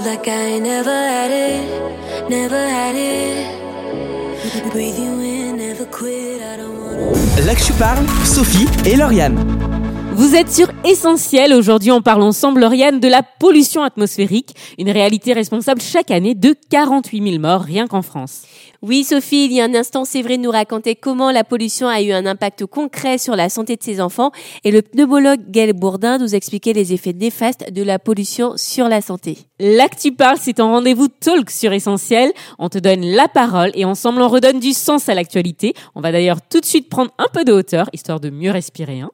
Là 0.04 0.18
que 4.74 5.17
je 7.42 7.74
parle, 7.74 8.06
Sophie 8.26 8.68
et 8.86 8.96
Lauriane. 8.96 9.38
Vous 10.14 10.36
êtes 10.36 10.52
sur 10.52 10.68
Essentiel. 10.84 11.54
Aujourd'hui, 11.54 11.92
on 11.92 12.02
parle 12.02 12.24
ensemble, 12.24 12.62
Lauriane, 12.62 13.00
de 13.00 13.08
la 13.08 13.22
pollution 13.22 13.84
atmosphérique, 13.84 14.56
une 14.80 14.90
réalité 14.90 15.34
responsable 15.34 15.80
chaque 15.80 16.10
année 16.10 16.34
de 16.34 16.56
48 16.72 17.32
000 17.32 17.40
morts 17.40 17.62
rien 17.62 17.86
qu'en 17.86 18.02
France. 18.02 18.42
Oui, 18.84 19.04
Sophie, 19.04 19.46
il 19.46 19.54
y 19.54 19.62
a 19.62 19.66
un 19.66 19.74
instant, 19.74 20.04
de 20.04 20.36
nous 20.36 20.52
raconter 20.52 20.96
comment 20.96 21.32
la 21.32 21.44
pollution 21.44 21.88
a 21.88 22.02
eu 22.02 22.12
un 22.12 22.26
impact 22.26 22.66
concret 22.66 23.18
sur 23.18 23.36
la 23.36 23.50
santé 23.50 23.76
de 23.76 23.84
ses 23.84 24.02
enfants 24.02 24.32
et 24.64 24.72
le 24.72 24.82
pneumologue 24.82 25.50
Gaël 25.50 25.74
Bourdin 25.74 26.18
nous 26.18 26.36
expliquait 26.36 26.74
les 26.74 26.94
effets 26.94 27.14
néfastes 27.14 27.72
de 27.72 27.82
la 27.82 27.98
pollution 27.98 28.54
sur 28.56 28.88
la 28.88 29.02
santé. 29.02 29.38
Là 29.60 29.88
que 29.88 30.00
tu 30.00 30.12
parles, 30.12 30.38
c'est 30.40 30.60
un 30.60 30.66
rendez-vous 30.66 31.08
talk 31.08 31.50
sur 31.50 31.74
Essentiel. 31.74 32.32
On 32.60 32.70
te 32.70 32.78
donne 32.78 33.06
la 33.06 33.28
parole 33.28 33.72
et 33.74 33.86
ensemble 33.86 34.22
on 34.22 34.28
redonne 34.28 34.60
du 34.60 34.74
sens 34.74 35.10
à 35.10 35.16
l'actualité. 35.16 35.74
On 35.96 36.02
va 36.02 36.12
d'ailleurs 36.12 36.42
tout 36.48 36.60
de 36.60 36.66
suite 36.66 36.90
prendre 36.90 37.12
un 37.18 37.28
peu 37.34 37.44
de 37.44 37.54
hauteur, 37.54 37.90
histoire 37.94 38.20
de 38.20 38.30
mieux 38.30 38.52
respirer. 38.52 39.02
Hein. 39.02 39.10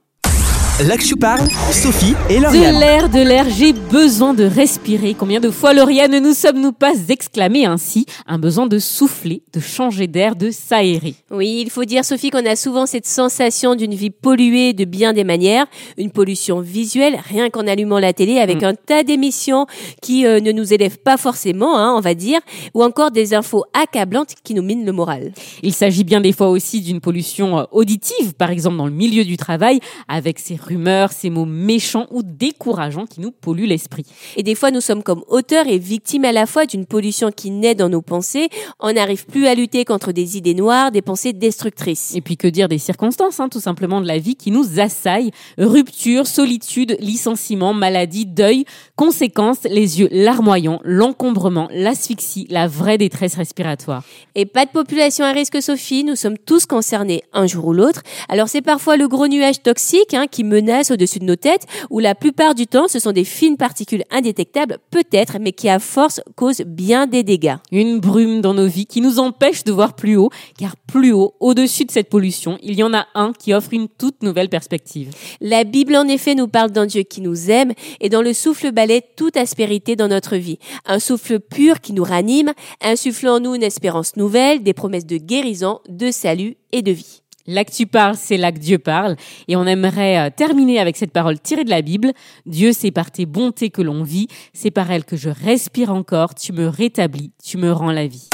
Là 0.81 0.97
que 0.97 1.03
je 1.03 1.13
parle, 1.13 1.47
Sophie 1.71 2.15
et 2.31 2.39
Lauriane. 2.39 2.73
De 2.73 2.79
l'air, 2.79 3.09
de 3.09 3.19
l'air, 3.19 3.45
j'ai 3.47 3.73
besoin 3.73 4.33
de 4.33 4.43
respirer. 4.43 5.13
Combien 5.13 5.39
de 5.39 5.51
fois, 5.51 5.71
Lauriane, 5.71 6.11
ne 6.11 6.19
nous 6.19 6.33
sommes-nous 6.33 6.71
pas 6.71 6.93
exclamés 7.09 7.65
ainsi 7.65 8.07
Un 8.25 8.39
besoin 8.39 8.65
de 8.65 8.79
souffler, 8.79 9.43
de 9.53 9.59
changer 9.59 10.07
d'air, 10.07 10.35
de 10.35 10.49
s'aérer. 10.49 11.13
Oui, 11.29 11.61
il 11.63 11.69
faut 11.69 11.85
dire, 11.85 12.03
Sophie, 12.03 12.31
qu'on 12.31 12.45
a 12.45 12.55
souvent 12.55 12.87
cette 12.87 13.05
sensation 13.05 13.75
d'une 13.75 13.93
vie 13.93 14.09
polluée 14.09 14.73
de 14.73 14.83
bien 14.83 15.13
des 15.13 15.23
manières. 15.23 15.67
Une 15.97 16.09
pollution 16.09 16.59
visuelle, 16.59 17.19
rien 17.29 17.51
qu'en 17.51 17.67
allumant 17.67 17.99
la 17.99 18.11
télé, 18.11 18.39
avec 18.39 18.63
mm. 18.63 18.65
un 18.65 18.73
tas 18.73 19.03
d'émissions 19.03 19.67
qui 20.01 20.25
euh, 20.25 20.39
ne 20.39 20.51
nous 20.51 20.73
élèvent 20.73 20.99
pas 20.99 21.17
forcément, 21.17 21.77
hein, 21.77 21.93
on 21.95 22.01
va 22.01 22.15
dire, 22.15 22.39
ou 22.73 22.83
encore 22.83 23.11
des 23.11 23.35
infos 23.35 23.63
accablantes 23.79 24.33
qui 24.43 24.55
nous 24.55 24.63
minent 24.63 24.85
le 24.85 24.91
moral. 24.91 25.33
Il 25.61 25.73
s'agit 25.73 26.03
bien 26.03 26.19
des 26.19 26.33
fois 26.33 26.49
aussi 26.49 26.81
d'une 26.81 26.99
pollution 26.99 27.59
euh, 27.59 27.63
auditive, 27.71 28.33
par 28.33 28.49
exemple 28.49 28.77
dans 28.77 28.87
le 28.87 28.91
milieu 28.91 29.23
du 29.23 29.37
travail, 29.37 29.79
avec 30.07 30.39
ces 30.39 30.57
rumeurs, 30.63 31.11
ces 31.11 31.29
mots 31.29 31.45
méchants 31.45 32.07
ou 32.11 32.23
décourageants 32.23 33.05
qui 33.05 33.21
nous 33.21 33.31
polluent 33.31 33.67
l'esprit. 33.67 34.05
Et 34.35 34.43
des 34.43 34.55
fois, 34.55 34.71
nous 34.71 34.81
sommes 34.81 35.03
comme 35.03 35.23
auteurs 35.27 35.67
et 35.67 35.77
victimes 35.77 36.25
à 36.25 36.31
la 36.31 36.45
fois 36.45 36.65
d'une 36.65 36.85
pollution 36.85 37.31
qui 37.31 37.51
naît 37.51 37.75
dans 37.75 37.89
nos 37.89 38.01
pensées. 38.01 38.49
On 38.79 38.93
n'arrive 38.93 39.25
plus 39.25 39.47
à 39.47 39.55
lutter 39.55 39.85
contre 39.85 40.11
des 40.11 40.37
idées 40.37 40.53
noires, 40.53 40.91
des 40.91 41.01
pensées 41.01 41.33
destructrices. 41.33 42.15
Et 42.15 42.21
puis 42.21 42.37
que 42.37 42.47
dire 42.47 42.67
des 42.67 42.77
circonstances, 42.77 43.39
hein, 43.39 43.49
tout 43.49 43.59
simplement 43.59 44.01
de 44.01 44.07
la 44.07 44.17
vie 44.17 44.35
qui 44.35 44.51
nous 44.51 44.79
assaille? 44.79 45.31
Rupture, 45.57 46.27
solitude, 46.27 46.97
licenciement, 46.99 47.73
maladie, 47.73 48.25
deuil, 48.25 48.65
conséquences, 48.95 49.63
les 49.63 49.99
yeux 49.99 50.09
larmoyants, 50.11 50.79
l'encombrement, 50.83 51.67
l'asphyxie, 51.71 52.47
la 52.49 52.67
vraie 52.67 52.97
détresse 52.97 53.35
respiratoire. 53.35 54.03
Et 54.35 54.45
pas 54.45 54.65
de 54.65 54.71
population 54.71 55.25
à 55.25 55.31
risque, 55.31 55.61
Sophie, 55.61 56.03
nous 56.03 56.15
sommes 56.15 56.37
tous 56.37 56.65
concernés 56.65 57.23
un 57.33 57.47
jour 57.47 57.67
ou 57.67 57.73
l'autre. 57.73 58.01
Alors 58.29 58.47
c'est 58.47 58.61
parfois 58.61 58.97
le 58.97 59.07
gros 59.07 59.27
nuage 59.27 59.61
toxique 59.61 60.13
hein, 60.13 60.25
qui 60.29 60.43
menace 60.53 60.91
au-dessus 60.91 61.19
de 61.19 61.25
nos 61.25 61.35
têtes, 61.35 61.65
où 61.89 61.99
la 61.99 62.15
plupart 62.15 62.55
du 62.55 62.67
temps 62.67 62.87
ce 62.87 62.99
sont 62.99 63.11
des 63.11 63.23
fines 63.23 63.57
particules 63.57 64.03
indétectables, 64.11 64.77
peut-être, 64.91 65.37
mais 65.39 65.51
qui 65.51 65.69
à 65.69 65.79
force 65.79 66.21
causent 66.35 66.61
bien 66.65 67.07
des 67.07 67.23
dégâts. 67.23 67.55
Une 67.71 67.99
brume 67.99 68.41
dans 68.41 68.53
nos 68.53 68.67
vies 68.67 68.85
qui 68.85 69.01
nous 69.01 69.19
empêche 69.19 69.63
de 69.63 69.71
voir 69.71 69.95
plus 69.95 70.15
haut, 70.15 70.29
car 70.57 70.75
plus 70.77 71.11
haut, 71.11 71.33
au-dessus 71.39 71.85
de 71.85 71.91
cette 71.91 72.09
pollution, 72.09 72.57
il 72.61 72.75
y 72.75 72.83
en 72.83 72.93
a 72.93 73.07
un 73.15 73.33
qui 73.33 73.53
offre 73.53 73.73
une 73.73 73.87
toute 73.87 74.21
nouvelle 74.23 74.49
perspective. 74.49 75.09
La 75.41 75.63
Bible 75.63 75.95
en 75.95 76.07
effet 76.07 76.35
nous 76.35 76.47
parle 76.47 76.71
d'un 76.71 76.85
Dieu 76.85 77.03
qui 77.03 77.21
nous 77.21 77.49
aime 77.49 77.73
et 77.99 78.09
dont 78.09 78.21
le 78.21 78.33
souffle 78.33 78.71
balaie 78.71 79.03
toute 79.15 79.37
aspérité 79.37 79.95
dans 79.95 80.07
notre 80.07 80.37
vie. 80.37 80.59
Un 80.85 80.99
souffle 80.99 81.39
pur 81.39 81.81
qui 81.81 81.93
nous 81.93 82.03
ranime, 82.03 82.53
insufflant 82.81 83.35
en 83.35 83.39
nous 83.39 83.55
une 83.55 83.63
espérance 83.63 84.15
nouvelle, 84.15 84.61
des 84.61 84.73
promesses 84.73 85.05
de 85.05 85.17
guérison, 85.17 85.79
de 85.89 86.11
salut 86.11 86.57
et 86.71 86.81
de 86.81 86.91
vie. 86.91 87.22
Là 87.45 87.65
que 87.65 87.71
tu 87.71 87.85
parles, 87.87 88.15
c'est 88.17 88.37
là 88.37 88.51
que 88.53 88.59
Dieu 88.59 88.79
parle. 88.79 89.17
Et 89.49 89.57
on 89.57 89.65
aimerait 89.65 90.17
euh, 90.17 90.29
terminer 90.35 90.79
avec 90.79 90.95
cette 90.95 91.11
parole 91.11 91.39
tirée 91.39 91.65
de 91.65 91.69
la 91.69 91.81
Bible. 91.81 92.13
Dieu, 92.45 92.71
c'est 92.71 92.91
par 92.91 93.11
tes 93.11 93.25
bontés 93.25 93.69
que 93.69 93.81
l'on 93.81 94.03
vit. 94.03 94.27
C'est 94.53 94.71
par 94.71 94.89
elles 94.91 95.03
que 95.03 95.17
je 95.17 95.29
respire 95.29 95.91
encore. 95.91 96.35
Tu 96.35 96.53
me 96.53 96.67
rétablis. 96.67 97.31
Tu 97.43 97.57
me 97.57 97.71
rends 97.71 97.91
la 97.91 98.07
vie. 98.07 98.29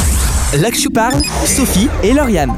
Là 0.62 0.70
que 0.70 0.78
tu 0.78 0.90
parles, 0.90 1.22
Sophie 1.46 1.88
et 2.04 2.14
Lauriane. 2.14 2.56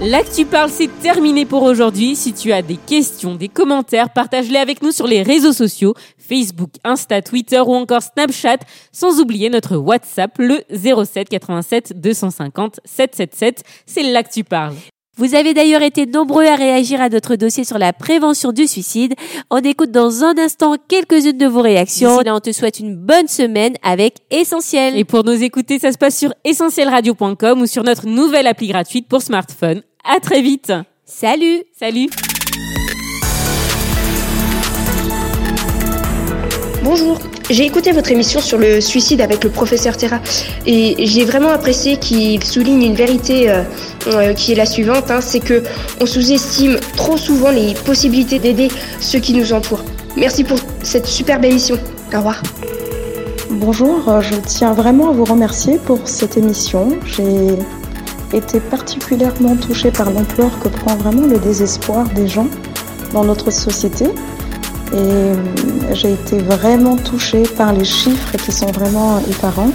Là 0.00 0.22
que 0.22 0.34
tu 0.34 0.44
parles, 0.44 0.70
c'est 0.70 0.90
terminé 1.00 1.46
pour 1.46 1.62
aujourd'hui. 1.62 2.16
Si 2.16 2.32
tu 2.32 2.52
as 2.52 2.62
des 2.62 2.76
questions, 2.76 3.34
des 3.34 3.48
commentaires, 3.48 4.10
partage-les 4.12 4.58
avec 4.58 4.82
nous 4.82 4.90
sur 4.90 5.06
les 5.06 5.22
réseaux 5.22 5.52
sociaux, 5.52 5.94
Facebook, 6.18 6.70
Insta, 6.84 7.22
Twitter 7.22 7.60
ou 7.60 7.74
encore 7.74 8.02
Snapchat, 8.02 8.58
sans 8.92 9.20
oublier 9.20 9.50
notre 9.50 9.76
WhatsApp, 9.76 10.32
le 10.38 10.62
07 10.70 11.28
87 11.28 12.00
250 12.00 12.80
777. 12.84 13.62
C'est 13.86 14.02
là 14.02 14.22
que 14.22 14.30
tu 14.30 14.44
parles. 14.44 14.74
Vous 15.18 15.34
avez 15.34 15.54
d'ailleurs 15.54 15.80
été 15.80 16.04
nombreux 16.04 16.44
à 16.44 16.56
réagir 16.56 17.00
à 17.00 17.08
notre 17.08 17.36
dossier 17.36 17.64
sur 17.64 17.78
la 17.78 17.94
prévention 17.94 18.52
du 18.52 18.66
suicide. 18.66 19.14
On 19.50 19.56
écoute 19.56 19.90
dans 19.90 20.24
un 20.24 20.36
instant 20.36 20.76
quelques-unes 20.88 21.38
de 21.38 21.46
vos 21.46 21.62
réactions. 21.62 22.20
Là, 22.20 22.34
on 22.34 22.40
te 22.40 22.52
souhaite 22.52 22.80
une 22.80 22.94
bonne 22.94 23.26
semaine 23.26 23.76
avec 23.82 24.16
Essentiel. 24.30 24.94
Et 24.98 25.04
pour 25.04 25.24
nous 25.24 25.42
écouter, 25.42 25.78
ça 25.78 25.90
se 25.90 25.96
passe 25.96 26.18
sur 26.18 26.34
essentielradio.com 26.44 27.62
ou 27.62 27.66
sur 27.66 27.82
notre 27.82 28.06
nouvelle 28.06 28.46
appli 28.46 28.68
gratuite 28.68 29.08
pour 29.08 29.22
smartphone. 29.22 29.80
À 30.04 30.20
très 30.20 30.42
vite. 30.42 30.74
Salut. 31.06 31.62
Salut. 31.78 32.10
Bonjour, 36.84 37.18
j'ai 37.48 37.64
écouté 37.64 37.92
votre 37.92 38.10
émission 38.10 38.40
sur 38.40 38.58
le 38.58 38.80
suicide 38.80 39.20
avec 39.20 39.44
le 39.44 39.50
professeur 39.50 39.96
Terra 39.96 40.20
et 40.66 41.06
j'ai 41.06 41.24
vraiment 41.24 41.50
apprécié 41.50 41.96
qu'il 41.96 42.42
souligne 42.42 42.82
une 42.82 42.94
vérité 42.94 43.48
euh, 43.48 43.62
euh, 44.08 44.32
qui 44.34 44.52
est 44.52 44.56
la 44.56 44.66
suivante, 44.66 45.10
hein, 45.10 45.20
c'est 45.20 45.38
que 45.38 45.62
on 46.00 46.06
sous-estime 46.06 46.78
trop 46.96 47.16
souvent 47.16 47.50
les 47.50 47.74
possibilités 47.74 48.40
d'aider 48.40 48.68
ceux 49.00 49.20
qui 49.20 49.32
nous 49.32 49.52
entourent. 49.52 49.84
Merci 50.16 50.42
pour 50.42 50.58
cette 50.82 51.06
superbe 51.06 51.44
émission. 51.44 51.78
Au 52.12 52.16
revoir. 52.16 52.42
Bonjour, 53.50 54.08
euh, 54.08 54.20
je 54.22 54.34
tiens 54.44 54.72
vraiment 54.72 55.10
à 55.10 55.12
vous 55.12 55.24
remercier 55.24 55.78
pour 55.78 56.00
cette 56.08 56.36
émission. 56.36 56.98
J'ai 57.06 57.56
été 58.36 58.58
particulièrement 58.58 59.54
touchée 59.54 59.92
par 59.92 60.10
l'ampleur 60.10 60.50
que 60.58 60.68
prend 60.68 60.96
vraiment 60.96 61.28
le 61.28 61.38
désespoir 61.38 62.08
des 62.08 62.26
gens 62.26 62.48
dans 63.12 63.24
notre 63.24 63.52
société. 63.52 64.06
Et 64.92 64.96
euh, 64.96 65.34
j'ai 65.92 66.12
été 66.12 66.38
vraiment 66.38 66.96
touchée 66.96 67.42
par 67.56 67.72
les 67.72 67.84
chiffres 67.84 68.36
qui 68.36 68.52
sont 68.52 68.70
vraiment 68.70 69.18
effarants. 69.28 69.72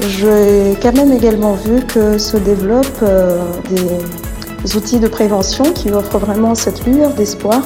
J'ai 0.00 0.76
quand 0.80 0.94
même 0.94 1.12
également 1.12 1.54
vu 1.54 1.84
que 1.86 2.18
se 2.18 2.36
développent 2.36 3.02
euh, 3.02 3.42
des 3.70 4.76
outils 4.76 5.00
de 5.00 5.08
prévention 5.08 5.64
qui 5.72 5.90
offrent 5.90 6.18
vraiment 6.18 6.54
cette 6.54 6.84
lueur 6.86 7.12
d'espoir. 7.14 7.62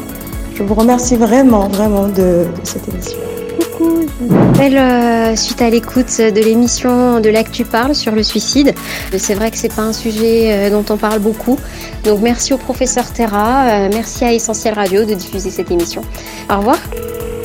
Je 0.54 0.62
vous 0.62 0.74
remercie 0.74 1.16
vraiment, 1.16 1.68
vraiment 1.68 2.08
de, 2.08 2.44
de 2.44 2.64
cette 2.64 2.88
émission. 2.88 3.35
Je 3.78 4.32
m'appelle 4.32 4.78
euh, 4.78 5.36
suite 5.36 5.60
à 5.60 5.68
l'écoute 5.68 6.18
de 6.18 6.40
l'émission 6.40 7.20
de 7.20 7.28
Lac 7.28 7.50
Tu 7.50 7.64
parles 7.64 7.94
sur 7.94 8.12
le 8.12 8.22
suicide. 8.22 8.74
C'est 9.16 9.34
vrai 9.34 9.50
que 9.50 9.58
c'est 9.58 9.74
pas 9.74 9.82
un 9.82 9.92
sujet 9.92 10.52
euh, 10.52 10.70
dont 10.70 10.84
on 10.92 10.96
parle 10.96 11.18
beaucoup. 11.18 11.58
Donc 12.04 12.20
merci 12.22 12.54
au 12.54 12.58
professeur 12.58 13.12
Terra, 13.12 13.64
euh, 13.64 13.88
merci 13.92 14.24
à 14.24 14.32
Essentiel 14.32 14.74
Radio 14.74 15.04
de 15.04 15.14
diffuser 15.14 15.50
cette 15.50 15.70
émission. 15.70 16.02
Au 16.50 16.58
revoir. 16.58 16.78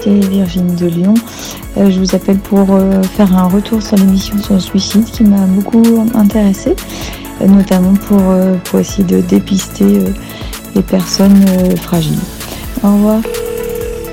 C'est 0.03 0.09
Virginie 0.09 0.75
de 0.75 0.87
Lyon. 0.87 1.13
Euh, 1.77 1.91
je 1.91 1.99
vous 1.99 2.15
appelle 2.15 2.37
pour 2.37 2.67
faire 3.15 3.35
un 3.35 3.47
retour 3.47 3.81
sur 3.81 3.97
l'émission 3.97 4.37
sur 4.39 4.55
le 4.55 4.59
suicide 4.59 5.05
qui 5.05 5.23
m'a 5.23 5.45
beaucoup 5.45 6.07
intéressée, 6.15 6.75
notamment 7.45 7.93
pour, 7.93 8.21
pour 8.63 8.79
essayer 8.79 9.03
de 9.03 9.21
dépister 9.21 9.99
les 10.75 10.81
personnes 10.81 11.45
fragiles. 11.77 12.19
Au 12.83 12.93
revoir. 12.93 13.21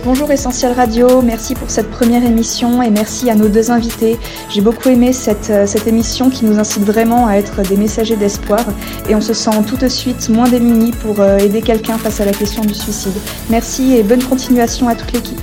Bonjour 0.05 0.31
Essentiel 0.31 0.73
Radio, 0.73 1.23
merci 1.23 1.55
pour 1.55 1.71
cette 1.71 1.91
première 1.91 2.25
émission 2.25 2.83
et 2.83 2.91
merci 2.91 3.31
à 3.31 3.35
nos 3.35 3.49
deux 3.49 3.71
invités. 3.71 4.19
J'ai 4.49 4.61
beaucoup 4.61 4.89
aimé 4.89 5.13
cette, 5.13 5.51
euh, 5.51 5.67
cette 5.67 5.87
émission 5.87 6.31
qui 6.31 6.45
nous 6.45 6.59
incite 6.59 6.85
vraiment 6.85 7.27
à 7.27 7.35
être 7.35 7.63
des 7.63 7.77
messagers 7.77 8.17
d'espoir 8.17 8.61
et 9.09 9.15
on 9.15 9.21
se 9.21 9.35
sent 9.35 9.51
tout 9.67 9.77
de 9.77 9.89
suite 9.89 10.29
moins 10.29 10.49
démunis 10.49 10.93
pour 10.93 11.21
euh, 11.21 11.39
aider 11.39 11.63
quelqu'un 11.63 11.99
face 11.99 12.21
à 12.21 12.25
la 12.25 12.33
question 12.33 12.65
du 12.65 12.75
suicide. 12.75 13.15
Merci 13.51 13.95
et 13.97 14.03
bonne 14.03 14.23
continuation 14.23 14.89
à 14.89 14.95
toute 14.95 15.13
l'équipe. 15.13 15.41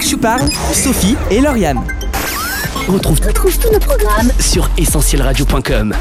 Tu 0.00 0.16
parles, 0.16 0.48
Sophie 0.72 1.16
et 1.30 1.40
Lauriane. 1.40 1.80
Retrouve, 2.88 3.20
retrouve 3.20 3.58
tous 3.58 3.72
nos 3.72 3.78
programmes 3.78 4.32
sur 4.40 4.68
essentielradio.com. 4.76 5.94